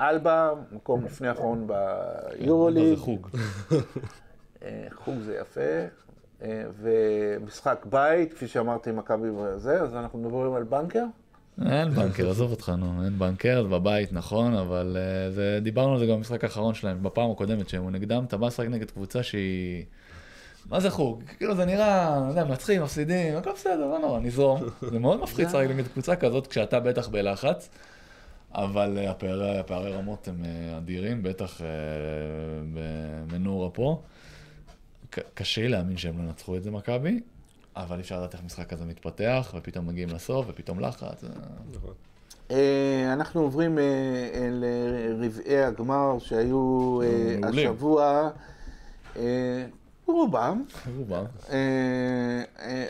אלבה, 0.01 0.53
מקום 0.73 1.05
לפני 1.05 1.29
האחרון 1.29 1.67
זה 1.67 1.75
ביורוליג. 2.39 2.99
חוג. 2.99 3.29
אה, 4.63 4.87
חוג 5.05 5.15
זה 5.21 5.39
יפה. 5.41 5.61
אה, 6.43 6.65
ומשחק 6.81 7.87
בית, 7.91 8.35
כפי 8.35 8.49
שאמרתי, 8.49 8.93
מכבי 8.93 9.31
וזה, 9.31 9.81
אז 9.81 9.95
אנחנו 9.95 10.19
מדברים 10.19 10.55
על 10.55 10.63
בנקר. 10.63 11.05
אין 11.67 11.91
בנקר, 11.91 12.31
עזוב 12.31 12.51
אותך, 12.51 12.73
נו, 12.79 13.05
אין 13.05 13.19
בנקר, 13.19 13.63
זה 13.63 13.69
בבית, 13.69 14.13
נכון, 14.13 14.55
אבל 14.55 14.97
אה, 15.01 15.31
זה, 15.31 15.59
דיברנו 15.63 15.93
על 15.93 15.99
זה 15.99 16.07
גם 16.07 16.17
במשחק 16.17 16.45
האחרון 16.45 16.75
שלהם, 16.75 17.03
בפעם 17.03 17.31
הקודמת 17.31 17.69
שהם 17.69 17.91
נגדם, 17.91 18.25
אתה 18.25 18.37
בא 18.37 18.47
לשחק 18.47 18.67
נגד 18.67 18.91
קבוצה 18.91 19.23
שהיא... 19.23 19.85
מה 20.71 20.81
זה 20.81 20.91
חוג? 20.91 21.23
כאילו 21.39 21.57
זה 21.57 21.65
נראה, 21.65 22.19
אתה 22.19 22.27
יודע, 22.29 22.45
מנצחים, 22.45 22.83
מפסידים, 22.83 23.37
הכל 23.37 23.53
בסדר, 23.53 23.87
לא 23.87 23.99
נורא, 23.99 24.21
נזרום. 24.21 24.61
זה 24.91 24.99
מאוד 24.99 25.21
מפחיד 25.23 25.47
לשחק 25.49 25.67
נגד 25.69 25.89
קבוצה 25.89 26.17
כזאת 26.17 26.47
כשאתה 26.47 26.81
בטח 26.81 27.09
בלחץ, 27.09 27.69
אבל 28.55 28.99
אה, 28.99 29.11
הפערי, 29.11 29.59
הפערי 29.59 29.93
רמות 29.93 30.29
הם 30.29 30.45
אה, 30.45 30.79
אדירים, 30.79 31.23
בטח 31.23 31.61
אה, 31.61 31.67
במנורה 32.75 33.71
פה. 33.71 34.03
קשה 35.35 35.61
לי 35.61 35.69
להאמין 35.69 35.97
שהם 35.97 36.19
לא 36.19 36.23
ינצחו 36.23 36.57
את 36.57 36.63
זה 36.63 36.71
מכבי, 36.71 37.21
אבל 37.77 37.97
אי 37.97 38.01
אפשר 38.01 38.19
לדעת 38.19 38.35
איך 38.35 38.45
משחק 38.45 38.67
כזה 38.69 38.85
מתפתח, 38.85 39.55
ופתאום 39.57 39.87
מגיעים 39.87 40.09
לסוף, 40.09 40.47
ופתאום 40.49 40.81
לחץ. 40.81 41.25
נכון. 41.75 41.95
אנחנו 43.13 43.41
עוברים 43.41 43.79
אה, 43.79 43.85
אל 44.35 44.65
אה, 44.65 45.27
רבעי 45.27 45.65
הגמר 45.65 46.19
שהיו. 46.19 47.01
השבוע, 47.43 48.31
רובם. 50.07 50.65
רובם. 50.97 51.25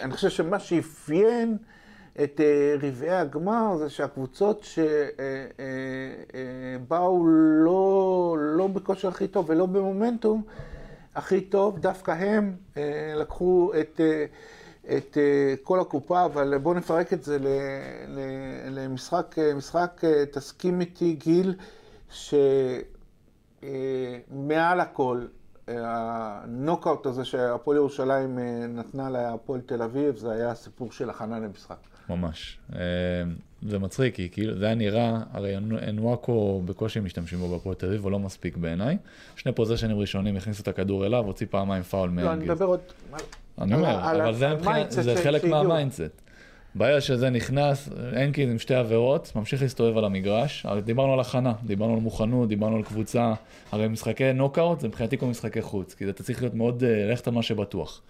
אני 0.02 0.12
חושב 0.12 0.30
שמה 0.30 0.58
שאפיין 0.58 1.56
את 2.24 2.40
אה, 2.40 2.76
רבעי 2.82 3.10
הגמר 3.10 3.76
זה 3.78 3.90
שהקבוצות 3.90 4.66
שבאו 6.78 7.26
לא, 7.64 8.36
לא 8.38 8.66
בכושר 8.66 9.08
הכי 9.08 9.28
טוב 9.28 9.50
ולא 9.50 9.66
במומנטום 9.66 10.42
הכי 11.14 11.40
טוב, 11.40 11.78
דווקא 11.78 12.10
הם 12.10 12.56
אה, 12.76 13.14
לקחו 13.16 13.72
את, 13.80 14.00
אה, 14.00 14.24
את 14.96 15.18
אה, 15.18 15.54
כל 15.62 15.80
הקופה, 15.80 16.24
אבל 16.24 16.58
בואו 16.58 16.74
נפרק 16.74 17.12
את 17.12 17.22
זה 17.22 17.38
למשחק, 18.70 19.34
אה, 19.38 19.54
משחק, 19.54 20.00
אה, 20.04 20.24
תסכים 20.32 20.80
איתי 20.80 21.12
גיל, 21.12 21.54
שמעל 23.60 24.80
הכל, 24.80 25.26
אה, 25.68 25.74
הנוקאוט 25.84 27.06
הזה 27.06 27.24
שהפועל 27.24 27.76
ירושלים 27.76 28.38
אה, 28.38 28.66
נתנה 28.68 29.10
להפועל 29.10 29.60
תל 29.60 29.82
אביב, 29.82 30.16
זה 30.16 30.32
היה 30.32 30.50
הסיפור 30.50 30.92
של 30.92 31.10
הכנה 31.10 31.38
למשחק. 31.38 31.78
ממש. 32.08 32.58
אה, 32.74 32.78
זה 33.62 33.78
מצחיק, 33.78 34.14
כי 34.14 34.28
כאילו 34.32 34.58
זה 34.58 34.66
היה 34.66 34.74
נראה, 34.74 35.20
הרי 35.32 35.56
אונוואקו 35.88 36.62
בקושי 36.64 37.00
משתמשים 37.00 37.38
בו 37.38 37.48
בהפועל 37.48 37.74
תל 37.74 37.86
אביב, 37.86 38.02
הוא 38.02 38.10
לא 38.10 38.18
מספיק 38.18 38.56
בעיניי. 38.56 38.96
שני 39.36 39.52
פוזשנים 39.52 39.98
ראשונים 39.98 40.36
הכניסו 40.36 40.62
את 40.62 40.68
הכדור 40.68 41.06
אליו, 41.06 41.24
הוציא 41.24 41.46
פעמיים 41.50 41.82
פאול. 41.82 42.10
לא, 42.16 42.32
אני. 42.32 42.44
מדבר 42.44 42.64
עוד... 42.64 42.80
אני 43.60 43.74
אומר, 43.74 44.10
אבל 44.12 44.34
זה, 44.34 45.16
חלק. 45.22 45.44
מה 45.44 45.60
mindset. 45.60 46.22
ברגע 46.74 47.00
שזה 47.00 47.30
נכנס, 47.30 47.88
אנקין 48.16 48.50
עם 48.50 48.58
שתי 48.58 48.74
עבירות, 48.74 49.32
ממשיך 49.36 49.62
להסתובב 49.62 49.98
על 49.98 50.04
המגרש. 50.04 50.66
דיברנו 50.84 51.12
על 51.12 51.20
הכנה, 51.20 51.52
דיברנו 51.64 51.94
על 51.94 52.00
מוכנות, 52.00 52.48
דיברנו 52.48 52.76
על 52.76 52.82
קבוצה. 52.82 53.32
הרי 53.72 53.88
משחקי 53.88 54.32
נוקאוט 54.32 54.80
זה 54.80 54.88
מבחינתי 54.88 55.18
כמו 55.18 55.28
משחקי 55.28 55.62
חוץ, 55.62 55.94
כי 55.94 56.10
אתה 56.10 56.22
צריך 56.22 56.42
להיות 56.42 56.54
מאוד, 56.54 56.84
אה, 56.84 57.06
ללכת 57.06 57.28
על 57.28 57.34
מה 57.34 57.42
שבטוח. 57.42 58.02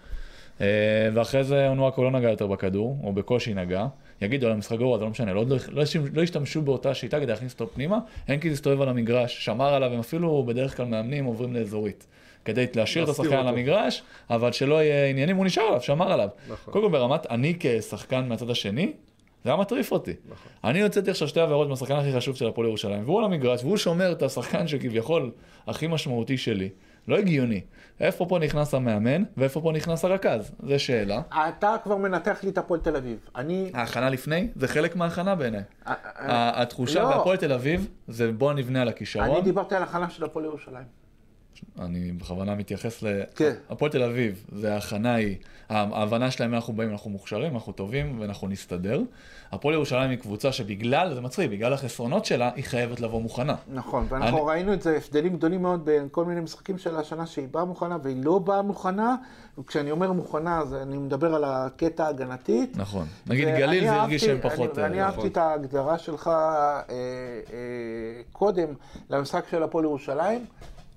אה, 0.61 0.67
ואחרי 1.15 1.45
זה 1.45 1.69
אונואקו 1.69 2.05
לא 2.05 2.11
נגע 2.11 2.31
יותר 2.31 2.47
בכדור, 2.47 2.99
או 3.03 3.13
בקושי 3.13 3.55
נגע. 3.55 3.87
יגידו 4.23 4.47
על 4.47 4.53
המשחק 4.53 4.79
גרוע, 4.79 4.99
זה 4.99 5.05
לא 5.05 5.11
משנה, 5.11 5.33
לא, 5.33 5.45
לא, 5.47 5.57
לא, 5.73 5.83
לא 6.13 6.23
השתמשו 6.23 6.63
באותה 6.63 6.95
שיטה 6.95 7.21
כדי 7.21 7.27
להכניס 7.27 7.53
אותו 7.53 7.69
פנימה, 7.75 7.99
אנקין 8.29 8.53
הסתובב 8.53 8.81
על 8.81 8.89
המגרש, 8.89 9.45
שמר 9.45 9.75
עליו, 9.75 9.93
הם 9.93 9.99
אפילו 9.99 10.43
בדרך 10.43 10.77
כלל 10.77 10.87
מאמנים 10.87 11.25
עוברים 11.25 11.55
לאזורית. 11.55 12.07
כדי 12.45 12.67
להשאיר 12.75 13.05
את 13.05 13.09
השחקן 13.09 13.37
על. 13.37 13.49
המגרש, 13.49 14.03
אבל 14.31 14.53
שלא 14.53 14.83
יהיה 14.83 15.07
עניינים, 15.07 15.37
הוא 15.37 15.47
נשאר 15.47 15.63
עליו, 15.63 15.81
שמר 15.81 16.13
עליו. 16.13 16.29
נכון. 16.49 16.73
קודם 16.73 16.85
כל 16.85 16.93
ברמת, 16.93 17.27
אני 17.31 17.55
כשחקן 17.61 18.29
מהצד 18.29 18.51
השני, 18.51 18.93
זה 19.45 19.51
היה 19.51 19.57
מטריף 19.57 19.93
אותי. 19.93 20.13
נכון. 20.29 20.53
אני 20.65 20.83
הוצאתי 20.83 21.11
עכשיו 21.11 21.29
שתי 21.29 21.41
עבירות 21.41 21.69
מהשחקן 21.69 21.97
הכי 21.97 22.13
חשוב 22.13 22.37
של 22.37 22.49
הפועל 22.49 22.67
ירושלים, 22.67 23.05
והוא 23.05 23.19
על 23.19 23.25
המגרש, 23.25 23.65
והוא 23.65 23.77
שומר 23.77 24.13
את 24.13 24.23
השחקן 24.23 24.69
שכביכול 24.69 25.31
הכי 25.67 25.87
משמעותי 25.87 26.39
שלי. 26.39 26.69
לא 27.09 27.19
הגיוני. 27.19 27.61
איפה 28.01 28.27
פה 28.27 28.39
נכנס 28.39 28.75
המאמן, 28.75 29.23
ואיפה 29.37 29.61
פה 29.61 29.73
נכנס 29.73 30.05
הרכז? 30.05 30.53
זו 30.63 30.79
שאלה. 30.79 31.21
אתה 31.31 31.77
כבר 31.85 31.97
מנתח 31.97 32.39
לי 32.43 32.51
את 32.51 32.59
הפועל 32.59 32.81
תל 32.81 32.97
אביב. 32.97 33.19
אני... 33.37 33.71
ההכנה 33.75 34.11
לפני, 34.11 34.49
זה 34.57 34.69
חלק 34.69 34.97
מההכנה 34.97 35.35
בעיניי. 35.35 35.63
אה, 35.87 35.95
אה, 36.21 36.63
התחושה 36.63 37.03
לא. 37.03 37.09
בהפועל 37.09 37.37
תל 37.37 37.53
אביב, 37.53 37.89
זה 38.09 38.33
בוא 38.33 38.53
נבנה 38.53 38.83
על 38.83 38.89
הכישרון. 38.89 39.31
אני 39.31 39.43
דיברתי 39.43 39.75
על 39.75 39.83
הכנה 39.83 40.11
של 40.11 40.25
הפועל 40.25 40.45
ירושלים. 40.45 41.08
אני 41.81 42.13
בכוונה 42.13 42.55
מתייחס 42.55 43.05
כן. 43.35 43.53
להפועל 43.71 43.91
תל 43.91 44.03
אביב, 44.03 44.45
זה 44.53 44.75
ההכנה 44.75 45.15
היא, 45.15 45.37
ההבנה 45.69 46.31
שלהם 46.31 46.55
אנחנו 46.55 46.73
באים, 46.73 46.91
אנחנו 46.91 47.11
מוכשרים, 47.11 47.55
אנחנו 47.55 47.73
טובים 47.73 48.21
ואנחנו 48.21 48.49
נסתדר. 48.49 49.03
הפועל 49.53 49.75
ירושלים 49.75 50.11
היא 50.11 50.19
קבוצה 50.19 50.53
שבגלל, 50.53 51.15
זה 51.15 51.21
מצחיק, 51.21 51.51
בגלל 51.51 51.73
החסרונות 51.73 52.25
שלה, 52.25 52.51
היא 52.55 52.65
חייבת 52.65 53.01
לבוא 53.01 53.21
מוכנה. 53.21 53.55
נכון, 53.73 54.07
ואנחנו 54.09 54.39
אני- 54.39 54.47
ראינו 54.47 54.73
את 54.73 54.83
זה, 54.83 54.97
הבדלים 54.97 55.37
גדולים 55.37 55.63
מאוד 55.63 55.85
בין 55.85 56.09
כל 56.11 56.25
מיני 56.25 56.41
משחקים 56.41 56.79
של 56.79 56.97
השנה 56.97 57.27
שהיא 57.27 57.49
באה 57.51 57.65
מוכנה 57.65 57.97
והיא 58.03 58.25
לא 58.25 58.39
באה 58.39 58.63
מוכנה. 58.63 59.17
וכשאני 59.59 59.91
אומר 59.91 60.13
מוכנה, 60.13 60.59
אז 60.61 60.75
אני 60.75 60.99
מדבר 60.99 61.35
על 61.35 61.45
הקטע 61.47 62.05
ההגנתית. 62.07 62.77
נכון. 62.77 63.07
נגיד 63.27 63.49
גליל 63.49 63.85
זה 63.85 63.93
הרגיש 63.93 64.23
שהם 64.25 64.31
אני- 64.31 64.51
פחות... 64.51 64.71
ואני 64.79 65.01
אה, 65.01 65.07
אהבתי 65.07 65.27
את 65.27 65.37
ההגדרה 65.37 65.99
שלך 65.99 66.29
אה, 66.29 66.81
אה, 66.91 66.95
קודם 68.33 68.69
למשחק 69.11 69.45
של 69.51 69.63
הפועל 69.63 69.85
ירושלים, 69.85 70.45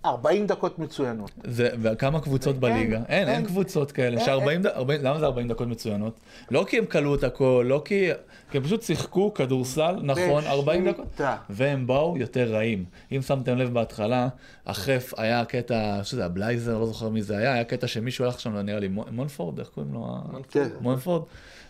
40 0.06 0.48
דקות 0.48 0.80
מצוינות. 0.80 1.32
זה, 1.44 1.70
וכמה 1.82 2.20
קבוצות 2.22 2.54
אין, 2.54 2.62
בליגה? 2.62 2.98
אין, 2.98 3.06
אין, 3.08 3.30
אין. 3.30 3.46
קבוצות 3.46 3.92
כאלה. 3.92 4.18
אין, 4.18 4.26
ש-40, 4.26 4.68
40, 4.76 5.02
למה 5.04 5.20
זה 5.20 5.26
40 5.26 5.48
דקות 5.48 5.68
מצוינות? 5.68 6.20
לא 6.52 6.66
כי 6.70 6.78
הם 6.78 6.86
כלו 6.86 7.16
את 7.16 7.24
הכל, 7.24 7.66
לא 7.70 7.82
כי... 7.86 8.10
כי 8.52 8.58
הם 8.58 8.64
פשוט 8.64 8.82
שיחקו 8.84 9.34
כדורסל, 9.34 9.96
נכון, 10.04 10.44
40 10.46 10.90
דקות. 10.90 11.22
והם 11.50 11.88
באו 11.88 12.18
יותר 12.18 12.54
רעים. 12.54 12.86
אם 13.12 13.22
שמתם 13.22 13.58
לב 13.58 13.74
בהתחלה, 13.74 14.28
החף 14.68 15.14
היה 15.18 15.46
קטע, 15.46 16.00
שזה 16.04 16.26
הבלייזר, 16.26 16.78
לא 16.80 16.86
זוכר 16.86 17.10
מי 17.10 17.22
זה 17.22 17.38
היה, 17.38 17.54
היה 17.54 17.64
קטע 17.64 17.88
שמישהו 17.88 18.26
הלך 18.26 18.40
שם, 18.40 18.56
נראה 18.58 18.80
לי 18.80 18.88
מונפורד, 19.12 19.60
איך 19.60 19.68
קוראים 19.68 19.94
לו? 19.94 20.08
ה- 20.10 20.38
כן. 20.52 20.68
מונפורד. 20.82 21.22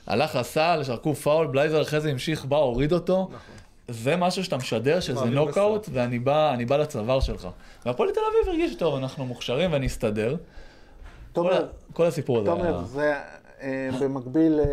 הלך 0.08 0.36
עשה, 0.36 0.84
שרקו 0.84 1.16
פאול, 1.16 1.48
בלייזר 1.48 1.82
אחרי 1.82 2.02
זה 2.02 2.10
המשיך, 2.10 2.46
בא, 2.46 2.58
הוריד 2.58 2.94
אותו. 2.94 3.30
זה 3.88 4.16
משהו 4.16 4.44
שאתה 4.44 4.58
משדר 4.58 5.00
שזה 5.00 5.26
נוקאוט, 5.26 5.90
ואני 5.94 6.20
בא, 6.20 6.54
אני 6.54 6.66
בא 6.66 6.78
לצוואר 6.78 7.20
שלך. 7.20 7.48
והפועל 7.86 8.12
תל 8.12 8.20
אביב 8.32 8.50
הרגיש 8.50 8.76
טוב, 8.76 8.96
אנחנו 8.96 9.26
מוכשרים 9.26 9.74
ונסתדר. 9.74 10.36
כל, 10.36 10.38
תומר, 11.34 11.64
ה- 11.66 11.68
כל 11.94 12.06
הסיפור 12.06 12.38
הזה 12.40 12.46
תומר. 12.50 12.84
זה 12.86 13.14
אה, 13.62 13.90
במקביל 14.02 14.60
אה, 14.60 14.66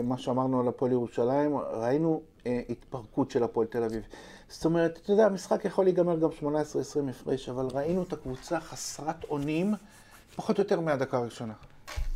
למה 0.00 0.18
שאמרנו 0.18 0.60
על 0.60 0.68
הפועל 0.68 0.92
ירושלים, 0.92 1.56
ראינו 1.56 2.22
אה, 2.46 2.60
התפרקות 2.68 3.30
של 3.30 3.42
הפועל 3.42 3.66
תל 3.66 3.84
אביב. 3.84 4.02
זאת 4.48 4.64
אומרת, 4.64 4.98
אתה 5.02 5.12
יודע, 5.12 5.26
המשחק 5.26 5.64
יכול 5.64 5.84
להיגמר 5.84 6.18
גם 6.18 6.28
18-20 6.40 6.44
הפרש, 7.10 7.48
אבל 7.48 7.66
ראינו 7.74 8.02
את 8.02 8.12
הקבוצה 8.12 8.60
חסרת 8.60 9.24
אונים, 9.24 9.74
פחות 10.36 10.58
או 10.58 10.62
יותר 10.62 10.80
מהדקה 10.80 11.16
הראשונה. 11.18 11.52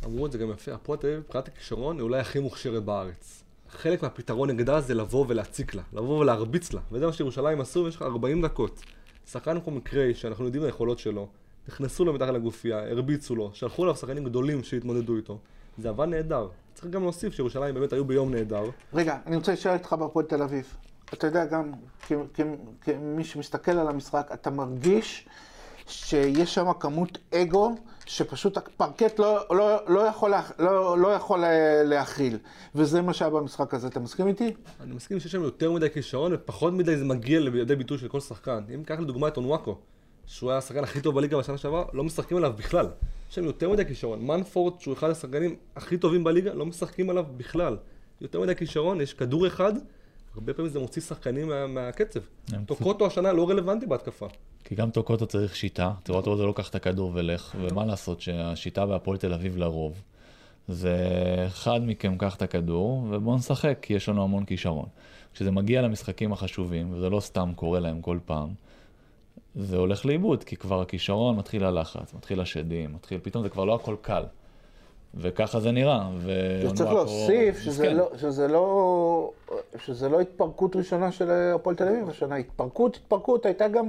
אמרו 0.05 0.25
את 0.25 0.31
זה 0.31 0.37
גם 0.37 0.51
יפה, 0.51 0.73
הפועל 0.73 0.99
תל 0.99 1.07
אביב 1.07 1.19
מבחינת 1.19 1.47
הכישרון 1.47 1.95
היא 1.95 2.03
אולי 2.03 2.19
הכי 2.19 2.39
מוכשרת 2.39 2.83
בארץ. 2.83 3.43
חלק 3.69 4.03
מהפתרון 4.03 4.49
נגדה 4.49 4.81
זה 4.81 4.93
לבוא 4.93 5.25
ולהציק 5.27 5.75
לה, 5.75 5.81
לבוא 5.93 6.19
ולהרביץ 6.19 6.73
לה. 6.73 6.81
וזה 6.91 7.05
מה 7.05 7.13
שירושלים 7.13 7.61
עשו, 7.61 7.79
ויש 7.79 7.95
לך 7.95 8.01
40 8.01 8.41
דקות. 8.41 8.81
שחקן 9.31 9.59
כמו 9.61 9.73
מקריי, 9.73 10.13
שאנחנו 10.13 10.45
יודעים 10.45 10.63
את 10.63 10.67
היכולות 10.67 10.99
שלו, 10.99 11.27
נכנסו 11.67 12.05
לו 12.05 12.13
מתחת 12.13 12.29
לגופייה, 12.33 12.89
הרביצו 12.89 13.35
לו, 13.35 13.51
שלחו 13.53 13.83
אליו 13.83 13.95
שחקנים 13.95 14.23
גדולים 14.23 14.63
שהתמודדו 14.63 15.15
איתו. 15.15 15.37
זה 15.77 15.89
עבד 15.89 16.07
נהדר. 16.07 16.47
צריך 16.73 16.87
גם 16.87 17.03
להוסיף 17.03 17.33
שירושלים 17.33 17.75
באמת 17.75 17.93
היו 17.93 18.05
ביום 18.05 18.31
נהדר. 18.33 18.63
רגע, 18.93 19.17
אני 19.25 19.35
רוצה 19.35 19.53
לשאול 19.53 19.73
אותך 19.73 19.93
בהפועל 19.93 20.25
תל 20.25 20.41
אביב. 20.41 20.73
אתה 21.13 21.27
יודע, 21.27 21.45
גם 21.45 21.71
כמי 22.81 23.23
שמסתכל 23.23 23.71
על 23.71 23.87
המשחק, 23.87 24.29
אתה 24.33 24.49
מרגיש 24.49 25.27
שיש 25.87 26.53
שם 26.53 26.73
כמות 26.79 27.17
אגו 27.33 27.75
שפשוט 28.05 28.57
הפרקט 28.57 29.19
לא, 29.19 29.45
לא, 29.49 29.77
לא, 29.87 29.99
יכול, 29.99 30.33
לא, 30.59 30.97
לא 30.97 31.07
יכול 31.07 31.43
אה, 31.43 31.83
להכיל. 31.83 32.37
וזה 32.75 33.01
מה 33.01 33.13
שהיה 33.13 33.31
במשחק 33.31 33.73
הזה. 33.73 33.87
אתה 33.87 33.99
מסכים 33.99 34.27
איתי? 34.27 34.53
אני 34.81 34.93
מסכים 34.93 35.19
שיש 35.19 35.31
שם 35.31 35.43
יותר 35.43 35.71
מדי 35.71 35.89
כישרון 35.89 36.33
ופחות 36.33 36.73
מדי 36.73 36.97
זה 36.97 37.05
מגיע 37.05 37.39
לידי 37.39 37.75
ביטוי 37.75 37.97
של 37.97 38.07
כל 38.07 38.19
שחקן. 38.19 38.63
אם 38.73 38.79
ניקח 38.79 38.99
לדוגמה 38.99 39.27
את 39.27 39.37
אונוואקו, 39.37 39.77
שהוא 40.25 40.49
היה 40.49 40.57
השחקן 40.57 40.83
הכי 40.83 41.01
טוב 41.01 41.15
בליגה 41.15 41.37
בשנה 41.37 41.57
שעברה, 41.57 41.85
לא 41.93 42.03
משחקים 42.03 42.37
עליו 42.37 42.53
בכלל. 42.57 42.87
יש 43.29 43.35
שם 43.35 43.43
יותר 43.43 43.69
מדי 43.69 43.85
כישרון. 43.85 44.25
מנפורד, 44.25 44.79
שהוא 44.79 44.93
אחד 44.93 45.09
השחקנים 45.09 45.55
הכי 45.75 45.97
טובים 45.97 46.23
בליגה, 46.23 46.53
לא 46.53 46.65
משחקים 46.65 47.09
עליו 47.09 47.25
בכלל. 47.37 47.77
יותר 48.21 48.41
מדי 48.41 48.55
כישרון, 48.55 49.01
יש 49.01 49.13
כדור 49.13 49.47
אחד, 49.47 49.73
הרבה 50.35 50.53
פעמים 50.53 50.71
זה 50.71 50.79
מוציא 50.79 51.01
שחקנים 51.01 51.47
מה, 51.47 51.67
מהקצב. 51.67 52.19
טוקוטו 52.65 53.07
השנה 53.07 53.33
לא 53.33 53.49
רלוונטי 53.49 53.85
בהתקפה. 53.85 54.27
כי 54.63 54.75
גם 54.75 54.91
טוקוטו 54.91 55.27
צריך 55.27 55.55
שיטה, 55.55 55.93
טוקוטו 56.03 56.37
זה 56.37 56.43
לא 56.43 56.51
קח 56.51 56.69
את 56.69 56.75
הכדור 56.75 57.11
ולך, 57.13 57.55
ומה 57.61 57.85
לעשות 57.85 58.21
שהשיטה 58.21 58.85
בהפועל 58.85 59.17
תל 59.17 59.33
אביב 59.33 59.57
לרוב, 59.57 60.01
זה 60.67 60.97
אחד 61.47 61.79
מכם 61.85 62.17
קח 62.17 62.35
את 62.35 62.41
הכדור 62.41 63.07
ובואו 63.09 63.35
נשחק, 63.35 63.77
כי 63.81 63.93
יש 63.93 64.09
לנו 64.09 64.23
המון 64.23 64.45
כישרון. 64.45 64.85
כשזה 65.33 65.51
מגיע 65.51 65.81
למשחקים 65.81 66.33
החשובים, 66.33 66.93
וזה 66.93 67.09
לא 67.09 67.19
סתם 67.19 67.51
קורה 67.55 67.79
להם 67.79 68.01
כל 68.01 68.17
פעם, 68.25 68.49
זה 69.55 69.77
הולך 69.77 70.05
לאיבוד, 70.05 70.43
כי 70.43 70.55
כבר 70.55 70.81
הכישרון 70.81 71.35
מתחיל 71.35 71.63
הלחץ, 71.63 72.13
מתחיל 72.13 72.41
השדים, 72.41 72.93
מתחיל, 72.93 73.19
פתאום 73.23 73.43
זה 73.43 73.49
כבר 73.49 73.65
לא 73.65 73.75
הכל 73.75 73.95
קל. 74.01 74.23
וככה 75.15 75.59
זה 75.59 75.71
נראה. 75.71 76.09
וצריך 76.65 76.91
להוסיף 76.91 77.59
שזה. 77.59 77.93
לא, 77.93 78.11
שזה, 78.17 78.47
לא, 78.47 79.31
שזה 79.85 80.09
לא 80.09 80.21
התפרקות 80.21 80.75
ראשונה 80.75 81.11
של 81.11 81.31
הפועל 81.31 81.75
תל 81.75 81.87
אביב 81.87 82.09
השנה. 82.09 82.35
התפרקות, 82.35 82.95
התפרקות, 82.95 83.45
הייתה 83.45 83.67
גם... 83.67 83.87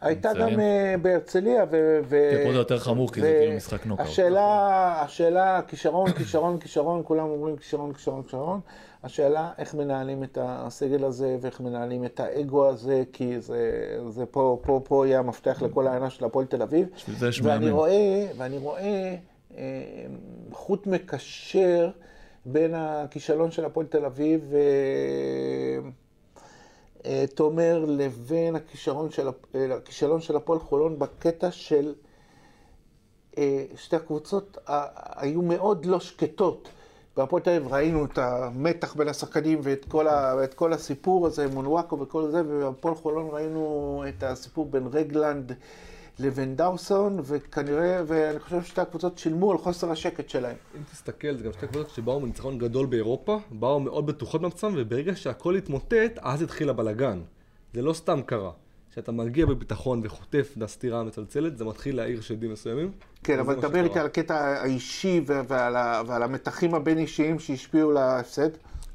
הייתה? 0.00 0.32
גם 0.34 0.60
אה, 0.60 0.94
בהרצליה, 1.02 1.64
ו... 1.70 2.00
ו- 2.04 2.44
פה 2.44 2.52
זה 2.52 2.58
יותר 2.58 2.78
חמור, 2.78 3.12
כי 3.12 3.20
זה 3.20 3.38
כאילו 3.40 3.56
משחק 3.56 3.86
נוקאוט. 3.86 4.08
השאלה, 4.08 5.02
השאלה, 5.02 5.60
כישרון, 5.68 6.12
כישרון, 6.12 6.58
כישרון, 6.58 7.02
כולם 7.04 7.24
אומרים 7.28 7.56
כישרון, 7.56 7.92
כישרון, 7.92 8.22
כישרון. 8.22 8.60
השאלה, 9.04 9.50
איך 9.58 9.74
מנהלים 9.74 10.24
את 10.24 10.38
הסגל 10.40 11.04
הזה, 11.04 11.36
ואיך 11.40 11.60
מנהלים 11.60 12.04
את 12.04 12.20
האגו 12.20 12.68
הזה, 12.68 13.02
כי 13.12 13.40
זה, 13.40 13.70
זה 14.08 14.26
פה, 14.26 14.58
פה, 14.62 14.80
פה 14.84 15.06
יהיה 15.06 15.18
המפתח 15.18 15.62
לכל 15.62 15.86
העיינה 15.86 16.10
של 16.10 16.24
הפועל 16.24 16.46
תל 16.46 16.62
אביב. 16.62 16.86
בשביל 16.96 17.16
זה 17.16 17.28
יש 17.28 17.40
ואני 17.40 17.64
מאמן. 17.64 17.76
רואה, 17.76 18.26
ואני 18.36 18.58
רואה 18.58 18.80
אה, 18.80 19.14
חוט 20.52 20.86
מקשר 20.86 21.90
בין 22.46 22.74
הכישלון 22.74 23.50
של 23.50 23.64
הפועל 23.64 23.86
תל 23.86 24.04
אביב, 24.04 24.52
אה, 24.54 25.90
אה, 27.06 27.24
תומר, 27.34 27.84
לבין 27.88 28.56
אה, 28.56 28.60
הכישלון 29.76 30.20
של 30.20 30.36
הפועל 30.36 30.58
חולון 30.58 30.98
בקטע 30.98 31.50
של 31.50 31.94
אה, 33.38 33.64
שתי 33.76 33.96
הקבוצות 33.96 34.58
היו 35.16 35.42
מאוד 35.42 35.84
לא 35.84 36.00
שקטות. 36.00 36.68
בהפועל 37.16 37.42
תל 37.42 37.50
אביב 37.50 37.72
ראינו 37.72 38.04
את 38.04 38.18
המתח 38.18 38.94
בין 38.94 39.08
השחקנים 39.08 39.58
ואת 39.62 39.84
כל, 39.84 40.08
ה, 40.08 40.34
כל 40.54 40.72
הסיפור 40.72 41.26
הזה, 41.26 41.48
מונוואקו 41.48 42.00
וכל 42.00 42.30
זה, 42.30 42.42
ובהפועל 42.46 42.94
חולון 42.94 43.28
ראינו 43.30 44.04
את 44.08 44.22
הסיפור 44.22 44.66
בין 44.66 44.86
רגלנד 44.92 45.52
לבין 46.20 46.56
דאוסון, 46.56 47.20
וכנראה, 47.24 48.02
ואני 48.06 48.38
חושב 48.38 48.62
ששתי 48.62 48.80
הקבוצות 48.80 49.18
שילמו 49.18 49.52
על 49.52 49.58
חוסר 49.58 49.90
השקט 49.90 50.28
שלהם. 50.28 50.56
אם 50.76 50.82
תסתכל, 50.92 51.36
זה 51.36 51.44
גם 51.44 51.52
שתי 51.52 51.66
קבוצות 51.66 51.90
שבאו 51.90 52.20
מניצחון 52.20 52.58
גדול 52.58 52.86
באירופה, 52.86 53.38
באו 53.50 53.80
מאוד 53.80 54.06
בטוחות 54.06 54.40
מעצמם, 54.40 54.74
וברגע 54.76 55.16
שהכל 55.16 55.54
התמוטט, 55.56 56.18
אז 56.20 56.42
התחיל 56.42 56.68
הבלגן. 56.68 57.20
זה 57.74 57.82
לא 57.82 57.92
סתם 57.92 58.20
קרה. 58.26 58.50
כשאתה 58.92 59.12
מגיע 59.12 59.46
בביטחון 59.46 60.00
וחוטף 60.04 60.54
את 60.58 60.62
הסטירה 60.62 61.00
המצלצלת, 61.00 61.58
זה 61.58 61.64
מתחיל 61.64 61.96
להעיר 61.96 62.20
שדים 62.20 62.52
מסוימים. 62.52 62.90
כן, 63.24 63.38
אבל 63.38 63.54
מה 63.54 63.60
דבר 63.60 63.68
שקרה. 63.70 63.82
איתי 63.84 63.98
על 63.98 64.06
הקטע 64.06 64.34
האישי 64.38 65.20
ועל, 65.26 65.76
ה- 65.76 66.02
ועל 66.06 66.22
המתחים 66.22 66.74
הבין-אישיים 66.74 67.38
שהשפיעו 67.38 67.92
להפסד. 67.92 68.48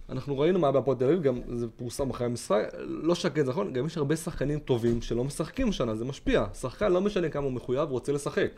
אנחנו 0.10 0.39
ראינו 0.39 0.60
מה 0.60 0.68
היה 0.68 0.72
בהפועל 0.72 0.98
תל 0.98 1.06
אביב, 1.06 1.22
גם 1.22 1.39
זה 1.56 1.68
פורסם 1.76 2.10
אחרי 2.10 2.26
המשחק, 2.26 2.63
לא 2.80 3.15
שקט, 3.15 3.46
נכון, 3.46 3.74
גם 3.74 3.86
יש 3.86 3.98
הרבה 3.98 4.15
שחקנים 4.15 4.60
טובים 4.60 5.02
שלא 5.02 5.24
משחקים 5.24 5.70
השנה, 5.70 5.96
זה 5.96 6.06
משפיע. 6.06 6.46
שחקן 6.54 6.91
לא 6.91 7.02
משנה 7.02 7.30
כמה 7.30 7.44
הוא 7.44 7.54
מחויב, 7.54 7.89
רוצה 7.89 8.12
לשחק. 8.12 8.52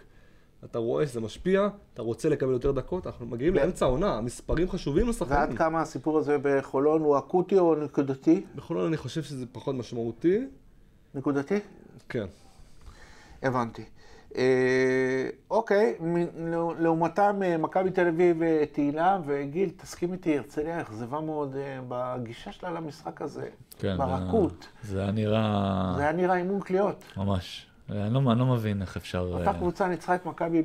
אתה 0.66 0.80
רואה 0.80 1.08
שזה 1.08 1.22
משפיע, 1.22 1.68
אתה 1.94 2.02
רוצה 2.02 2.30
לקבל 2.30 2.52
יותר 2.52 2.72
דקות, 2.72 3.08
אנחנו 3.08 3.26
מגיעים 3.26 3.54
ו- 3.54 3.58
לאמצע 3.58 3.86
העונה, 3.86 4.18
המספרים 4.18 4.70
חשובים 4.70 5.06
ועד 5.06 5.16
לשחקנים. 5.16 5.58
כמה 5.58 5.82
הסיפור 5.82 6.18
הזה 6.18 6.38
בחולון 6.42 7.02
הוא 7.02 7.18
אקוטי 7.18 7.58
או 7.60 7.76
נקודתי? 7.76 8.46
בחולון 8.56 8.88
אני 8.88 8.98
חושב 8.98 9.24
שזה 9.24 9.46
פחות 9.52 9.76
משמעותי, 9.76 10.48
נקודתי? 11.16 11.60
כן. 12.10 12.26
הבנתי. 13.44 13.84
אה, 14.36 14.44
אוקיי, 15.52 15.96
לעומתם 16.80 17.40
אה, 17.46 17.58
מכבי 17.58 17.92
תל 17.92 18.08
אביב 18.08 18.44
אה, 18.44 18.63
תהילה 18.72 19.20
וגיל, 19.26 19.70
תסכים 19.78 20.13
איתי, 20.13 20.38
הרצליה 20.38 20.82
אכזבה 20.82 21.20
מאוד 21.20 21.56
אה, 21.56 21.80
בגישה 21.88 22.52
שלה 22.52 22.72
למשחק 22.72 23.22
הזה, 23.22 23.48
כן, 23.80 23.98
ברכות. 23.98 24.68
זה- 24.84 24.92
זה 24.94 25.02
היה 25.02 25.12
נראה... 25.12 25.94
זה 25.96 26.02
היה 26.02 26.12
נראה 26.12 26.36
אימון 26.38 26.62
קליעות. 26.62 27.04
ממש. 27.18 27.63
אני 27.90 28.13
לא, 28.13 28.32
אני 28.32 28.40
לא 28.40 28.46
מבין 28.46 28.82
איך 28.82 28.98
אפשר... 28.98 29.20
אותה 29.34 29.48
אה, 29.50 29.54
קבוצה 29.54 29.88
ניצחה 29.88 30.16
את 30.16 30.26
מכבי 30.26 30.63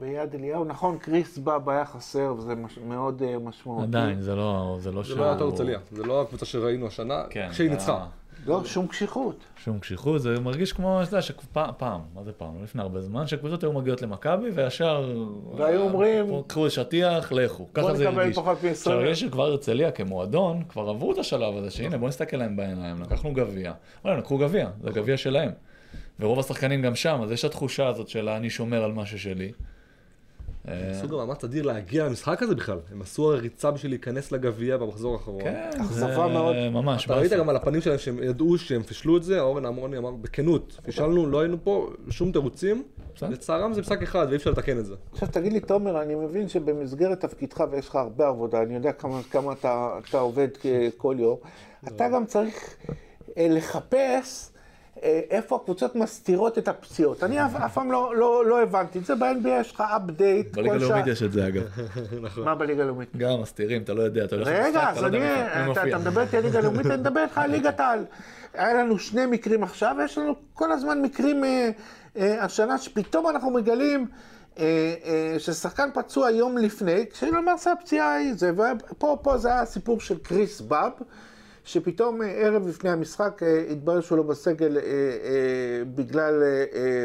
ביד 0.00 0.34
אליהו. 0.34 0.64
נכון, 0.64 0.98
קריס 0.98 1.38
בא 1.38 1.58
היה 1.66 1.84
חסר, 1.84 2.34
וזה 2.38 2.54
מש- 2.54 2.78
מאוד 2.78 3.22
אה, 3.22 3.38
משמעותי. 3.38 3.82
עדיין, 3.86 4.20
זה 4.20 4.34
לא... 4.34 4.76
זה 4.80 4.92
לא 4.92 5.02
זה 5.02 5.14
לא 5.14 5.24
היה 5.24 5.32
הרצליה, 5.32 5.78
זה 5.92 6.02
לא 6.02 6.22
הקבוצה 6.22 6.46
שראינו 6.46 6.86
השנה, 6.86 7.22
כן, 7.30 7.48
כשהיא 7.50 7.70
ניצחה. 7.70 8.06
לא, 8.46 8.64
שום 8.64 8.86
קשיחות. 8.86 9.36
שום 9.64 9.78
קשיחות, 9.78 10.22
זה 10.22 10.40
מרגיש 10.40 10.72
כמו, 10.72 11.02
אתה 11.02 11.10
יודע, 11.10 11.22
שפעם, 11.22 11.70
פעם, 11.76 12.00
מה 12.14 12.22
זה 12.22 12.32
פעם? 12.32 12.62
לפני 12.64 12.82
הרבה 12.82 13.00
זמן, 13.00 13.26
שקבוצות 13.26 13.62
היו 13.62 13.72
מגיעות 13.72 14.02
למכבי 14.02 14.50
וישר... 14.50 15.14
והיו 15.56 15.80
אומרים- 15.80 16.28
פה, 16.28 16.44
קחו 16.46 16.70
שטיח, 16.70 17.32
לכו. 17.32 17.68
ככה 17.74 17.94
זה 17.94 18.08
נקבל 18.08 18.20
הרגיש. 18.20 18.36
פחות 18.36 18.64
מ- 18.64 18.66
20. 18.66 18.96
עכשיו, 18.96 19.10
יש 19.10 19.20
שכבר 19.20 19.44
הרצליה 19.44 19.90
כמועדון, 19.90 20.62
כבר 20.68 20.88
עברו 20.88 21.12
את 21.12 21.18
השלב 21.18 21.56
הזה, 21.56 21.70
שהנה, 21.70 21.98
בוא 21.98 22.08
נסתכל 22.08 22.36
להם 22.36 22.56
בעיניים, 22.56 23.02
לקחנו 23.02 23.32
גביע. 23.32 23.72
וואלה, 24.04 24.18
לקחו 24.18 24.38
גביע, 24.38 24.68
זה 24.82 24.90
גביע 24.90 25.16
שלהם. 25.16 25.50
ורוב 26.20 26.38
השחקנים 26.38 26.82
גם 26.82 26.94
שם, 26.94 27.20
אז 27.22 27.30
יש 27.32 27.44
התחושה 27.44 27.86
הזאת 27.88 28.08
של 28.08 28.28
אני 28.28 28.50
שומר 28.50 28.84
על 28.84 28.92
מה 28.92 29.06
ששלי. 29.06 29.52
אה, 30.68 30.90
עשו 30.90 31.08
גם 31.08 31.16
מאמץ 31.16 31.44
אדיר 31.44 31.62
להגיע 31.62 32.06
למשחק 32.06 32.42
הזה 32.42 32.54
בכלל. 32.54 32.78
הם 32.92 33.02
עשו 33.02 33.28
ריצה 33.28 33.70
בשביל 33.70 33.92
להיכנס 33.92 34.32
לגביע 34.32 34.76
במחזור 34.76 35.14
האחרון. 35.14 35.42
כן, 35.42 35.70
אכזבה 35.80 36.14
זה 36.14 36.32
מאוד. 36.32 36.56
ממש, 36.72 37.04
אתה 37.04 37.14
ראית. 37.14 37.32
גם 37.32 37.48
על 37.48 37.56
הפנים 37.56 37.80
שלהם 37.80 37.98
שהם 37.98 38.22
ידעו 38.22 38.58
שהם 38.58 38.82
פישלו 38.82 39.16
את 39.16 39.22
זה, 39.22 39.40
אורן 39.40 39.66
אמרוני 39.66 39.98
אמר 39.98 40.10
בכנות, 40.10 40.80
פישלנו, 40.82 41.26
לא 41.26 41.40
היינו 41.40 41.56
פה, 41.64 41.90
שום 42.10 42.32
תירוצים. 42.32 42.82
לצערם 43.22 43.72
זה 43.72 43.80
משחק 43.80 44.02
אחד 44.02 44.26
ואי 44.28 44.36
אפשר 44.36 44.50
לתקן 44.50 44.78
את 44.78 44.86
זה. 44.86 44.94
עכשיו 45.12 45.28
תגיד 45.32 45.52
לי, 45.52 45.60
תומר, 45.60 46.02
אני 46.02 46.14
מבין 46.14 46.48
שבמסגרת 46.48 47.20
תפקידך, 47.20 47.64
ויש 47.70 47.88
לך 47.88 47.96
הרבה 47.96 48.28
עבודה, 48.28 48.62
אני 48.62 48.74
יודע 48.74 48.92
כמה, 48.92 49.52
אתה, 49.52 50.18
עובד 50.18 50.48
כל 50.96 51.16
יום, 51.18 51.36
אתה 51.88 52.08
גם 52.08 52.26
צריך 52.26 52.76
אה, 53.38 53.46
לחפש 53.50 54.50
איפה 55.02 55.56
הקבוצות 55.56 55.94
מסתירות 55.94 56.58
את 56.58 56.68
הפציעות. 56.68 57.24
אני 57.24 57.44
אף, 57.44 57.74
פעם 57.74 57.92
לא, 57.92 58.16
לא, 58.16 58.46
לא 58.46 58.62
הבנתי 58.62 58.98
את 58.98 59.04
זה, 59.04 59.14
ב-NBA 59.14 59.48
יש 59.48 59.72
לך 59.72 59.82
אפדייט 59.96 60.56
בליגה 60.56 60.74
כל 60.74 60.78
שעה. 60.78 60.88
הלאומית 60.88 61.06
יש 61.06 61.22
את 61.22 61.32
זה, 61.32 61.46
אגב. 61.46 61.62
מה 62.44 62.54
בליגה 62.54 62.82
הלאומית? 62.82 63.16
גם 63.16 63.40
מסתירים, 63.40 63.82
אתה 63.82 63.94
לא 63.94 64.02
יודע, 64.02 64.24
אתה 64.24 64.36
הולך 64.36 64.48
למשחק, 64.48 64.66
רגע, 64.66 64.82
אתה 64.82 64.90
אז 64.90 65.02
לא 65.02 65.06
יודע 65.06 65.88
אתה, 65.88 65.98
מדבר 65.98 66.20
איתי 66.20 66.36
על 66.36 66.42
ליגה 66.42 66.60
לאומית, 66.60 66.86
אני 66.86 66.96
מדבר 66.96 67.22
איתך 67.22 67.38
על 67.38 67.50
ליגת 67.50 67.80
העל. 67.80 68.04
היה 68.54 68.74
לנו 68.74 68.98
שני 68.98 69.26
מקרים 69.26 69.62
עכשיו, 69.62 69.96
ויש 69.98 70.18
לנו 70.18 70.34
כל 70.54 70.72
הזמן 70.72 71.02
מקרים 71.02 71.44
אה, 71.44 71.70
אה, 72.16 72.44
השנה 72.44 72.78
שפתאום 72.78 73.28
אנחנו 73.28 73.50
מגלים 73.50 74.06
אה, 74.58 74.94
אה, 75.04 75.38
ששחקן 75.38 75.88
פצוע 75.94 76.30
יום 76.30 76.58
לפני, 76.58 77.04
כשלמעשה 77.12 77.72
הפציעה 77.72 78.14
היא 78.14 78.34
זה, 78.34 78.52
ופה 78.90 79.18
פה 79.22 79.38
זה 79.38 79.48
היה 79.48 79.60
הסיפור 79.60 80.00
של 80.00 80.18
קריס 80.18 80.60
באב. 80.60 80.92
שפתאום 81.66 82.22
אה, 82.22 82.26
ערב 82.26 82.68
לפני 82.68 82.90
המשחק 82.90 83.42
אה, 83.42 83.64
התברר 83.70 84.00
שהוא 84.00 84.18
לא 84.18 84.22
בסגל 84.24 84.78
אה, 84.78 84.82
בגלל 85.94 86.42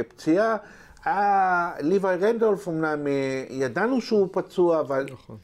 פציעה. 0.08 0.58
היה 1.06 1.71
ליוואי 1.80 2.15
רנדולף, 2.15 2.67
אמנם 2.67 3.08
ידענו 3.50 4.02
שהוא 4.02 4.28
פצוע, 4.32 4.80
אבל 4.80 5.06
נכון. 5.12 5.38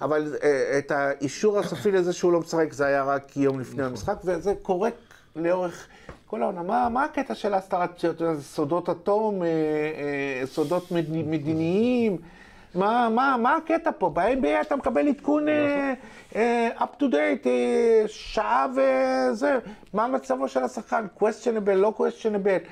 אבל 0.00 0.36
את 0.78 0.90
האישור 0.90 1.58
הסופי 1.58 1.90
לזה 1.90 2.12
שהוא 2.12 2.32
לא 2.32 2.40
משחק 2.40 2.72
זה 2.72 2.86
היה 2.86 3.04
רק 3.04 3.36
יום 3.36 3.60
לפני 3.60 3.82
המשחק, 3.82 4.16
וזה 4.24 4.54
קורה 4.62 4.90
לאורך 5.36 5.86
כל 6.26 6.42
העונה. 6.42 6.62
מה, 6.62 6.88
מה 6.88 7.04
הקטע 7.04 7.34
של 7.34 7.54
הסתרת 7.54 7.90
פציעות? 7.94 8.22
סודות 8.40 8.90
אטום, 8.90 9.42
סודות 10.44 10.92
מד, 10.92 11.10
מדיניים? 11.10 12.16
מה, 12.74 13.08
מה, 13.08 13.36
מה 13.42 13.56
הקטע 13.56 13.90
פה? 13.98 14.10
ב-NBA 14.14 14.60
אתה 14.60 14.76
מקבל 14.76 15.08
עדכון 15.08 15.48
אה, 15.48 15.94
אה, 16.36 16.68
up 16.78 17.00
to 17.00 17.04
date, 17.04 17.46
אה, 17.46 18.04
שעה 18.06 18.66
וזה. 18.72 19.58
מה 19.92 20.08
מצבו 20.08 20.48
של 20.48 20.62
השחקן? 20.62 21.06
questionable, 21.20 21.74
לא 21.74 21.92
questionable. 21.98 22.68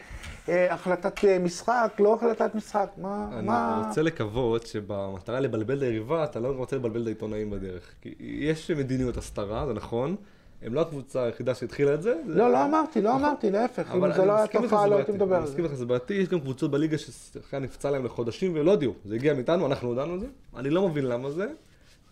החלטת 0.49 1.25
משחק, 1.41 1.93
לא 1.99 2.15
החלטת 2.15 2.55
משחק. 2.55 2.89
מה, 2.97 3.29
אני 3.33 3.47
מה... 3.47 3.83
רוצה 3.87 4.03
לקוות 4.03 4.67
שבמטרה 4.67 5.41
לבלבל 5.41 5.79
את 5.79 5.83
היריבה, 5.83 6.25
אתה 6.25 6.41
לא 6.41 6.49
רוצה 6.49 6.77
לבלבל 6.77 7.03
את 7.03 7.07
העיתונאים 7.07 7.51
בדרך. 7.51 7.95
כי 8.01 8.15
יש 8.19 8.71
מדיניות 8.71 9.17
הסתרה, 9.17 9.67
זה 9.67 9.73
נכון. 9.73 10.17
הם 10.63 10.75
לא 10.75 10.81
הקבוצה 10.81 11.25
היחידה 11.25 11.55
שהתחילה 11.55 11.95
את 11.95 12.03
זה. 12.03 12.15
זה- 12.27 12.35
לא, 12.35 12.53
לא 12.53 12.65
אמרתי, 12.65 13.01
לא 13.03 13.17
אמרתי, 13.17 13.51
להפך. 13.51 13.91
אם 13.95 13.99
אבל 14.05 14.13
זה 14.13 14.19
אני 14.19 14.29
לא 14.29 14.33
היה 14.35 14.45
מסכים 14.45 14.63
תופעה, 14.63 14.87
לא 14.87 14.97
הייתי. 14.97 15.13
מדבר 15.13 15.27
אני 15.27 15.37
על 15.37 15.43
מסכים 15.43 15.59
זה. 15.59 15.63
איתך 15.65 15.75
שזה 15.75 15.87
בעייתי, 15.87 16.15
יש 16.15 16.29
גם 16.29 16.41
קבוצות 16.41 16.71
בליגה 16.71 16.99
ששחקן 16.99 17.63
נפצע 17.63 17.91
להם 17.91 18.05
לחודשים 18.05 18.53
ולא 18.55 18.71
הודיעו. 18.71 18.95
זה 19.05 19.15
הגיע 19.15 19.35
מאיתנו, 19.35 19.67
אנחנו 19.67 19.89
הודענו 19.89 20.13
על 20.13 20.21
זה. 20.21 20.27
אני 20.57 20.71
לא 20.71 20.89
מבין 20.89 21.05
למה 21.07 21.31
זה. 21.31 21.47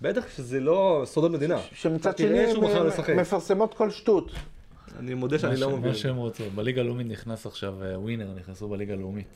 בטח 0.02 0.28
שזה 0.36 0.60
לא 0.60 1.02
סודות 1.04 1.30
מדינה. 1.32 1.58
שמצד 1.72 2.18
שני. 2.18 2.46
מפרסמות 3.16 3.74
כל 3.74 3.90
שטות. 3.90 4.30
אני 4.98 5.14
מודה 5.14 5.38
שאני 5.38 5.56
לא 5.56 5.70
מבין. 5.70 5.88
מה 5.90 5.94
שהם 5.94 6.16
רוצים. 6.16 6.46
בליגה 6.54 6.80
הלאומית 6.80 7.06
נכנס 7.06 7.46
עכשיו 7.46 7.74
אה, 7.84 7.98
ווינר, 7.98 8.26
נכנסו 8.40 8.68
בליגה 8.68 8.92
הלאומית. 8.94 9.26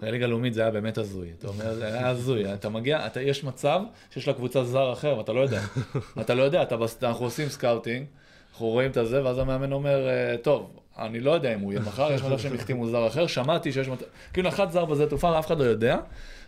בליגה 0.00 0.24
הלאומית 0.24 0.54
זה 0.54 0.60
היה 0.62 0.70
באמת 0.70 0.98
הזוי. 0.98 1.28
אתה 1.38 1.48
אומר, 1.48 1.74
זה 1.74 1.84
היה 1.86 2.08
הזוי. 2.08 2.54
אתה 2.54 2.68
מגיע, 2.68 3.06
אתה, 3.06 3.20
יש 3.20 3.44
מצב 3.44 3.80
שיש 4.10 4.28
לקבוצה 4.28 4.64
זר 4.64 4.92
אחר, 4.92 5.18
ואתה 5.18 5.32
לא 5.32 5.40
יודע. 5.40 5.60
אתה 6.20 6.34
לא 6.34 6.42
יודע, 6.42 6.62
אתה, 6.62 6.76
אנחנו 7.02 7.24
עושים 7.24 7.48
סקאוטינג, 7.48 8.06
אנחנו 8.54 8.66
רואים 8.66 8.90
את 8.90 8.96
הזה, 8.96 9.24
ואז 9.24 9.38
המאמן 9.38 9.72
אומר, 9.72 10.08
אה, 10.08 10.36
טוב, 10.42 10.70
אני 10.98 11.20
לא 11.20 11.30
יודע 11.30 11.54
אם 11.54 11.60
הוא 11.60 11.72
יהיה 11.72 11.82
מחר, 11.82 12.12
יש 12.12 12.22
מצב 12.22 12.38
שהם 12.38 12.54
החתימו 12.54 12.86
זר 12.88 13.06
אחר, 13.06 13.26
שמעתי 13.26 13.72
שיש 13.72 13.88
מצב, 13.88 14.04
כאילו 14.32 14.48
נחת 14.48 14.70
זר 14.72 14.84
בשדה 14.84 15.06
תעופה, 15.08 15.30
ואף 15.34 15.46
אחד 15.46 15.58
לא 15.58 15.64
יודע. 15.64 15.96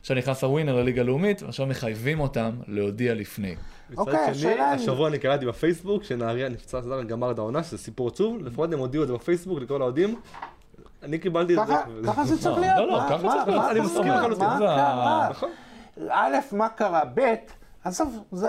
עכשיו 0.00 0.16
נכנס 0.16 0.44
הווינר 0.44 0.74
לליגה 0.76 1.02
הלאומית, 1.02 1.42
ועכשיו 1.42 1.66
מחייבים 1.66 2.20
אותם 2.20 2.50
להודיע 2.68 3.14
לפני. 3.14 3.54
אוקיי, 3.96 4.16
השאלה 4.18 4.70
היא- 4.70 4.74
השבוע 4.80 5.08
אני 5.08 5.18
קראתי 5.18 5.46
בפייסבוק 5.46 6.04
שנהריה 6.04 6.48
נפצע 6.48 6.80
זר 6.80 7.02
גמר 7.02 7.30
את 7.30 7.38
העונה, 7.38 7.62
שזה 7.62 7.78
סיפור 7.78 8.08
עצוב, 8.08 8.42
לפחות 8.44 8.72
הם 8.72 8.78
הודיעו 8.78 9.02
את 9.02 9.08
זה 9.08 9.14
בפייסבוק 9.14 9.58
לכל 9.60 9.80
האוהדים. 9.82 10.20
אני 11.02 11.18
קיבלתי 11.18 11.60
את 11.60 11.66
זה. 11.66 11.72
ככה- 12.06 12.24
זה 12.24 12.38
צריך 12.42 12.58
להיות. 12.58 12.76
לא, 12.78 12.86
לא, 12.86 12.92
מה- 12.98 13.08
ככה 13.10 13.22
מה- 13.26 13.32
צריך 13.32 13.48
להיות, 13.48 13.62
מה 13.62 13.70
אני? 13.70 13.80
מסכים 13.80 14.06
לחלוטין. 14.08 14.46
מה 14.46 14.58
זה 14.58 14.64
ה- 14.70 14.76
קרה? 14.76 15.28
נכון. 15.30 15.50
א', 16.10 16.34
מה 16.52 16.68
קרה? 16.68 17.02
ב', 17.14 17.34
עזוב, 17.84 18.24
זה- 18.32 18.48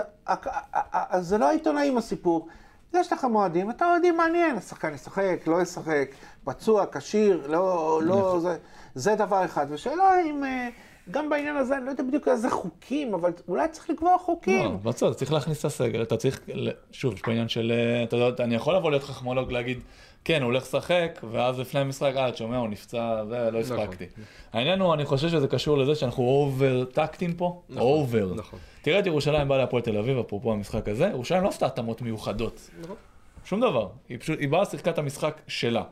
זה 1.20 1.38
לא 1.38 1.48
העיתונאים 1.48 1.98
הסיפור. 1.98 2.48
יש 2.94 3.12
לך 3.12 3.24
מועדים, 3.24 3.70
אתה 3.70 3.84
יודעים 3.94 4.16
מעניין, 4.16 4.56
השחקן 4.56 4.94
ישחק, 4.94 5.36
לא 5.46 5.62
ישחק, 5.62 6.08
פצוע, 6.44 6.84
כשיר, 6.92 7.46
לא, 7.48 8.00
לא, 8.04 8.38
זה, 8.40 8.56
זה 8.94 9.14
דבר 9.14 9.44
אחד. 9.44 9.66
ושאלה 9.70 10.10
אם, 10.26 10.44
אה, 10.44 10.68
גם 11.10 11.30
בעניין 11.30 11.56
הזה, 11.56 11.76
אני 11.76 11.84
לא 11.86 11.90
יודע 11.90 12.02
בדיוק 12.02 12.28
איזה 12.28 12.50
חוקים, 12.50 13.14
אבל 13.14 13.32
אולי 13.48 13.68
צריך 13.68 13.90
לקבוע 13.90 14.18
חוקים. 14.18 14.64
לא, 14.64 14.70
בצד, 14.90 15.12
צריך 15.12 15.32
להכניס 15.32 15.60
את 15.60 15.64
הסגל, 15.64 16.02
אתה 16.02 16.16
צריך, 16.16 16.40
ל- 16.54 16.70
שוב, 16.92 17.14
יש 17.14 17.20
פה 17.22 17.30
עניין 17.30 17.48
של, 17.48 17.72
אה, 17.74 18.02
אתה 18.04 18.16
יודע, 18.16 18.44
אני 18.44 18.54
יכול 18.54 18.76
לבוא 18.76 18.90
להיות 18.90 19.02
חכמולוג, 19.04 19.52
להגיד, 19.52 19.80
כן, 20.24 20.42
הוא 20.42 20.46
הולך 20.46 20.62
לשחק, 20.62 21.20
ואז 21.32 21.58
לפני 21.58 21.80
המשחק, 21.80 22.12
אה, 22.16 22.28
אתה 22.28 22.36
שומע, 22.36 22.56
הוא 22.56 22.68
נפצע, 22.68 23.24
זה, 23.28 23.50
לא 23.52 23.60
נכון. 23.60 23.78
הספקתי. 23.78 24.04
העניין 24.52 24.80
הוא, 24.80 24.94
אני 24.94 25.04
חושב 25.04 25.28
שזה 25.28 25.48
קשור 25.48 25.78
לזה 25.78 25.94
שאנחנו 25.94 26.22
over 26.24 26.84
טקטיים 26.84 27.32
פה, 27.34 27.62
נכון, 27.68 27.82
over. 27.82 28.32
נכון. 28.36 28.58
תראה 28.88 28.98
את 28.98 29.06
ירושלים 29.06 29.48
באה 29.48 29.58
להפועל 29.58 29.82
תל 29.82 29.96
אביב, 29.96 30.18
אפרופו 30.18 30.52
המשחק 30.52 30.88
הזה, 30.88 31.04
ירושלים 31.04 31.42
לא 31.42 31.48
עשתה 31.48 31.66
התאמות 31.66 32.02
מיוחדות. 32.02 32.70
נכון. 32.80 32.96
שום 33.44 33.60
דבר. 33.60 33.88
היא 34.08 34.18
פשוט, 34.18 34.38
היא 34.40 34.48
באה, 34.48 34.64
שיחקה 34.64 34.90
את 34.90 34.98
המשחק 34.98 35.40
שלה. 35.48 35.82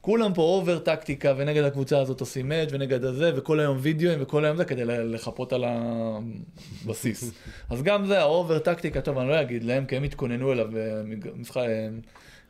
כולם 0.00 0.34
פה 0.34 0.42
over 0.42 0.78
טקטיקה, 0.78 1.34
ונגד 1.36 1.64
הקבוצה 1.64 1.98
הזאת 1.98 2.20
עושים 2.20 2.48
match 2.48 2.68
ונגד 2.72 3.04
הזה, 3.04 3.32
וכל 3.36 3.60
היום 3.60 3.76
וידאוים 3.80 4.18
וכל 4.22 4.44
היום 4.44 4.56
זה 4.56 4.64
כדי 4.64 4.82
לחפות 4.86 5.52
על 5.52 5.64
הבסיס. 6.84 7.32
אז 7.70 7.82
גם 7.82 8.06
זה, 8.06 8.20
ה 8.20 8.28
over 8.28 8.58
טקטיקה, 8.58 9.00
טוב, 9.00 9.18
אני 9.18 9.28
לא 9.28 9.40
אגיד 9.40 9.64
להם, 9.64 9.86
כי 9.86 9.96
הם 9.96 10.02
התכוננו 10.02 10.52
אליו, 10.52 10.76
אה, 10.76 11.02
משחק, 11.36 11.56
אה, 11.56 11.88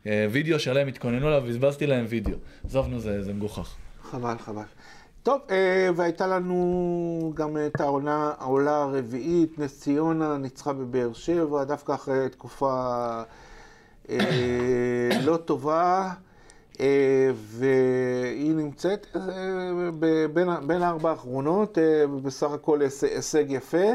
אה, 0.06 0.26
וידאו 0.30 0.58
שלהם 0.58 0.88
התכוננו 0.88 1.28
אליו, 1.28 1.42
בזבזתי 1.48 1.86
להם 1.86 2.04
וידאו. 2.08 2.36
עזבנו, 2.64 3.00
זה, 3.00 3.22
זה 3.22 3.34
מגוחך. 3.34 3.74
חבל, 4.02 4.38
חבל. 4.38 4.62
טוב, 5.28 5.40
אה, 5.50 5.90
והייתה 5.96 6.26
לנו 6.26 7.32
גם 7.34 7.56
את 7.66 7.80
העונה, 7.80 8.32
העולה 8.38 8.82
הרביעית, 8.82 9.58
נס 9.58 9.80
ציונה 9.80 10.38
ניצחה 10.38 10.72
בבאר 10.72 11.12
שבע, 11.12 11.64
דווקא 11.64 11.94
אחרי 11.94 12.28
תקופה 12.28 12.72
אה, 14.10 15.08
לא 15.24 15.36
טובה, 15.36 16.10
אה, 16.80 17.30
והיא 17.34 18.54
נמצאת 18.54 19.06
בין, 20.32 20.48
בין 20.66 20.82
הארבע 20.82 21.10
האחרונות, 21.10 21.78
בסך 22.22 22.50
הכל 22.50 22.80
היש- 22.82 23.02
הישג 23.14 23.44
יפה, 23.48 23.86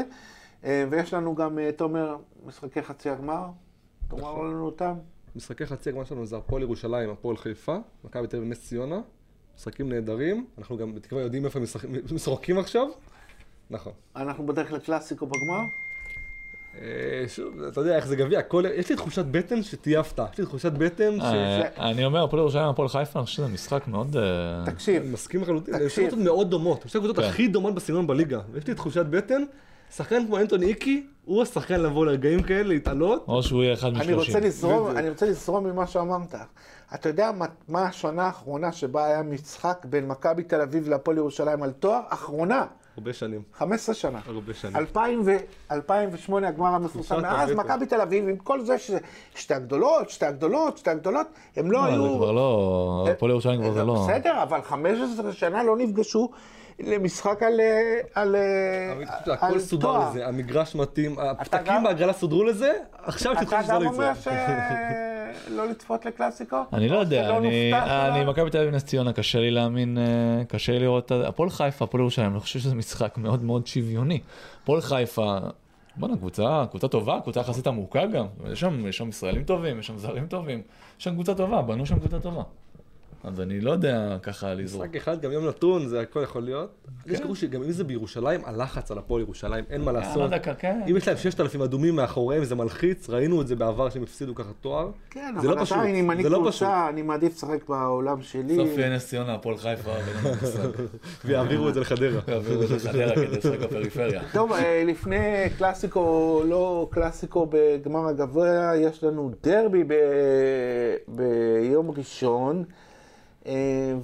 ויש 0.64 1.14
לנו 1.14 1.34
גם, 1.34 1.58
תומר, 1.76 2.16
משחקי 2.46 2.82
חצי 2.82 3.10
הגמר, 3.10 3.46
תאמר 4.08 4.38
לנו 4.42 4.66
אותם. 4.66 4.94
משחקי 5.36 5.66
חצי 5.66 5.88
הגמר 5.90 6.04
שלנו 6.04 6.26
זה 6.26 6.36
הפועל 6.36 6.62
ירושלים, 6.62 7.10
הפועל 7.10 7.36
חיפה, 7.36 7.76
מכבי 8.04 8.26
תל 8.26 8.36
אביב 8.36 8.48
נס 8.48 8.68
ציונה. 8.68 9.00
משחקים 9.58 9.88
נהדרים, 9.88 10.46
אנחנו 10.58 10.76
גם 10.76 10.94
בתקווה 10.94 11.22
יודעים 11.22 11.44
איפה 11.44 11.58
הם 11.58 11.62
משחק- 11.64 11.88
משחקים 12.14 12.58
עכשיו. 12.58 12.86
נכון. 13.70 13.92
אנחנו 14.16 14.46
בדרך 14.46 14.72
לקלאסיקו 14.72 15.26
בגמר. 15.26 15.60
אה, 16.80 16.88
שוב, 17.28 17.62
אתה 17.62 17.80
יודע 17.80 17.96
איך 17.96 18.06
זה 18.06 18.16
גביע, 18.16 18.38
הכל- 18.38 18.64
יש 18.74 18.90
לי 18.90 18.96
תחושת 18.96 19.24
בטן 19.24 19.62
שתהיה 19.62 20.00
הפתעה. 20.00 20.26
יש 20.32 20.38
לי 20.38 20.44
תחושת 20.44 20.72
בטן 20.72 21.20
ש... 21.20 21.22
אה, 21.22 21.90
אני 21.90 22.04
אומר, 22.04 22.24
הפועל 22.24 22.40
ירושלים, 22.40 22.68
הפועל 22.68 22.88
חיפה, 22.88 23.18
אני 23.18 23.26
חושב 23.26 23.36
שזה 23.36 23.48
משחק 23.48 23.88
מאוד... 23.88 24.16
אה, 24.16 24.22
תקשיב, 24.66 25.02
מסכים 25.12 25.42
לחלוטין, 25.42 25.74
זה 25.74 25.80
תקשיב. 25.80 25.90
שתי 25.90 26.00
קבוצות 26.02 26.24
מאוד 26.24 26.50
דומות, 26.50 26.84
שתי 26.86 26.98
הקבוצות 26.98 27.16
כן. 27.18 27.22
הכי 27.24 27.48
דומות 27.48 27.74
בסגנון 27.74 28.06
בליגה. 28.06 28.40
ויש 28.52 28.66
לי 28.66 28.74
תחושת 28.74 29.06
בטן, 29.06 29.42
שחקן 29.96 30.26
כמו 30.26 30.38
אנטוני 30.38 30.66
איקי, 30.66 31.06
הוא 31.24 31.42
השחקן 31.42 31.80
לבוא 31.80 32.06
לרגעים 32.06 32.42
כאלה, 32.42 32.62
להתעלות. 32.62 33.24
או 33.28 33.42
שהוא 33.42 33.62
יהיה 33.62 33.74
אחד 33.74 33.88
אני 33.88 33.98
משלושים. 33.98 34.34
רוצה 34.34 34.46
לזרום. 34.46 34.96
אני 34.96 35.08
רוצה 35.10 35.26
לזרום 35.26 35.66
ממה 35.66 35.86
שאמרת. 35.86 36.34
אתה 36.94 37.08
יודע 37.08 37.32
מה, 37.32 37.46
מה 37.68 37.82
השנה 37.82 38.22
האחרונה 38.22 38.72
שבה 38.72 39.04
היה 39.04 39.22
משחק 39.22 39.84
בין 39.84 40.08
מכבי 40.08 40.42
תל 40.42 40.60
אביב 40.60 40.88
להפועל 40.88 41.16
ירושלים 41.16 41.62
על 41.62 41.70
תואר? 41.72 42.00
אחרונה. 42.08 42.66
הרבה 42.98 43.12
שנים, 43.12 43.42
15 43.54 43.94
שנה. 43.94 44.18
הרבה 44.26 44.54
שנים. 44.54 44.76
2000 44.76 45.22
ו- 45.24 45.36
2008 45.72 46.48
הגמר 46.48 46.66
המפורסם, 46.66 47.22
מאז. 47.22 47.52
מכבי 47.52 47.86
תל 47.86 48.00
אביב, 48.00 48.28
עם 48.28 48.36
כל 48.36 48.60
זה 48.60 48.78
שזה 48.78 48.98
שתי 49.34 49.54
הגדולות, 49.54 50.10
שתי 50.10 50.26
הגדולות, 50.26 50.78
שתי 50.78 50.90
הגדולות, 50.90 51.26
הם 51.56 51.70
לא 51.70 51.78
לא, 51.78 51.84
היו... 51.84 52.08
זה 52.12 52.16
כבר 52.16 52.32
לא, 52.32 53.06
הפועל 53.10 53.30
ירושלים 53.30 53.60
כבר 53.60 53.72
זה 53.72 53.84
לא. 53.84 54.06
בסדר, 54.08 54.42
אבל 54.42 54.62
15 54.62 55.32
שנה 55.32 55.62
לא 55.62 55.76
נפגשו 55.76 56.30
למשחק 56.80 57.42
על, 57.42 57.60
אה, 57.60 57.98
על, 58.14 58.36
אה, 58.36 59.02
אתה 59.04 59.30
יודע, 59.30 59.46
הכל 59.46 59.58
סודר 59.60 59.82
תואר. 59.86 60.10
לזה, 60.10 60.26
המגרש 60.26 60.74
מתאים, 60.74 61.14
גם- 61.14 61.20
הפתקים 61.40 61.82
בהגרלה 61.84 62.12
סודרו 62.12 62.44
לזה, 62.44 62.72
עכשיו 63.02 63.32
אתה 63.32 63.40
תתחיל 63.40 63.58
גם 63.58 63.64
שזה 63.64 63.72
לא 63.78 63.88
אומר 63.90 64.12
יצא. 64.20 64.30
שלא 65.46 65.68
לצפות 65.68 66.06
לקלאסיקו? 66.06 66.56
אני 66.72 66.88
לא 66.88 66.96
יודע, 66.96 67.24
שלא 67.24 67.38
אני? 67.38 68.24
מכבי 68.24 68.50
תל 68.50 68.58
אביב 68.58 68.74
נס 68.74 68.84
ציונה, 68.84 69.12
קשה 69.12 69.40
לי 69.40 69.50
להאמין, 69.50 69.98
אה, 69.98 70.44
קשה 70.48 70.72
לי 70.72 70.78
לראות, 70.78 71.12
הפועל 71.12 71.50
חיפה, 71.50 71.84
הפועל 71.84 72.00
ירושלים, 72.00 72.32
אני 72.32 72.40
חושב 72.40 72.58
שזה 72.58 72.74
משחק 72.74 73.18
מאוד 73.18 73.44
מאוד 73.44 73.66
שוויוני. 73.66 74.20
הפועל 74.62 74.80
חיפה, 74.80 75.38
בואנה, 75.96 76.16
קבוצה, 76.16 76.64
קבוצה 76.70 76.88
טובה, 76.88 77.20
קבוצה 77.22 77.40
יחסית 77.40 77.66
עמוקה 77.66 78.06
גם, 78.06 78.26
יש 78.52 78.60
שם, 78.60 78.86
יש 78.86 78.96
שם 78.96 79.08
ישראלים 79.08 79.44
טובים, 79.44 79.78
יש 79.78 79.86
שם 79.86 79.98
זרים 79.98 80.26
טובים, 80.26 80.62
יש 80.98 81.04
שם 81.04 81.12
קבוצה 81.12 81.34
טובה, 81.34 81.62
בנו 81.62 81.86
שם 81.86 81.98
קבוצה 81.98 82.20
טובה. 82.20 82.42
אז 83.24 83.40
אני 83.40 83.60
לא 83.60 83.70
יודע 83.70 84.16
ככה 84.22 84.54
לזרוק. 84.54 84.84
משחק 84.84 84.96
אחד, 84.96 85.20
גם 85.20 85.32
יום 85.32 85.46
נתון, 85.46 85.88
זה 85.88 86.00
הכל 86.00 86.20
יכול 86.22 86.42
להיות. 86.42 86.70
כן. 87.04 87.12
יש 87.14 87.20
קראו 87.20 87.34
שגם 87.34 87.62
אם 87.62 87.70
זה 87.70 87.84
בירושלים, 87.84 88.40
הלחץ 88.44 88.90
על 88.90 88.98
הפועל 88.98 89.22
ירושלים, 89.22 89.64
אין 89.70 89.80
מה 89.80 89.92
לא 89.92 89.98
לעשות. 89.98 90.22
יודע, 90.22 90.54
כן. 90.54 90.80
אם 90.90 90.96
יש 90.96 91.08
להם 91.08 91.16
6,000 91.16 91.62
אדומים 91.62 91.96
מאחוריהם, 91.96 92.44
זה 92.44 92.54
מלחיץ, 92.54 93.10
ראינו 93.10 93.42
את 93.42 93.46
זה 93.46 93.56
בעבר 93.56 93.90
שהם 93.90 94.02
הפסידו 94.02 94.34
ככה 94.34 94.48
תואר. 94.60 94.90
כן, 95.10 95.34
זה 95.40 95.48
אבל 95.48 95.58
לא 95.58 95.64
פשוט, 95.64 95.78
עדיין, 95.78 95.94
אם 95.94 96.10
אני 96.10 96.22
לא. 96.22 96.38
קבוצה, 96.38 96.88
אני 96.88 97.02
מעדיף 97.02 97.36
לשחק 97.36 97.68
בעולם 97.68 98.22
שלי. 98.22 98.58
בסוף 98.58 98.78
יהיה 98.78 98.94
נס 98.94 99.08
ציונה, 99.08 99.34
הפועל 99.34 99.56
חיפה. 99.56 99.90
ויעבירו 101.24 101.68
את 101.68 101.74
זה 101.74 101.80
לחדרה. 101.80 102.20
יעבירו 102.28 102.62
את 102.62 102.68
זה 102.68 102.76
לחדרה 102.76 103.14
כדי 103.14 103.26
לשחק 103.26 103.58
בפריפריה. 103.58 104.22
טוב, 104.32 104.52
אה, 104.52 104.82
לפני 104.86 105.16
קלאסיקו, 105.58 106.42
לא 106.48 106.88
קלאסיקו 106.90 107.46
בגמר 107.50 108.08
הגביע, 108.08 108.72
יש 108.76 109.04
לנו 109.04 109.30
דרבי. 109.42 109.84
ביום 111.08 111.90
ראשון. 111.90 112.64
אה, 113.46 113.94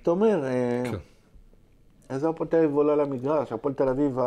ותומר, 0.00 0.44
אה, 0.44 0.82
כן. 0.84 0.96
איזה 2.10 2.28
הפועל 2.28 2.48
תל 2.50 2.56
אביב 2.56 2.76
עולה 2.76 2.96
למגרש? 2.96 3.52
הפועל 3.52 3.74
תל 3.74 3.88
אביב 3.88 4.18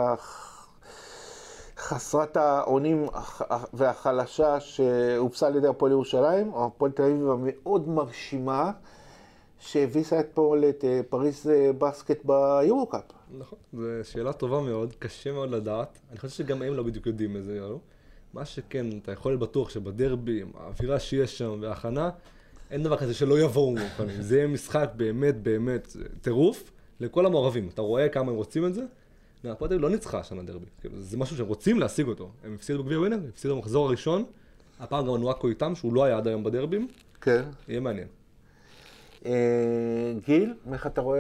חסרת 1.78 2.38
האונים 2.38 3.06
הח- 3.14 3.42
והחלשה 3.74 4.60
שהופסה 4.60 5.48
על 5.48 5.56
ידי 5.56 5.68
הפועל 5.68 5.92
ירושלים, 5.92 6.54
או 6.54 6.66
הפועל 6.66 6.92
תל 6.92 7.04
אביב 7.04 7.30
המאוד 7.30 7.90
מרשימה, 7.90 8.72
שהביסה 9.60 10.20
אתמול 10.20 10.64
את 10.70 10.84
אה, 10.86 11.02
פריס 11.10 11.48
אה, 11.48 11.72
בסקט 11.78 12.26
ביורו-קאפ. 12.26 13.02
נכון, 13.38 13.60
זו 13.74 13.82
שאלה 14.04 14.34
טובה 14.34 14.62
מאוד, 14.62 14.94
קשה 15.00 15.32
מאוד 15.32 15.50
לדעת. 15.52 16.00
אני 16.12 16.18
חושב 16.20 16.34
שגם 16.34 16.62
הם 16.62 16.74
לא 16.74 16.84
בדיוק 16.84 17.06
יודעים 17.08 17.36
איזה 17.36 17.56
יאללה. 17.56 17.78
מה 18.34 18.46
שכן, 18.46 18.86
אתה 19.04 19.12
יכול 19.12 19.32
להיות 19.32 19.42
בטוח 19.42 19.70
שבדרבי, 19.70 20.42
עם 20.42 20.52
האווירה 20.60 21.00
שיש 21.00 21.38
שם 21.38 21.58
וההכנה, 21.62 22.10
אין 22.72 22.84
דבר 22.84 22.98
כזה 22.98 23.14
שלא 23.14 23.40
יבואו 23.40 23.72
מוכנים. 23.72 24.22
זה 24.22 24.36
יהיה 24.36 24.48
משחק 24.48 24.90
באמת 24.96 25.36
באמת 25.36 25.96
טירוף 26.22 26.72
לכל 27.00 27.26
המעורבים. 27.26 27.70
אתה 27.74 27.82
רואה 27.82 28.10
כמה 28.10 28.32
הם 28.32 28.38
רוצים 28.38 28.66
את 28.66 28.74
זה? 28.74 28.82
הפועל 29.44 29.70
תל 29.70 29.76
אביב 29.76 29.82
לא 29.82 29.90
ניצחה 29.90 30.20
השנה 30.20 30.44
דרבי. 30.44 30.66
כאילו, 30.82 30.96
זה 31.00 31.18
משהו 31.18 31.38
שהם 31.38 31.48
רוצים 31.48 31.80
להשיג 31.80 32.08
אותו. 32.08 32.30
הם 32.44 32.54
הפסידו 32.54 32.84
בגביע 32.84 33.00
ווינר, 33.00 33.20
הפסידו 33.30 33.56
במחזור 33.56 33.88
הראשון. 33.88 34.26
הפעם 34.80 35.08
גם 35.08 35.16
נואקו 35.16 35.48
איתם, 35.48 35.76
שהוא 35.76 35.94
לא 35.94 36.04
היה 36.04 36.18
עד 36.18 36.28
היום 36.28 36.44
בדרבים. 36.44 36.88
כן. 37.22 37.44
יהיה 37.68 37.80
מעניין. 37.80 38.08
אה, 39.26 39.32
גיל, 40.26 40.54
איך 40.74 40.88
אתה 40.88 41.02
רואה 41.02 41.20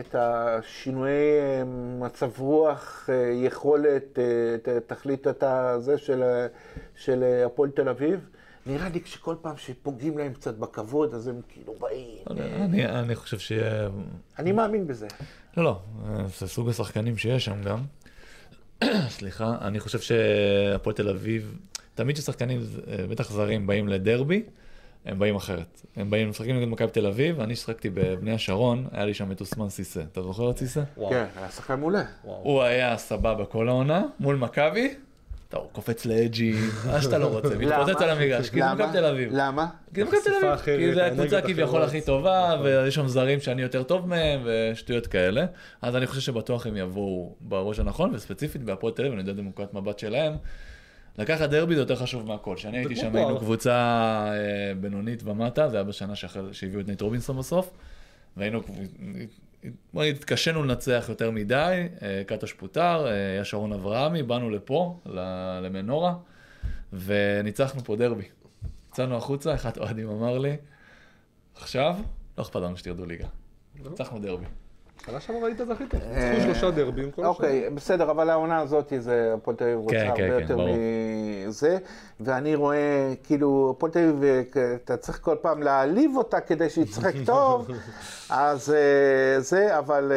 את 0.00 0.14
השינויי 0.14 1.40
אה, 1.40 1.64
מצב 1.98 2.30
רוח, 2.38 3.10
אה, 3.12 3.14
יכולת, 3.32 4.18
תכלית 4.86 5.28
אתה 5.28 5.76
זה 5.78 5.98
של, 6.94 7.24
הפועל 7.46 7.70
תל 7.70 7.88
אביב? 7.88 8.30
נראה 8.66 8.88
לי 8.88 9.00
שכל 9.04 9.34
פעם 9.42 9.56
שפוגעים 9.56 10.18
להם 10.18 10.32
קצת 10.32 10.54
בכבוד, 10.54 11.14
אז 11.14 11.28
הם 11.28 11.40
כאילו 11.48 11.74
באים. 11.78 12.18
אה, 12.30 12.64
אני, 12.64 12.86
אני 12.86 13.14
חושב 13.14 13.38
שיהיה... 13.38 13.88
אני 14.38 14.52
מאמין 14.52 14.86
בזה. 14.86 15.06
לא, 15.56 15.64
לא, 15.64 15.80
זה 16.38 16.48
סוג 16.48 16.68
השחקנים 16.68 17.16
שיש 17.16 17.44
שם 17.44 17.62
גם. 17.62 17.84
סליחה, 19.18 19.56
אני 19.60 19.80
חושב 19.80 20.00
שהפועל 20.00 20.96
תל 20.96 21.08
אביב, 21.08 21.58
תמיד 21.94 22.16
כששחקנים, 22.16 22.60
אה, 22.60 23.06
בטח 23.06 23.30
זרים, 23.30 23.66
באים 23.66 23.88
לדרבי, 23.88 24.42
הם 25.04 25.18
באים 25.18 25.36
אחרת. 25.36 25.82
הם 25.96 26.10
באים, 26.10 26.30
משחקים 26.30 26.56
נגד 26.56 26.68
מכבי 26.68 26.90
תל 26.90 27.06
אביב, 27.06 27.40
אני 27.40 27.56
שיחקתי 27.56 27.90
בבני 27.90 28.32
השרון, 28.32 28.86
היה 28.92 29.04
לי 29.04 29.14
שם 29.14 29.32
את 29.32 29.40
אוסמן 29.40 29.68
סיסא. 29.68 30.00
אתה 30.12 30.22
זוכר 30.22 30.50
את 30.50 30.58
סיסא? 30.58 30.82
וואו. 30.96 31.10
כן, 31.10 31.24
היה 31.36 31.50
שחקן 31.50 31.80
מעולה. 31.80 32.02
הוא 32.22 32.62
היה 32.62 32.96
סבבה 32.96 33.44
כל 33.44 33.68
העונה, 33.68 34.04
מול 34.20 34.36
מכבי, 34.36 34.94
אתה 35.50 35.58
קופץ 35.72 36.06
לאג'י, 36.06 36.54
מה 36.86 37.02
שאתה 37.02 37.18
לא 37.18 37.26
רוצה, 37.26 37.48
מתפוצץ 37.58 38.02
על 38.02 38.10
המגרש, 38.10 38.50
כי 38.50 38.60
זה? 38.60 38.74
מכבי 38.74 38.92
תל 38.92 39.04
אביב. 39.04 39.30
למה? 39.32 39.66
כי 39.94 40.00
זה 40.00 40.06
מכבי 40.06 40.20
תל 40.24 40.34
אביב, 40.34 40.58
כי 40.64 40.94
זו 40.94 41.00
הקבוצה 41.00 41.40
כביכול. 41.40 41.82
הכי 41.82 42.00
טובה, 42.00 42.50
נכון. 42.54 42.66
ויש 42.66 42.94
שם 42.94 43.08
זרים 43.08 43.40
שאני 43.40 43.62
יותר 43.62 43.82
טוב 43.82 44.08
מהם, 44.08 44.40
ושטויות 44.44 45.06
כאלה. 45.06 45.46
אז 45.82 45.96
אני 45.96 46.06
חושב 46.06 46.20
שבטוח 46.20 46.66
הם 46.66 46.76
יבואו 46.76 47.34
בראש 47.40 47.78
הנכון, 47.78 48.14
וספציפית 48.14 48.62
בהפועל 48.62 48.92
תל 48.92 49.02
אביב, 49.02 49.12
אני 49.12 49.20
יודע 49.20 49.32
דמוקרט 49.32 49.74
מבט 49.74 49.98
שלהם. 49.98 50.32
לקחת 51.18 51.50
דרבי 51.50 51.74
זה 51.74 51.80
יותר 51.80 51.96
חשוב 51.96 52.26
מהכל. 52.26 52.54
כשאני 52.56 52.78
הייתי 52.78 52.96
שם. 52.96 53.16
היינו 53.16 53.38
קבוצה 53.38 53.72
אה, 53.72 54.72
בינונית 54.80 55.22
ומטה, 55.24 55.68
זה 55.68 55.76
היה 55.76 55.84
בשנה 55.84 56.14
זה 56.14 56.52
שהביאו 56.52 56.80
את 56.80 56.86
נייט 56.86 57.00
רובינסון 57.00 57.38
בסוף, 57.38 57.70
והיינו, 58.36 58.60
בוא 59.94 60.02
נגיד, 60.02 60.16
התקשינו 60.16 60.62
לנצח 60.62 61.06
יותר 61.08 61.30
מדי, 61.30 61.88
אה, 62.02 62.22
קטוש 62.26 62.52
פוטר, 62.52 63.06
אה, 63.06 63.12
היה 63.12 63.44
שרון 63.44 63.72
אברהמי, 63.72 64.22
באנו 64.22 64.50
לפה, 64.50 65.00
למנורה, 65.62 66.14
וניצחנו 66.92 67.84
פה 67.84 67.96
דרבי. 67.96 68.24
יצאנו 68.92 69.16
החוצה, 69.16 69.54
אחד 69.54 69.78
האוהדים 69.78 70.08
אמר 70.08 70.38
לי, 70.38 70.56
עכשיו, 71.54 71.96
לא 72.38 72.42
אכפת 72.42 72.56
לנו 72.56 72.76
שתרדו 72.76 73.06
ליגה. 73.06 73.26
לא. 73.84 73.90
ניצחנו 73.90 74.18
דרבי. 74.18 74.46
שנה 75.06 75.20
שעברה 75.20 75.50
טוב. 75.58 75.70
אה, 75.70 76.30
ניצחו 76.30 76.42
שלושה 76.42 76.70
דרבים 76.70 77.10
כל 77.10 77.22
השנה. 77.22 77.28
אוקיי, 77.28 77.70
בסדר, 77.70 78.10
אבל 78.10 78.30
העונה 78.30 78.58
הזאת 78.58 78.92
זה 78.98 79.34
הפועל 79.34 79.56
תל 79.56 79.64
אביב 79.64 79.78
רוצה 79.78 79.94
כן, 79.94 80.06
הרבה 80.06 80.16
כן, 80.16 80.28
כן, 80.28 80.40
יותר. 80.40 80.56
מזה, 81.48 81.78
ואני 82.20 82.54
רואה, 82.54 83.14
כאילו, 83.24 83.74
הפועל 83.76 83.92
תל 83.92 83.98
אביב, 83.98 84.24
אה, 84.56 84.74
אתה 84.74 84.96
צריך 84.96 85.20
כל 85.22 85.36
פעם 85.42 85.62
להעליב 85.62 86.16
אותה 86.16 86.40
כדי 86.40 86.70
שהיא 86.70 86.84
תשחק 86.84 87.14
טוב, 87.26 87.70
אז 88.30 88.74
אה, 88.74 89.40
זה, 89.40 89.78
אבל 89.78 90.12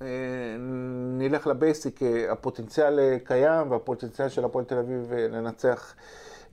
אה, 0.00 0.06
נלך 1.18 1.46
לבייסיק, 1.46 2.00
הפוטנציאל 2.30 3.18
קיים, 3.24 3.70
והפוטנציאל 3.70 4.28
של 4.28 4.44
הפועל 4.44 4.64
תל 4.64 4.78
אביב 4.78 5.12
לנצח 5.12 5.94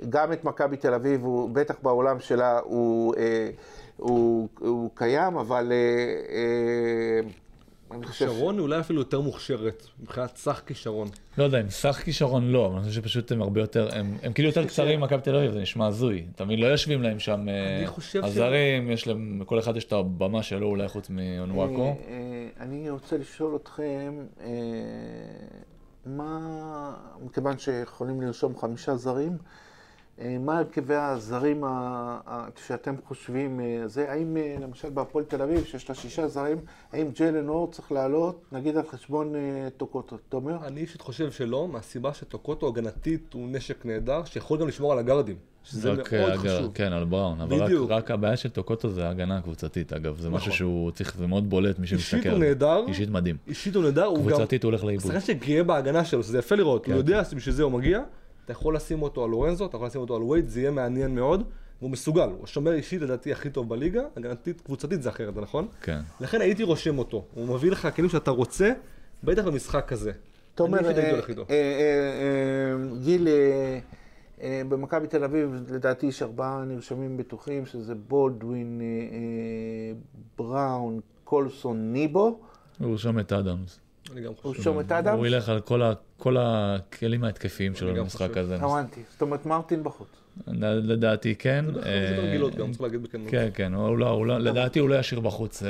גם 0.09 0.33
את 0.33 0.43
מכבי 0.43 0.77
תל 0.77 0.93
אביב, 0.93 1.23
הוא 1.23 1.49
בטח 1.53 1.75
בעולם 1.81 2.19
שלה 2.19 2.59
הוא... 2.63 3.15
הוא, 3.97 4.49
הוא 4.59 4.89
קיים, 4.95 5.37
אבל 5.37 5.71
אה, 5.71 5.77
אה, 6.35 7.29
אני 7.91 8.05
חושב... 8.05 8.25
שרון 8.25 8.55
היא 8.55 8.61
אולי 8.61 8.79
אפילו 8.79 8.99
יותר 8.99 9.21
מוכשרת, 9.21 9.83
מבחינת 10.01 10.37
סך 10.37 10.61
כישרון. 10.65 11.07
לא 11.37 11.43
יודע, 11.43 11.61
אם 11.61 11.69
סך 11.69 12.01
כישרון 12.05 12.51
לא, 12.51 12.65
אבל 12.65 12.75
אני 12.75 12.83
חושב 12.87 13.01
שפשוט 13.01 13.31
הם 13.31 13.41
הרבה 13.41 13.61
יותר, 13.61 13.89
הם, 13.95 14.17
הם 14.23 14.33
כאילו 14.33 14.49
יותר 14.49 14.65
קצרים 14.65 14.99
ממכבי 14.99 15.21
תל 15.21 15.35
אביב, 15.35 15.51
זה 15.51 15.59
נשמע 15.59 15.87
הזוי. 15.87 16.25
מבין, 16.41 16.59
לא 16.59 16.65
יושבים 16.67 17.03
להם 17.03 17.19
שם 17.19 17.49
אה, 17.49 17.77
אני 17.77 17.87
חושב 17.87 18.21
ש- 18.21 18.25
הזרים, 18.25 18.91
יש 18.91 19.07
להם, 19.07 19.41
לכל 19.41 19.59
אחד 19.59 19.77
יש 19.77 19.83
את 19.83 19.93
הבמה 19.93 20.43
שלו 20.43 20.67
אולי 20.67 20.87
חוץ 20.87 21.09
מאונוואקו. 21.09 21.95
אני 22.59 22.89
רוצה 22.89 23.17
לשאול 23.17 23.55
אתכם, 23.55 24.13
מה, 26.05 26.93
מכיוון 27.25 27.57
שיכולים 27.57 28.21
לרשום 28.21 28.57
חמישה 28.57 28.95
זרים, 28.95 29.37
מה 30.39 30.57
הרכבי 30.57 30.95
הזרים 30.95 31.63
שאתם 32.67 32.95
חושבים, 33.07 33.59
אה, 33.59 33.87
זה, 33.87 34.11
האם 34.11 34.37
אה, 34.37 34.55
למשל 34.61 34.89
בהפועל 34.89 35.25
תל 35.25 35.41
אביב, 35.41 35.63
שיש 35.65 35.89
לה 35.89 35.95
שישה 35.95 36.27
זרים, 36.27 36.57
האם 36.91 37.09
ג'לן 37.19 37.49
אור 37.49 37.71
צריך 37.71 37.91
לעלות, 37.91 38.41
נגיד 38.51 38.77
על 38.77 38.87
חשבון 38.87 39.35
אה, 39.35 39.67
טוקוטו, 39.77 40.17
תומר? 40.29 40.57
אני 40.67 40.81
אישית 40.81 41.01
חושב 41.01 41.31
שלא, 41.31 41.67
מהסיבה 41.67 42.13
שטוקוטו 42.13 42.67
הגנתית 42.67 43.33
הוא 43.33 43.47
נשק 43.49 43.85
נהדר, 43.85 44.23
שיכול 44.25 44.59
גם 44.59 44.67
לשמור 44.67 44.91
על 44.91 44.99
הגארדים. 44.99 45.35
שזה 45.63 45.91
רק, 45.91 46.13
מאוד 46.13 46.31
אה, 46.31 46.37
חשוב. 46.37 46.71
כן, 46.73 46.93
על 46.93 47.05
בראון, 47.05 47.41
אבל 47.41 47.55
רק, 47.57 47.63
בדיוק. 47.63 47.91
רק 47.91 48.11
הבעיה 48.11 48.37
של 48.37 48.49
טוקוטו 48.49 48.89
זה 48.89 49.07
ההגנה 49.07 49.37
הקבוצתית, 49.37 49.93
אגב, 49.93 50.17
זה 50.19 50.29
משהו 50.29 50.47
נכון. 50.47 50.51
שהוא 50.51 50.91
צריך, 50.91 51.15
זה 51.17 51.27
מאוד 51.27 51.49
בולט 51.49 51.79
מי 51.79 51.87
שמסתכל. 51.87 52.17
אישית 52.17 52.31
הוא. 52.31 52.39
נהדר, 52.39 52.85
אישית 52.87 53.09
מדהים. 53.09 53.37
אישית 53.47 53.75
הוא 53.75 53.83
נהדר, 53.83 54.05
הוא 54.05 54.25
גם... 54.25 54.29
קבוצתית 54.29 54.63
הוא 54.63 54.69
הולך 54.69 54.83
לאיבוד. 54.83 55.11
שחקן 55.11 55.19
שגאה 55.19 55.63
בהגנה 55.63 56.05
שלו, 56.05 56.23
שזה 56.23 56.37
יפה 56.37 56.55
לראות, 56.55 56.85
הוא 56.85 56.93
כן. 56.93 56.97
יודע 56.97 57.23
שבשביל 57.23 57.55
זה 57.55 57.63
הוא 57.63 57.71
מגיע, 57.71 57.99
אתה 58.45 58.51
יכול 58.51 58.75
לשים 58.75 59.01
אותו 59.01 59.23
על 59.23 59.29
לורנזו, 59.29 59.65
אתה 59.65 59.75
יכול 59.75 59.87
לשים 59.87 60.01
אותו 60.01 60.15
על 60.15 60.23
וייד, 60.23 60.47
זה 60.47 60.59
יהיה 60.59 60.71
מעניין 60.71 61.15
מאוד, 61.15 61.43
והוא 61.79 61.91
מסוגל, 61.91 62.29
הוא 62.29 62.43
השומר 62.43 62.73
אישית 62.73 63.01
לדעתי 63.01 63.31
הכי 63.31 63.49
טוב 63.49 63.69
בליגה, 63.69 64.01
הגנתית, 64.17 64.61
קבוצתית 64.61 65.03
זה 65.03 65.09
אחרת, 65.09 65.33
זה 65.33 65.41
נכון? 65.41 65.67
כן. 65.81 65.99
לכן 66.19 66.41
הייתי 66.41 66.63
רושם 66.63 66.97
אותו, 66.97 67.25
הוא 67.33 67.47
מביא 67.55 67.71
לך 67.71 67.87
כלים 67.95 68.09
שאתה 68.09 68.31
רוצה, 68.31 68.73
בטח 69.23 69.45
במשחק 69.45 69.85
כזה. 69.87 70.11
אישית 70.55 70.85
הייתי 70.85 71.01
אה. 71.01 71.07
אה, 71.49 71.55
אה, 71.55 72.99
גיל, 73.03 73.27
במכבי 74.69 75.07
תל 75.07 75.23
אביב 75.23 75.63
לדעתי 75.69 76.05
יש 76.05 76.21
ארבעה 76.21 76.63
נרשמים 76.65 77.17
בטוחים, 77.17 77.65
שזה 77.65 77.95
בולדווין, 77.95 78.81
בראון, 80.37 80.99
קולסון, 81.23 81.93
ניבו. 81.93 82.39
הוא 82.79 82.91
ירשום 82.91 83.19
את 83.19 83.31
אדמס. 83.31 83.79
אני 84.13 84.21
גם 84.21 84.27
הוא 84.27 84.35
חושב. 84.41 84.63
שום 84.63 84.79
את 84.79 84.91
האדם? 84.91 85.17
הוא 85.17 85.27
ילך 85.27 85.49
על 85.49 85.59
כל 85.61 85.81
ה- 85.81 85.93
כל 86.17 86.35
הכלים 86.39 87.23
ההתקפיים 87.23 87.75
שלו 87.75 87.93
במשחק. 87.93 88.37
הזה. 88.37 88.55
הבנתי. 88.55 89.01
זאת 89.11 89.21
אומרת, 89.21 89.45
מרטין 89.45 89.83
בחוץ. 89.83 90.07
לדעתי 90.47 91.35
כן. 91.35 91.65
זה 91.73 91.79
אה, 91.85 92.19
רגילות 92.19 92.55
גם, 92.55 92.71
צריך 92.71 92.81
להגיד 92.81 93.03
בכנות. 93.03 93.27
כן, 93.31 93.49
כן, 93.53 93.73
הוא 93.73 93.97
לא, 93.97 94.09
הוא 94.09 94.25
לא, 94.25 94.37
לדעתי 94.39 94.79
הוא 94.79 94.89
לא 94.89 94.95
ישאיר 94.95 95.19
בחוץ, 95.19 95.63
אה, 95.63 95.69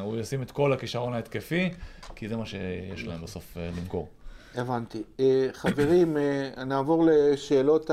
הוא 0.00 0.16
ישים 0.16 0.42
את 0.42 0.50
כל 0.50 0.72
הכישרון 0.72 1.12
ההתקפי, 1.14 1.70
כי 2.14 2.28
זה 2.28 2.36
מה 2.36 2.46
שיש 2.46 3.06
להם 3.06 3.22
בסוף 3.22 3.56
אה, 3.56 3.70
למכור. 3.78 4.08
הבנתי. 4.54 5.02
חברים, 5.52 6.16
נעבור 6.66 7.06
לשאלות 7.10 7.90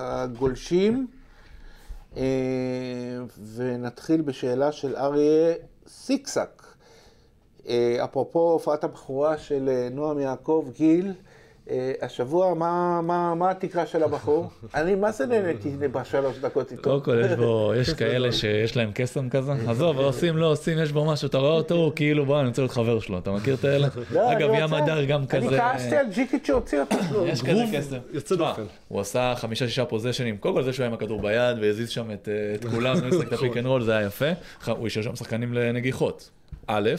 הגולשים, 0.00 1.06
ונתחיל 3.54 4.20
בשאלה 4.20 4.72
של 4.72 4.96
אריה 4.96 5.54
סיקסק. 5.86 6.62
אה, 7.68 8.04
אפרופו 8.04 8.52
הופעת 8.52 8.84
הבכורה 8.84 9.38
של 9.38 9.68
אה, 9.68 9.88
נועם 9.90 10.20
יעקב 10.20 10.66
גיל, 10.76 11.12
אה, 11.70 11.92
השבוע, 12.02 12.54
מה, 12.54 13.00
מה, 13.02 13.34
מה 13.34 13.50
התקרה 13.50 13.86
של 13.86 14.02
הבחור? 14.02 14.50
אני 14.74 14.94
מה 14.94 15.12
זה 15.12 15.26
נהניתי 15.26 15.70
בשלוש 15.92 16.38
דקות 16.38 16.72
איתו. 16.72 16.82
קודם 16.82 17.00
כל, 17.00 17.22
יש 17.24 17.32
בו, 17.32 17.72
יש 17.76 17.92
כאלה 17.92 18.32
שיש 18.32 18.76
להם 18.76 18.90
קסם 18.94 19.28
כזה, 19.28 19.52
עזוב, 19.70 19.98
עושים, 19.98 20.36
לא 20.36 20.46
עושים, 20.46 20.78
יש 20.78 20.92
בו 20.92 21.04
משהו, 21.04 21.28
אתה 21.28 21.38
רואה 21.38 21.50
אותו, 21.50 21.74
הוא 21.74 21.92
כאילו, 21.96 22.26
בוא, 22.26 22.40
אני 22.40 22.48
רוצה 22.48 22.62
להיות 22.62 22.72
חבר 22.72 23.00
שלו, 23.00 23.18
אתה 23.18 23.30
מכיר 23.30 23.54
את 23.54 23.64
האלה? 23.64 23.88
לא, 24.12 24.32
אני 24.32 24.36
אגב, 24.36 24.50
ים 24.54 24.74
הדר 24.74 25.04
גם 25.04 25.20
אני 25.20 25.28
כזה, 25.28 25.58
כעסתי 25.58 25.96
על 25.96 26.06
ג'יקיץ' 26.14 26.46
שהוציא 26.46 26.80
אותו. 26.80 26.96
יש 27.32 27.42
כזה 27.42 27.64
קסם. 27.72 27.98
יוצא 28.12 28.36
דופן. 28.36 28.62
הוא 28.88 29.00
עשה 29.00 29.34
חמישה-שישה 29.36 29.84
פוזיישנים, 29.84 30.36
קודם 30.36 30.54
כל 30.54 30.62
זה 30.62 30.72
שהוא 30.72 30.82
היה 30.82 30.88
עם 30.88 30.94
הכדור 30.94 31.22
ביד 31.22 31.58
והזיז 31.60 31.90
שם 31.90 32.10
את 32.10 32.28
כולם, 32.70 32.96
הוא 32.98 33.08
משחק 33.08 33.28
את 33.28 33.32
ה 33.32 33.37
pick 33.37 33.56
and 33.56 33.66
roll, 33.66 33.82
זה 33.82 33.96
היה 33.96 34.06
יפה, 34.06 34.30
הוא 34.66 34.86
השאיר 34.86 35.04
שם 35.04 35.16
שחקנים 35.16 35.52
לנגיחות. 35.52 36.30
א', 36.66 36.90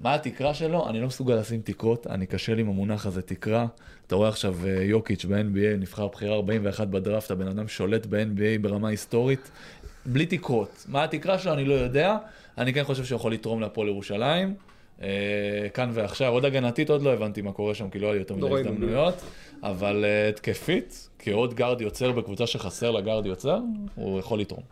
מה 0.00 0.14
התקרה 0.14 0.54
שלו? 0.54 0.88
אני 0.88 1.00
לא 1.00 1.06
מסוגל 1.06 1.34
לשים 1.34 1.60
תקרות, 1.64 2.06
אני 2.06 2.26
קשה 2.26 2.54
לי 2.54 2.60
עם 2.60 2.68
המונח 2.68 3.06
הזה 3.06 3.22
תקרה. 3.22 3.66
אתה 4.06 4.14
רואה 4.14 4.28
עכשיו 4.28 4.56
אה, 4.66 4.82
יוקיץ' 4.82 5.24
ב-NBA, 5.24 5.76
נבחר 5.78 6.08
בחירה 6.08 6.34
41 6.34 6.88
בדראפט, 6.88 7.30
הבן 7.30 7.48
אדם 7.48 7.68
שולט 7.68 8.06
ב-NBA 8.06 8.62
ברמה 8.62 8.88
היסטורית, 8.88 9.50
בלי 10.06 10.26
תקרות. 10.26 10.84
מה 10.88 11.04
התקרה 11.04 11.38
שלו? 11.38 11.52
אני 11.52 11.64
לא 11.64 11.74
יודע. 11.74 12.16
אני 12.58 12.74
כן 12.74 12.84
חושב 12.84 13.04
שהוא 13.04 13.16
יכול 13.16 13.32
לתרום 13.32 13.60
להפועל 13.60 13.88
ירושלים. 13.88 14.54
אה, 15.02 15.08
כאן 15.74 15.90
ועכשיו, 15.92 16.32
עוד 16.32 16.44
הגנתית 16.44 16.90
עוד 16.90 17.02
לא 17.02 17.12
הבנתי 17.12 17.42
מה 17.42 17.52
קורה 17.52 17.74
שם, 17.74 17.90
כי 17.90 17.98
לא 17.98 18.12
לי 18.12 18.18
יותר 18.18 18.34
לא 18.34 18.40
מדי 18.40 18.54
ראינו. 18.54 18.70
הזדמנויות, 18.70 19.14
אבל 19.62 20.04
אה, 20.04 20.28
התקפית, 20.28 21.08
כעוד 21.18 21.54
גארד 21.54 21.80
יוצר 21.80 22.12
בקבוצה 22.12 22.46
שחסר 22.46 22.90
לה 22.90 23.00
גארד 23.00 23.26
יוצר, 23.26 23.58
הוא 23.94 24.18
יכול 24.18 24.40
לתרום. 24.40 24.62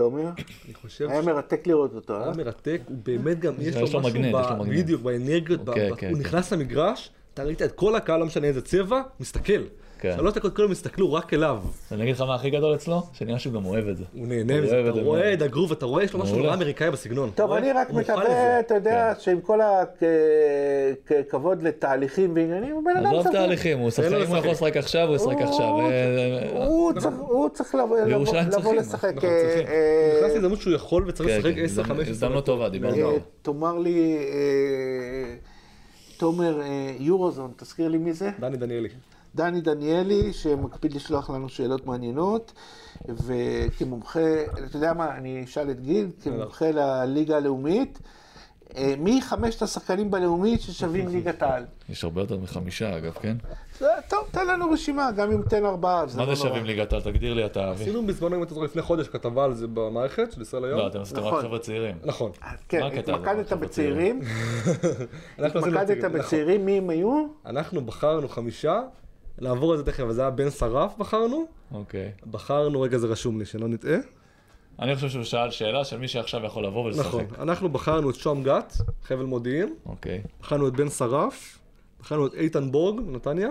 אה, 0.00 0.04
תומר, 0.04 0.22
אני 0.66 0.74
חושב 0.82 1.08
היה 1.10 1.22
מרתק 1.22 1.66
לראות 1.66 1.94
אותו, 1.94 2.14
אה? 2.14 2.22
היה 2.24 2.32
מרתק, 2.36 2.80
הוא 2.88 2.96
באמת 3.02 3.40
גם, 3.40 3.52
יש 3.60 3.76
לו 3.76 4.00
משהו. 4.00 4.20
בדיוק, 4.68 5.02
באנרגיות, 5.02 5.60
כן, 5.60 5.70
ב- 5.70 5.74
כן, 5.74 5.88
הוא 5.88 5.96
כן. 5.96 6.20
נכנס 6.20 6.52
למגרש, 6.52 7.10
אתה 7.34 7.42
ראית 7.44 7.62
את 7.62 7.72
כל 7.72 7.96
הקהל, 7.96 8.20
לא 8.20 8.26
משנה 8.26 8.46
איזה 8.46 8.62
צבע, 8.62 9.00
מסתכל. 9.20 9.62
כן. 10.00 10.14
שלוש 10.16 10.34
דקות 10.34 10.56
כולם 10.56 10.70
הסתכלו 10.70 11.12
רק 11.12 11.34
אליו. 11.34 11.58
אני 11.92 12.02
אגיד 12.02 12.14
לך 12.14 12.20
מה 12.20 12.34
הכי 12.34 12.50
גדול 12.50 12.74
אצלו? 12.74 13.02
שנראה 13.12 13.38
שהוא 13.38 13.52
גם 13.52 13.64
אוהב 13.66 13.88
את 13.88 13.96
זה. 13.96 14.04
הוא 14.14 14.26
נהנה 14.26 14.60
מזה, 14.60 14.80
אתה 14.80 15.00
רואה. 15.00 15.32
את 15.32 15.42
הגרוב, 15.42 15.72
אתה 15.72 15.86
רואה, 15.86 16.04
יש 16.04 16.12
לו 16.12 16.20
משהו. 16.20 16.38
נורא 16.38 16.54
אמריקאי 16.54 16.90
בסגנון. 16.90 17.30
טוב, 17.34 17.52
אני 17.52 17.72
רק 17.72 17.90
מקווה. 17.90 18.60
אתה 18.60 18.74
יודע, 18.74 19.12
שעם 19.18 19.40
כל 19.40 19.58
הכבוד 21.20 21.62
לתהליכים 21.62 22.32
ועניינים, 22.34 22.72
הוא 22.74 22.84
בן 22.84 22.96
אדם 22.96 23.06
עזוב 23.06 23.22
צריך... 23.22 23.34
תהליכים, 23.34 23.78
הוא 23.78 23.90
שחקן, 23.90 24.12
לו 24.12 24.22
אם 24.24 24.28
הוא 24.28 24.36
יכול 24.36 24.50
לשחק 24.50 24.76
עכשיו, 24.76 25.08
הוא 25.08 25.16
ישחק 25.16 25.26
הוא- 25.36 25.42
עכשיו. 25.44 25.68
אה, 26.88 26.94
הוא 26.94 27.00
צריך- 27.00 27.16
הוא 27.30 27.48
צריך 27.48 27.74
לבוא- 27.74 27.98
לשחק. 28.74 29.04
אנחנו 29.14 29.28
אה. 29.28 29.62
אה, 29.68 30.18
נכנס 30.20 30.32
להזדמנות 30.34 30.60
שהוא 30.60 30.72
יכול 30.72 31.04
וצריך 31.08 31.30
כן, 31.30 31.36
לשחק 31.38 31.54
כן, 31.54 31.64
10-15. 31.64 31.64
הזדמנות- 31.64 32.08
הזדמנות 32.08 32.46
טובה, 32.46 32.68
דיברנו. 32.68 33.10
אה, 33.10 33.16
תאמר 33.42 33.78
לי, 33.78 34.16
תומר, 36.16 36.60
יורוזון, 36.98 37.52
תזכיר 37.56 37.88
לי 37.88 37.98
מי 37.98 38.12
זה? 38.12 38.30
דני 38.40 38.56
דניאלי. 38.56 38.88
דני 39.34 39.60
דניאלי, 39.60 40.32
שמקפיד 40.32 40.94
לשלוח 40.94 41.30
לנו 41.30 41.48
שאלות 41.48 41.86
מעניינות, 41.86 42.52
וכמומחה, 43.08 44.20
אתה 44.66 44.76
יודע 44.76 44.92
מה, 44.92 45.16
אני 45.16 45.44
אשאל 45.44 45.70
את 45.70 45.80
גיל, 45.80 46.10
כמומחה 46.22 46.70
לליגה 46.70 47.36
הלאומית, 47.36 47.98
מי 48.98 49.22
חמשת 49.22 49.62
השחקנים 49.62 50.10
בלאומית 50.10 50.60
ששווים 50.60 51.08
ליגת 51.14 51.42
העל? 51.42 51.64
יש 51.88 52.04
הרבה 52.04 52.20
יותר 52.22 52.38
מחמישה 52.38 52.96
אגב, 52.98 53.12
כן? 53.22 53.36
טוב, 54.08 54.28
תן 54.30 54.46
לנו 54.46 54.70
רשימה, 54.70 55.10
גם 55.16 55.32
אם 55.32 55.42
תן 55.42 55.64
ארבעה, 55.64 56.06
זה 56.06 56.18
מה 56.18 56.26
לא 56.26 56.34
זה 56.34 56.42
נורא. 56.42 56.48
שווים 56.50 56.66
ליגת 56.66 56.92
העל? 56.92 57.02
תגדיר 57.02 57.34
לי 57.34 57.46
אתה, 57.46 57.70
אבי. 57.70 57.82
עשינו 57.82 58.06
בזמנו, 58.06 58.36
אם 58.36 58.42
אתה 58.42 58.54
זוכר, 58.54 58.64
לפני 58.64 58.82
חודש 58.82 59.08
כתבה 59.08 59.44
על 59.44 59.54
זה 59.54 59.66
במערכת 59.66 60.32
של 60.32 60.42
ישראל 60.42 60.64
היום. 60.64 60.78
לא, 60.78 60.86
אתם 60.86 61.00
עשיתם 61.00 61.20
רק 61.20 61.26
נכון. 61.26 61.42
חבר'ה 61.42 61.58
צעירים. 61.58 61.96
נכון. 62.04 62.30
כן? 62.68 62.82
התמקדת 62.82 63.52
בצעירים, 63.52 64.20
התמקדת 65.38 66.04
נכון. 66.04 66.12
בצעירים, 66.18 66.66
מי 66.66 66.78
הם 66.78 66.90
היו? 66.90 67.26
אנחנו 67.46 67.86
בחרנו 67.86 68.28
חמישה, 68.28 68.80
לעבור 69.38 69.72
על 69.72 69.78
זה 69.78 69.84
תכף, 69.84 70.04
זה 70.10 70.20
היה 70.20 70.30
בן 70.30 70.50
שרף 70.50 70.96
בחרנו. 70.98 71.46
אוקיי. 71.74 72.12
בחרנו, 72.30 72.80
רגע 72.80 72.98
זה 72.98 73.06
רשום 73.06 73.38
לי, 73.38 73.44
שלא 73.44 73.68
נטעה. 73.68 73.96
אני 74.80 74.94
חושב 74.94 75.08
שהוא 75.08 75.24
שאל 75.24 75.50
שאלה 75.50 75.84
של 75.84 75.98
מי 75.98 76.08
שעכשיו 76.08 76.44
יכול 76.44 76.66
לבוא 76.66 76.84
ולשחק. 76.84 77.06
נכון. 77.06 77.24
אנחנו 77.38 77.68
בחרנו 77.68 78.10
את 78.10 78.14
שום 78.14 78.42
גת, 78.42 78.72
חבל 79.02 79.24
מודיעין. 79.24 79.74
אוקיי. 79.86 80.22
בחרנו 80.40 80.68
את 80.68 80.72
בן 80.72 80.88
שרף. 80.88 81.58
בחרנו 82.00 82.26
את 82.26 82.34
איתן 82.34 82.70
בורג, 82.70 83.00
נתניה. 83.06 83.48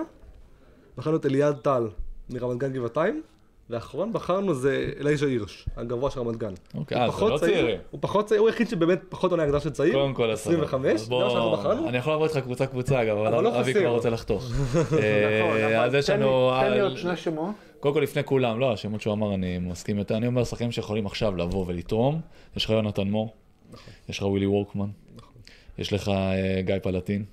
בחרנו 0.97 1.17
את 1.17 1.25
אליעד 1.25 1.55
טל, 1.57 1.87
מרמת 2.29 2.57
גן 2.57 2.73
גבעתיים. 2.73 3.21
ואחרון 3.69 4.13
בחרנו 4.13 4.53
זה 4.53 4.91
אלייז'ה 4.99 5.25
הירש, 5.25 5.65
הגבוה 5.77 6.11
של 6.11 6.19
רמת 6.19 6.35
גן. 6.35 6.53
אוקיי, 6.75 6.97
הוא 6.97 7.05
אה, 7.05 7.11
זה 7.11 7.25
לא 7.25 7.37
צעיר, 7.37 7.53
צעירים. 7.53 7.79
הוא 7.91 7.99
פחות 8.01 8.25
צעיר, 8.25 8.41
הוא 8.41 8.49
היחיד 8.49 8.69
שבאמת 8.69 9.01
פחות 9.09 9.31
עונה 9.31 9.43
הגדרה 9.43 9.59
של 9.59 9.69
צעיר. 9.69 9.93
קודם 9.93 10.13
כל, 10.13 10.31
אז 10.31 10.41
25, 10.41 10.93
אז 10.93 11.01
זה 11.01 11.15
מה 11.15 11.29
שאנחנו 11.29 11.51
בחרנו. 11.51 11.89
אני 11.89 11.97
יכול 11.97 12.13
לעבור 12.13 12.27
איתך 12.27 12.37
קבוצה 12.37 12.65
קבוצה 12.65 13.01
אגב, 13.01 13.17
אבל 13.17 13.43
לא 13.43 13.59
אבי. 13.59 13.73
כבר 13.73 13.87
רוצה 13.87 14.09
לחתוך. 14.09 14.43
נכון, 14.51 14.99
אה, 14.99 15.67
אבל 15.67 15.85
אז 15.85 15.93
יש 15.93 16.09
לנו, 16.09 16.51
תן 16.61 16.71
לי 16.71 16.79
עוד 16.79 16.97
שני 16.97 17.17
שמות. 17.17 17.55
קודם 17.79 17.93
כל 17.93 17.99
לפני 17.99 18.23
כולם, 18.23 18.59
לא, 18.59 18.73
השמות 18.73 19.01
שהוא 19.01 19.13
אמר 19.13 19.33
אני 19.33 19.57
מסכים 19.57 19.97
יותר, 19.97 20.17
אני 20.17 20.27
אומר 20.27 20.43
שחקנים 20.43 20.71
שיכולים 20.71 21.05
עכשיו 21.05 21.35
לבוא 21.35 21.65
ולתרום, 21.67 22.21
יש 22.57 22.65
לך 22.65 22.69
יונתן 22.69 23.07
מור, 23.07 23.33
נכון. 23.71 23.93
יש 24.09 24.17
לך 24.17 24.23
ווילי 24.25 24.45
וורקמן, 24.45 24.89
יש 25.77 25.93
לך 25.93 26.09
אה, 26.09 26.61
גיא 26.61 26.75
פלטין, 26.83 27.25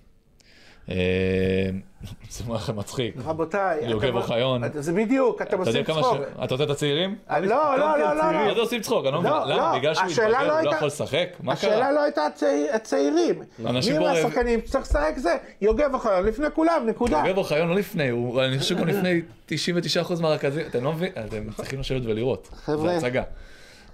זה 0.88 2.44
לכם 2.54 2.76
מצחיק, 2.76 3.14
רבותיי, 3.24 3.78
יוגב 3.90 4.04
אתה- 4.08 4.16
אוחיון. 4.16 4.64
אתה- 4.64 4.82
זה 4.82 4.92
בדיוק, 4.92 5.42
אתם 5.42 5.58
עושים 5.58 5.84
צחוק. 5.84 6.16
אתה 6.44 6.54
רוצה 6.54 6.64
את 6.64 6.70
הצעירים? 6.70 7.16
אה, 7.30 7.40
לא, 7.40 7.46
לא, 7.46 7.98
לא, 7.98 8.14
לא, 8.16 8.22
מה 8.32 8.46
לא. 8.48 8.54
זה 8.54 8.60
עושים 8.60 8.80
צחוק? 8.80 9.04
אני 9.06 9.12
לא 9.14 9.20
מבין, 9.20 9.32
לא, 9.32 9.46
למה? 9.46 9.72
לא, 9.72 9.78
בגלל 9.78 9.94
שהוא 9.94 10.06
השאלה 10.06 10.28
מתבגר 10.38 10.46
לא 10.48 10.58
הוא 10.58 10.64
לא 10.64 10.70
יכול 10.76 10.86
לשחק? 10.86 11.28
מה 11.42 11.52
השאלה 11.52 11.76
קרה? 11.76 11.92
לא 11.92 12.02
הייתה 12.02 12.26
הצעיר- 12.26 12.74
הצעירים. 12.74 13.42
אנשים 13.66 13.92
מי 13.92 14.04
מהשחקנים 14.04 14.60
שצריך 14.66 14.84
לשחק 14.84 15.12
זה? 15.16 15.36
יוגב 15.60 15.90
אוחיון, 15.94 16.24
לפני 16.26 16.46
כולם, 16.54 16.82
נקודה. 16.86 17.22
יוגב 17.26 17.38
אוחיון 17.38 17.68
לא 17.68 17.74
לפני, 17.76 18.10
אני 18.44 18.58
חושב 18.58 18.76
שגם 18.76 18.88
לפני 18.88 19.20
99% 19.46 20.20
מהרכזים, 20.20 20.66
אתם 20.66 20.84
לא 20.84 20.92
מבינים, 20.92 21.12
אתם 21.26 21.50
צריכים 21.56 21.80
לשבת 21.80 22.02
ולראות, 22.04 22.48
חבר'ה. 22.64 22.88
זה 22.88 22.96
הצגה. 22.96 23.22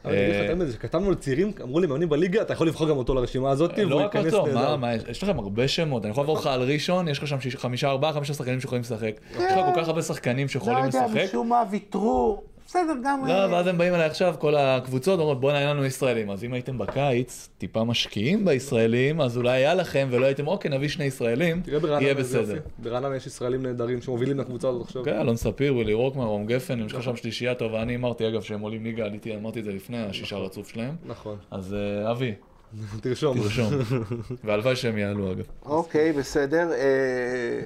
אבל 0.05 0.13
אני 0.13 0.23
אגיד 0.23 0.35
לך 0.35 0.41
אה, 0.41 0.45
יותר 0.45 0.55
מזה, 0.65 0.73
כשכתבנו 0.73 1.11
לצעירים, 1.11 1.53
אמרו 1.63 1.81
לי 1.81 1.87
מאמנים 1.87 2.09
בליגה, 2.09 2.43
אתה 2.43 2.53
יכול 2.53 2.67
לבחור 2.69 2.89
גם 2.89 2.97
אותו 2.97 3.15
לרשימה 3.15 3.51
הזאת, 3.51 3.79
לא 3.79 3.95
והוא 3.95 4.03
רק 4.03 4.15
ייכנס 4.15 4.35
אותו, 4.35 4.47
מה, 4.55 4.61
נהדר. 4.61 4.77
מה, 4.77 4.95
יש 4.95 5.23
לכם 5.23 5.39
הרבה 5.39 5.69
שמות, 5.69 6.05
אני 6.05 6.11
יכול 6.11 6.23
לעבור 6.23 6.37
לך 6.39 6.47
על 6.47 6.63
ראשון, 6.63 7.09
יש 7.09 7.19
לך 7.19 7.27
שם 7.29 7.41
שיש- 7.41 7.57
חמישה, 7.57 7.89
ארבעה, 7.91 8.13
חמישה 8.13 8.35
שחקנים 8.35 8.61
שיכולים 8.61 8.83
לשחק. 8.83 9.13
יש 9.31 9.37
לך 9.37 9.43
כל 9.75 9.81
כך 9.81 9.89
הרבה 9.89 10.03
שחקנים 10.03 10.47
לא 10.47 10.53
שיכולים 10.53 10.85
יודע, 10.85 11.07
לשחק. 11.07 11.25
משום 11.25 11.49
מה 11.49 11.63
ויתרו. 11.71 12.43
בסדר, 12.71 12.95
גם... 13.05 13.27
לא, 13.27 13.33
אה, 13.33 13.53
ואז 13.53 13.67
הם 13.67 13.79
באים 13.79 13.95
אליי 13.95 14.07
עכשיו, 14.07 14.35
כל 14.39 14.55
הקבוצות 14.57 15.21
אומרות 15.21 15.41
בואנה 15.41 15.61
אין 15.61 15.69
לנו 15.69 15.85
ישראלים, 15.85 16.31
אז 16.31 16.45
אם 16.45 16.53
הייתם 16.53 16.79
בקיץ 16.79 17.49
טיפה 17.59 17.85
משקיעים 17.85 18.45
בישראלים, 18.45 19.21
אז 19.21 19.37
אולי 19.37 19.51
היה 19.51 19.75
לכם 19.75 20.09
ולא 20.11 20.27
הייתם 20.27 20.47
אוקיי 20.47 20.71
נביא 20.71 20.89
שני 20.89 21.05
ישראלים, 21.05 21.63
יהיה 22.01 22.15
בסדר. 22.15 22.61
ברעננה 22.79 23.17
יש 23.17 23.27
ישראלים 23.27 23.63
נהדרים 23.63 24.03
שמובילים 24.03 24.39
לקבוצה 24.39 24.69
הזאת 24.69 24.87
עכשיו. 24.87 25.05
כן, 25.05 25.21
אלון 25.21 25.37
ספיר, 25.37 25.75
ווילי 25.75 25.93
רוקמן, 25.93 26.25
רום 26.25 26.47
גפן, 26.47 26.81
יש 26.87 26.93
לך 26.93 27.03
שם 27.03 27.17
שלישייה 27.17 27.55
טובה, 27.55 27.83
אני 27.83 27.97
אמרתי 27.97 28.29
אגב 28.29 28.43
שהם 28.43 28.61
עולים 28.61 28.85
ליגה, 28.85 29.05
עליתי, 29.05 29.37
אמרתי 29.37 29.61
את 29.61 29.65
זה 29.65 29.73
לפני 29.73 29.99
השישה 29.99 30.37
רצוף 30.37 30.69
שלהם, 30.69 30.97
נכון, 31.07 31.37
אז 31.51 31.75
אה, 31.75 32.11
אבי, 32.11 32.35
תרשום. 33.03 33.39
תרשום, 33.39 33.73
והלוואי 34.45 34.77
שהם 34.77 34.99
יעלו 34.99 35.33
אגב. 35.33 35.45
אוקיי, 35.65 36.13
בסדר. 36.13 36.73
אה, 36.73 37.63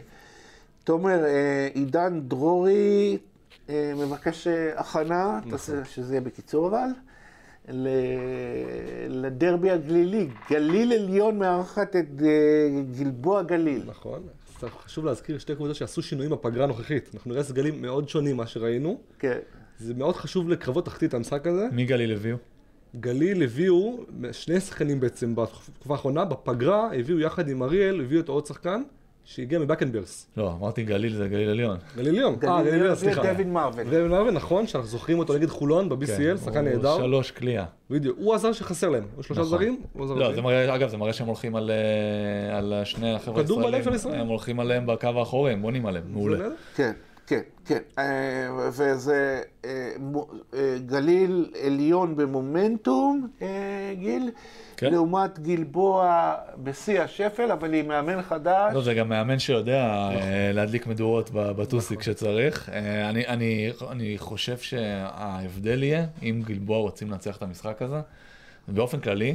תומר, 0.84 1.18
עידן 1.74 2.20
דרורי 2.20 3.18
מבקש 3.68 4.46
אה, 4.46 4.80
הכנה, 4.80 5.40
נכון. 5.46 5.84
שזה 5.84 6.14
יהיה 6.14 6.20
בקיצור 6.20 6.68
אבל, 6.68 6.86
ל- 7.68 7.88
לדרבי 9.08 9.70
הגלילי. 9.70 10.28
גליל 10.50 10.92
עליון 10.92 11.38
מארחת 11.38 11.96
את 11.96 12.22
אה, 12.22 12.28
גלבוע 12.98 13.42
גליל. 13.42 13.82
נכון. 13.86 14.22
חשוב 14.84 15.04
להזכיר 15.04 15.38
שתי 15.38 15.54
קבוצות 15.54 15.76
שעשו 15.76 16.02
שינויים 16.02 16.30
בפגרה 16.32 16.64
הנוכחית. 16.64 17.10
אנחנו 17.14 17.30
נראה 17.30 17.42
סגלים 17.42 17.82
מאוד 17.82 18.08
שונים 18.08 18.34
ממה 18.36 18.46
שראינו. 18.46 19.00
כן. 19.18 19.38
זה 19.78 19.94
מאוד 19.94 20.16
חשוב 20.16 20.48
לקרבות 20.48 20.84
תחתית 20.84 21.14
המשחק 21.14 21.46
הזה. 21.46 21.66
מי 21.72 21.84
גליל 21.84 22.12
הביאו? 22.12 22.36
גליל 23.00 23.42
הביאו 23.42 24.04
שני 24.32 24.60
שחקנים 24.60 25.00
בעצם 25.00 25.34
בתקופה 25.34 25.94
האחרונה, 25.94 26.24
בפגרה 26.24 26.94
הביאו 26.94 27.18
יחד 27.20 27.48
עם 27.48 27.62
אריאל, 27.62 28.00
הביאו 28.00 28.20
את 28.20 28.28
עוד 28.28 28.46
שחקן, 28.46 28.82
שהגיע 29.24 29.58
מבקנברס. 29.58 30.26
לא, 30.36 30.52
אמרתי 30.60 30.82
גליל 30.82 31.14
זה 31.14 31.28
גליל 31.28 31.48
עליון. 31.48 31.76
גליל 31.96 32.08
עליון. 32.08 32.36
אה, 32.44 32.62
גליל 32.62 32.74
עליון, 32.74 32.94
זה 32.94 33.00
סליחה. 33.00 33.22
דויד 33.34 33.46
מרוויל. 33.46 33.90
דויד 33.90 34.06
מרוויל, 34.06 34.34
נכון, 34.34 34.66
שאנחנו 34.66 34.88
זוכרים 34.88 35.18
אותו 35.18 35.34
נגד 35.34 35.48
חולון 35.48 35.88
כן, 35.88 35.98
ב-BCL, 35.98 36.38
שחקן 36.44 36.66
הוא 36.66 36.74
נהדר. 36.74 36.96
שלוש 36.96 37.30
קליעה. 37.30 37.64
בדיוק, 37.90 38.18
הוא 38.18 38.34
הזר 38.34 38.52
שחסר 38.52 38.88
להם. 38.88 39.04
הוא 39.14 39.22
שלושה 39.22 39.40
נכון. 39.40 39.58
זרים, 39.58 39.80
הוא 39.92 40.04
עזר 40.04 40.14
לא, 40.14 40.26
להם. 40.26 40.34
זה 40.34 40.42
מראה, 40.42 40.74
אגב, 40.74 40.88
זה 40.88 40.96
מראה 40.96 41.12
שהם 41.12 41.26
הולכים 41.26 41.56
על, 41.56 41.70
אה, 41.70 42.58
על 42.58 42.72
שני 42.84 43.14
החבר'ה 43.14 43.42
כדור 43.42 43.62
בלב 43.62 43.70
של 43.70 43.76
הישראלים. 43.76 43.96
ישראל. 43.96 44.20
הם 44.20 44.26
הולכים 44.26 44.60
עליהם 44.60 44.86
בקו 44.86 45.08
האחורי, 45.08 45.52
הם 45.52 45.62
בונים 45.62 45.86
עליהם, 45.86 46.04
מעולה. 46.12 46.38
כן, 46.76 46.92
כן, 47.26 47.40
כן. 47.64 47.78
אה, 47.98 48.68
וזה 48.72 49.42
אה, 49.64 49.90
אה, 50.54 50.76
גליל 50.86 51.52
עליון 51.66 52.16
במומנטום, 52.16 53.28
גיל, 53.94 54.30
כן. 54.76 54.92
לעומת 54.92 55.38
גלבוע 55.38 56.34
בשיא 56.62 57.00
השפל, 57.00 57.52
אבל 57.52 57.74
עם 57.74 57.88
מאמן 57.88 58.22
חדש. 58.22 58.74
לא, 58.74 58.82
זה 58.82 58.94
גם 58.94 59.08
מאמן 59.08 59.38
שיודע 59.38 60.10
אה, 60.14 60.50
להדליק 60.52 60.86
מדורות 60.86 61.30
בטוסיק 61.32 62.00
כשצריך. 62.00 62.68
אה, 62.68 63.10
אני, 63.10 63.26
אני, 63.26 63.70
אני 63.90 64.14
חושב 64.18 64.58
שההבדל 64.58 65.82
יהיה, 65.82 66.06
אם 66.22 66.42
גלבוע 66.44 66.78
רוצים 66.78 67.10
לנצח 67.10 67.36
את 67.36 67.42
המשחק 67.42 67.82
הזה, 67.82 68.00
באופן 68.68 69.00
כללי, 69.00 69.34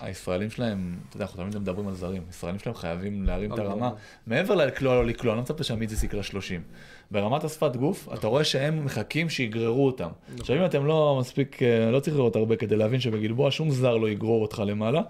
הישראלים 0.00 0.50
שלהם, 0.50 0.94
אתה 1.08 1.16
יודע, 1.16 1.24
אנחנו 1.24 1.42
תמיד 1.42 1.56
מדברים 1.56 1.88
על 1.88 1.94
זרים, 1.94 2.22
הישראלים 2.26 2.58
שלהם 2.58 2.74
חייבים 2.74 3.24
להרים 3.24 3.52
את 3.52 3.58
נכון. 3.58 3.70
הרמה. 3.70 3.90
מעבר 4.26 4.54
ללקלוע 4.54 4.96
או 4.96 5.02
לא 5.02 5.08
לקלוע, 5.08 5.32
אני 5.32 5.36
לא 5.36 5.42
מצפה 5.42 5.64
שהמיציס 5.64 6.02
יקרה 6.04 6.22
30. 6.22 6.62
ברמת 7.10 7.44
השפת 7.44 7.76
גוף, 7.76 8.08
אתה 8.14 8.26
רואה 8.26 8.44
שהם 8.44 8.84
מחכים 8.84 9.28
שיגררו 9.28 9.86
אותם. 9.86 10.08
עכשיו, 10.40 10.56
אם 10.56 10.64
אתם 10.64 10.86
לא 10.86 11.16
מספיק, 11.20 11.62
אה, 11.62 11.90
לא 11.90 12.00
צריך 12.00 12.16
לראות 12.16 12.36
הרבה 12.36 12.56
כדי 12.56 12.76
להבין 12.76 13.00
שבגלבוע 13.00 13.50
שום 13.50 13.70
זר 13.70 13.96
לא 13.96 14.08
יגרור 14.08 14.42
אותך 14.42 14.62
למעלה. 14.66 15.02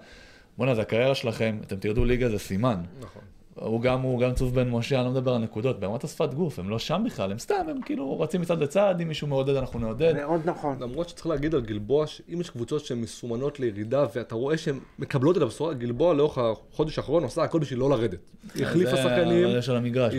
בואנה, 0.57 0.75
זה 0.75 0.81
הקריירה 0.81 1.15
שלכם, 1.15 1.57
אתם 1.65 1.75
תרדו 1.75 2.05
ליגה, 2.05 2.29
זה 2.29 2.39
סימן. 2.39 2.81
נכון. 3.01 3.21
הוא 3.61 3.81
גם, 3.81 4.01
הוא 4.01 4.19
גם 4.19 4.33
צוף 4.33 4.51
בן 4.51 4.69
משה, 4.69 4.95
אני 4.95 5.05
לא 5.05 5.11
מדבר 5.11 5.33
על 5.33 5.41
נקודות, 5.41 5.79
ברמת 5.79 6.03
השפת 6.03 6.33
גוף, 6.33 6.59
הם 6.59 6.69
לא 6.69 6.79
שם 6.79 7.03
בכלל, 7.05 7.31
הם 7.31 7.39
סתם, 7.39 7.65
הם 7.69 7.81
כאילו 7.81 8.19
רצים 8.19 8.41
מצד 8.41 8.61
לצד, 8.61 8.95
אם 9.01 9.07
מישהו 9.07 9.27
מעודד 9.27 9.55
אנחנו 9.55 9.79
נעודד. 9.79 10.13
מאוד 10.15 10.41
נכון. 10.45 10.77
למרות 10.79 11.09
שצריך 11.09 11.27
להגיד 11.27 11.55
על 11.55 11.61
גלבוע, 11.61 12.07
שאם 12.07 12.41
יש 12.41 12.49
קבוצות 12.49 12.85
שהן 12.85 13.01
מסומנות 13.01 13.59
לירידה, 13.59 14.05
ואתה 14.15 14.35
רואה 14.35 14.57
שהן 14.57 14.79
מקבלות 14.99 15.37
את 15.37 15.41
הבשורה, 15.41 15.73
גלבוע 15.73 16.13
לאורך 16.13 16.37
החודש 16.37 16.97
האחרון 16.97 17.23
עושה 17.23 17.43
הכל 17.43 17.59
בשביל 17.59 17.79
לא 17.79 17.89
לרדת. 17.89 18.19
היא 18.55 18.65
החליפה 18.65 18.91
זה 18.91 18.97
שחקנים, 18.97 19.47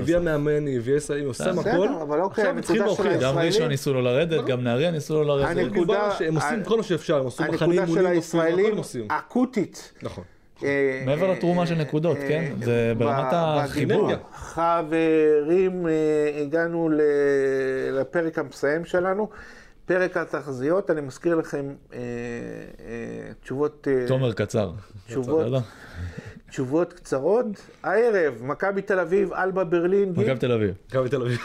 הביאה. 0.03 0.21
מאמן, 0.21 0.67
היא 0.67 0.79
הביאה 0.79 0.97
ישראלים, 0.97 1.25
היא 1.25 1.31
עושה 1.31 1.51
הכל. 1.51 1.89
אוקיי, 2.21 2.45
עכשיו 2.45 2.75
של 2.75 2.85
להוכיח. 2.85 3.23
גם 3.23 3.39
ראשון 3.39 3.69
ניסו 3.69 3.93
לו 3.93 4.03
לרדת, 4.03 4.45
גם 4.45 4.65
נהריה 4.65 4.91
ניסו 4.91 5.15
לו 5.15 5.25
לרדת. 5.25 5.49
שהם 6.19 6.35
עושים 6.35 6.65
כל 6.65 6.77
מה 6.77 6.83
שאפשר, 6.83 7.19
הם 7.19 7.25
עושים 7.25 7.47
מחנים 7.53 7.83
הכל 7.83 8.07
הם 8.67 8.79
עושים. 8.79 9.09
אה, 10.65 11.03
מעבר 11.07 11.33
לתרומה 11.33 11.67
של 11.67 11.75
נקודות, 11.75 12.17
אה, 12.17 12.29
כן? 12.29 12.53
זה 12.65 12.93
ב- 12.97 12.99
ברמת 12.99 13.27
החיבור. 13.33 14.11
חברים, 14.33 15.87
אה, 15.87 15.93
הגענו 16.43 16.89
ל- 16.89 17.01
לפרק 18.01 18.39
המסיים 18.39 18.85
שלנו. 18.85 19.29
פרק 19.87 20.17
התחזיות, 20.17 20.91
אני 20.91 21.01
מזכיר 21.01 21.35
לכם 21.35 21.67
אה, 21.93 21.99
אה, 21.99 23.33
תשובות, 23.43 23.89
אה, 23.91 24.07
תומר 24.09 24.33
קצר. 24.33 24.71
תשובות. 25.07 25.47
תשובות 26.51 26.93
קצרות. 26.93 27.47
הערב, 27.83 28.35
מכבי 28.43 28.83
תל 28.83 28.99
אביב, 28.99 29.33
אלבה 29.33 29.65
ברלין, 29.65 30.13
מכבי 30.17 30.37
תל 30.39 30.53
אביב. 30.53 30.75
מכבי 30.89 31.09
תל 31.09 31.23
אביב. 31.23 31.39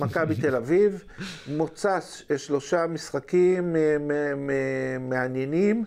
מכבי 0.00 0.34
תל 0.34 0.56
אביב. 0.56 1.04
מוצא 1.48 1.98
שלושה 2.36 2.86
משחקים 2.86 3.76
אה, 3.76 3.96
מ- 4.00 4.46
מ- 4.46 5.08
מעניינים. 5.10 5.84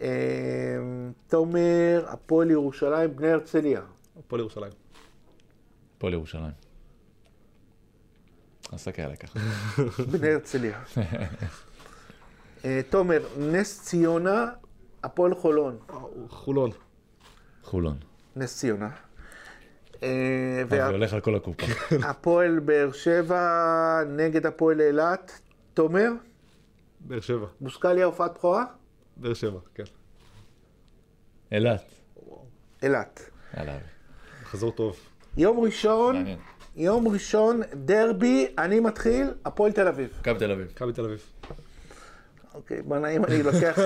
אה, 0.00 0.08
תומר, 1.26 2.04
הפועל 2.08 2.50
ירושלים, 2.50 3.16
בני 3.16 3.28
הרצליה. 3.28 3.80
הפועל 4.18 4.40
ירושלים. 4.40 4.72
הפועל 5.96 6.12
ירושלים. 6.12 6.52
נסתכל 8.72 9.02
עליי 9.02 9.16
ככה. 9.16 9.38
בני 10.12 10.32
הרצליה. 10.32 10.82
אה, 12.64 12.80
תומר, 12.90 13.22
נס 13.38 13.82
ציונה, 13.82 14.46
הפועל 15.02 15.34
חולון. 15.34 15.78
חולון. 16.28 16.70
חולון. 17.62 17.96
נס 18.36 18.58
ציונה. 18.58 18.90
אה, 20.02 20.62
אני 20.70 20.92
הולך 20.92 21.12
על 21.12 21.20
כל 21.20 21.34
הקופה. 21.34 21.66
והפועל 22.00 22.58
באר 22.58 22.92
שבע 22.92 24.02
נגד 24.08 24.46
הפועל 24.46 24.80
אילת. 24.80 25.40
תומר, 25.74 26.10
באר 27.00 27.20
שבע. 27.20 27.46
בוסקליה 27.60 28.04
הופעת 28.04 28.34
בכורה? 28.34 28.64
באר 29.16 29.34
שבע, 29.34 29.58
כן. 29.74 29.84
אילת. 31.52 31.92
אילת. 32.82 33.20
חזור 34.44 34.72
טוב. 34.72 34.96
יום 35.36 35.60
ראשון, 35.60 36.16
מעניין. 36.16 36.38
יום 36.76 37.08
ראשון, 37.08 37.60
דרבי, 37.74 38.46
אני 38.58 38.80
מתחיל, 38.80 39.26
הפועל 39.44 39.72
תל 39.72 39.88
אביב. 39.88 40.08
מכבי 40.20 40.38
תל 40.38 40.50
אביב. 40.50 40.66
מכבי 40.66 40.92
תל 40.92 41.04
אביב. 41.04 41.32
אוקיי, 42.54 42.82
בוא'נה, 42.82 43.08
אם 43.08 43.24
אני 43.24 43.42
לוקח, 43.42 43.78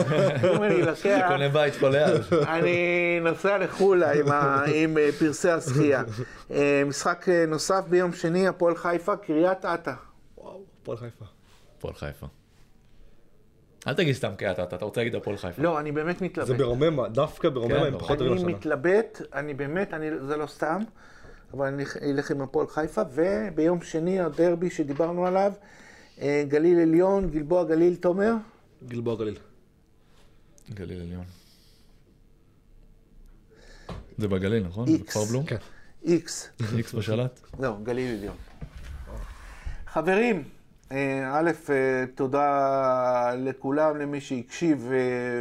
אם 0.56 0.62
אני 0.62 0.82
לוקח, 0.82 1.24
קונה 1.28 1.48
בית 1.48 1.74
פה 1.74 1.88
ליד. 1.88 2.20
אני 2.48 3.20
נוסע 3.22 3.58
לחולה 3.58 4.12
עם, 4.12 4.28
ה, 4.28 4.64
עם 4.74 4.98
אה, 4.98 5.08
פרסי 5.18 5.50
השחייה. 5.50 6.02
אה, 6.50 6.82
משחק 6.86 7.28
אה, 7.28 7.44
נוסף 7.46 7.84
ביום 7.88 8.12
שני, 8.12 8.48
הפועל 8.48 8.76
חיפה, 8.76 9.16
קריית 9.16 9.64
אתא. 9.64 9.92
וואו, 10.38 10.64
הפועל 10.82 10.96
חיפה. 10.96 11.24
הפועל 11.78 11.94
חיפה. 11.94 12.26
אל 13.86 13.94
תגיד 13.94 14.14
סתם 14.14 14.34
קריית 14.36 14.58
אתא, 14.60 14.74
אתה 14.74 14.84
רוצה 14.84 15.00
להגיד 15.00 15.14
הפועל 15.14 15.36
חיפה. 15.36 15.62
לא, 15.62 15.80
אני 15.80 15.92
באמת 15.92 16.22
מתלבט. 16.22 16.46
זה 16.46 16.54
ברוממה, 16.54 17.08
דווקא 17.08 17.48
ברוממה 17.48 17.78
כן, 17.78 17.84
הם 17.84 17.90
ברור. 17.92 18.02
פחות 18.02 18.18
טובים 18.18 18.32
אני 18.32 18.40
השנה. 18.42 18.56
מתלבט, 18.56 19.22
אני 19.34 19.54
באמת, 19.54 19.94
אני, 19.94 20.06
זה 20.26 20.36
לא 20.36 20.46
סתם, 20.46 20.82
אבל 21.54 21.66
אני 21.66 21.84
אלך 22.02 22.30
עם 22.30 22.40
הפועל 22.42 22.66
חיפה, 22.66 23.02
וביום 23.12 23.82
שני 23.82 24.20
הדרבי 24.20 24.70
שדיברנו 24.70 25.26
עליו, 25.26 25.52
אה, 26.20 26.44
גליל 26.48 26.78
עליון, 26.80 27.30
גלבוע 27.30 27.64
גליל, 27.64 27.96
תומר, 27.96 28.34
גלבוע 28.88 29.16
גליל. 29.16 29.36
גליל 30.74 31.00
עליון. 31.00 31.24
זה 34.18 34.28
בגליל, 34.28 34.62
נכון? 34.66 34.88
איקס. 34.88 35.02
בכפר 35.16 35.24
בלום? 35.24 35.44
כן. 35.46 35.56
איקס, 36.04 36.48
איקס 36.76 36.94
בשלט? 36.94 37.40
לא, 37.60 37.76
גליל 37.82 38.18
עליון. 38.18 38.36
חברים, 39.86 40.44
א', 40.90 41.50
אה, 41.70 41.74
תודה 42.14 43.34
לכולם, 43.36 43.96
למי 43.96 44.20
שהקשיב 44.20 44.90
אה, 44.92 44.98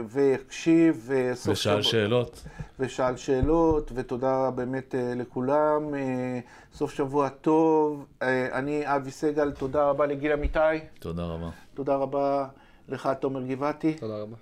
והקשיב. 0.08 1.10
אה, 1.14 1.32
ושאל 1.34 1.56
שבוע- 1.56 1.82
שאלות. 1.84 2.44
ושאל 2.80 3.18
שאלות, 3.18 3.92
ותודה 3.96 4.52
באמת 4.52 4.96
אה, 4.96 5.14
לכולם. 5.16 5.96
אה, 5.96 6.40
סוף 6.74 6.94
שבוע 6.94 7.30
טוב. 7.30 8.06
אה, 8.22 8.48
אני 8.60 8.96
אבי 8.96 9.12
סגל, 9.12 9.52
תודה 9.52 9.84
רבה 9.90 10.06
לגיל 10.06 10.32
אמיתי, 10.34 10.60
תודה 11.00 11.24
רבה. 11.26 11.50
תודה 11.74 11.96
רבה 11.96 12.48
לך, 12.90 13.10
תומר 13.20 13.44
גבעתי, 13.44 13.94
תודה 13.94 14.18
רבה. 14.18 14.36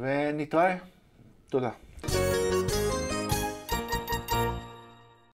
ונתראה. 0.00 0.76
תודה. 1.48 1.70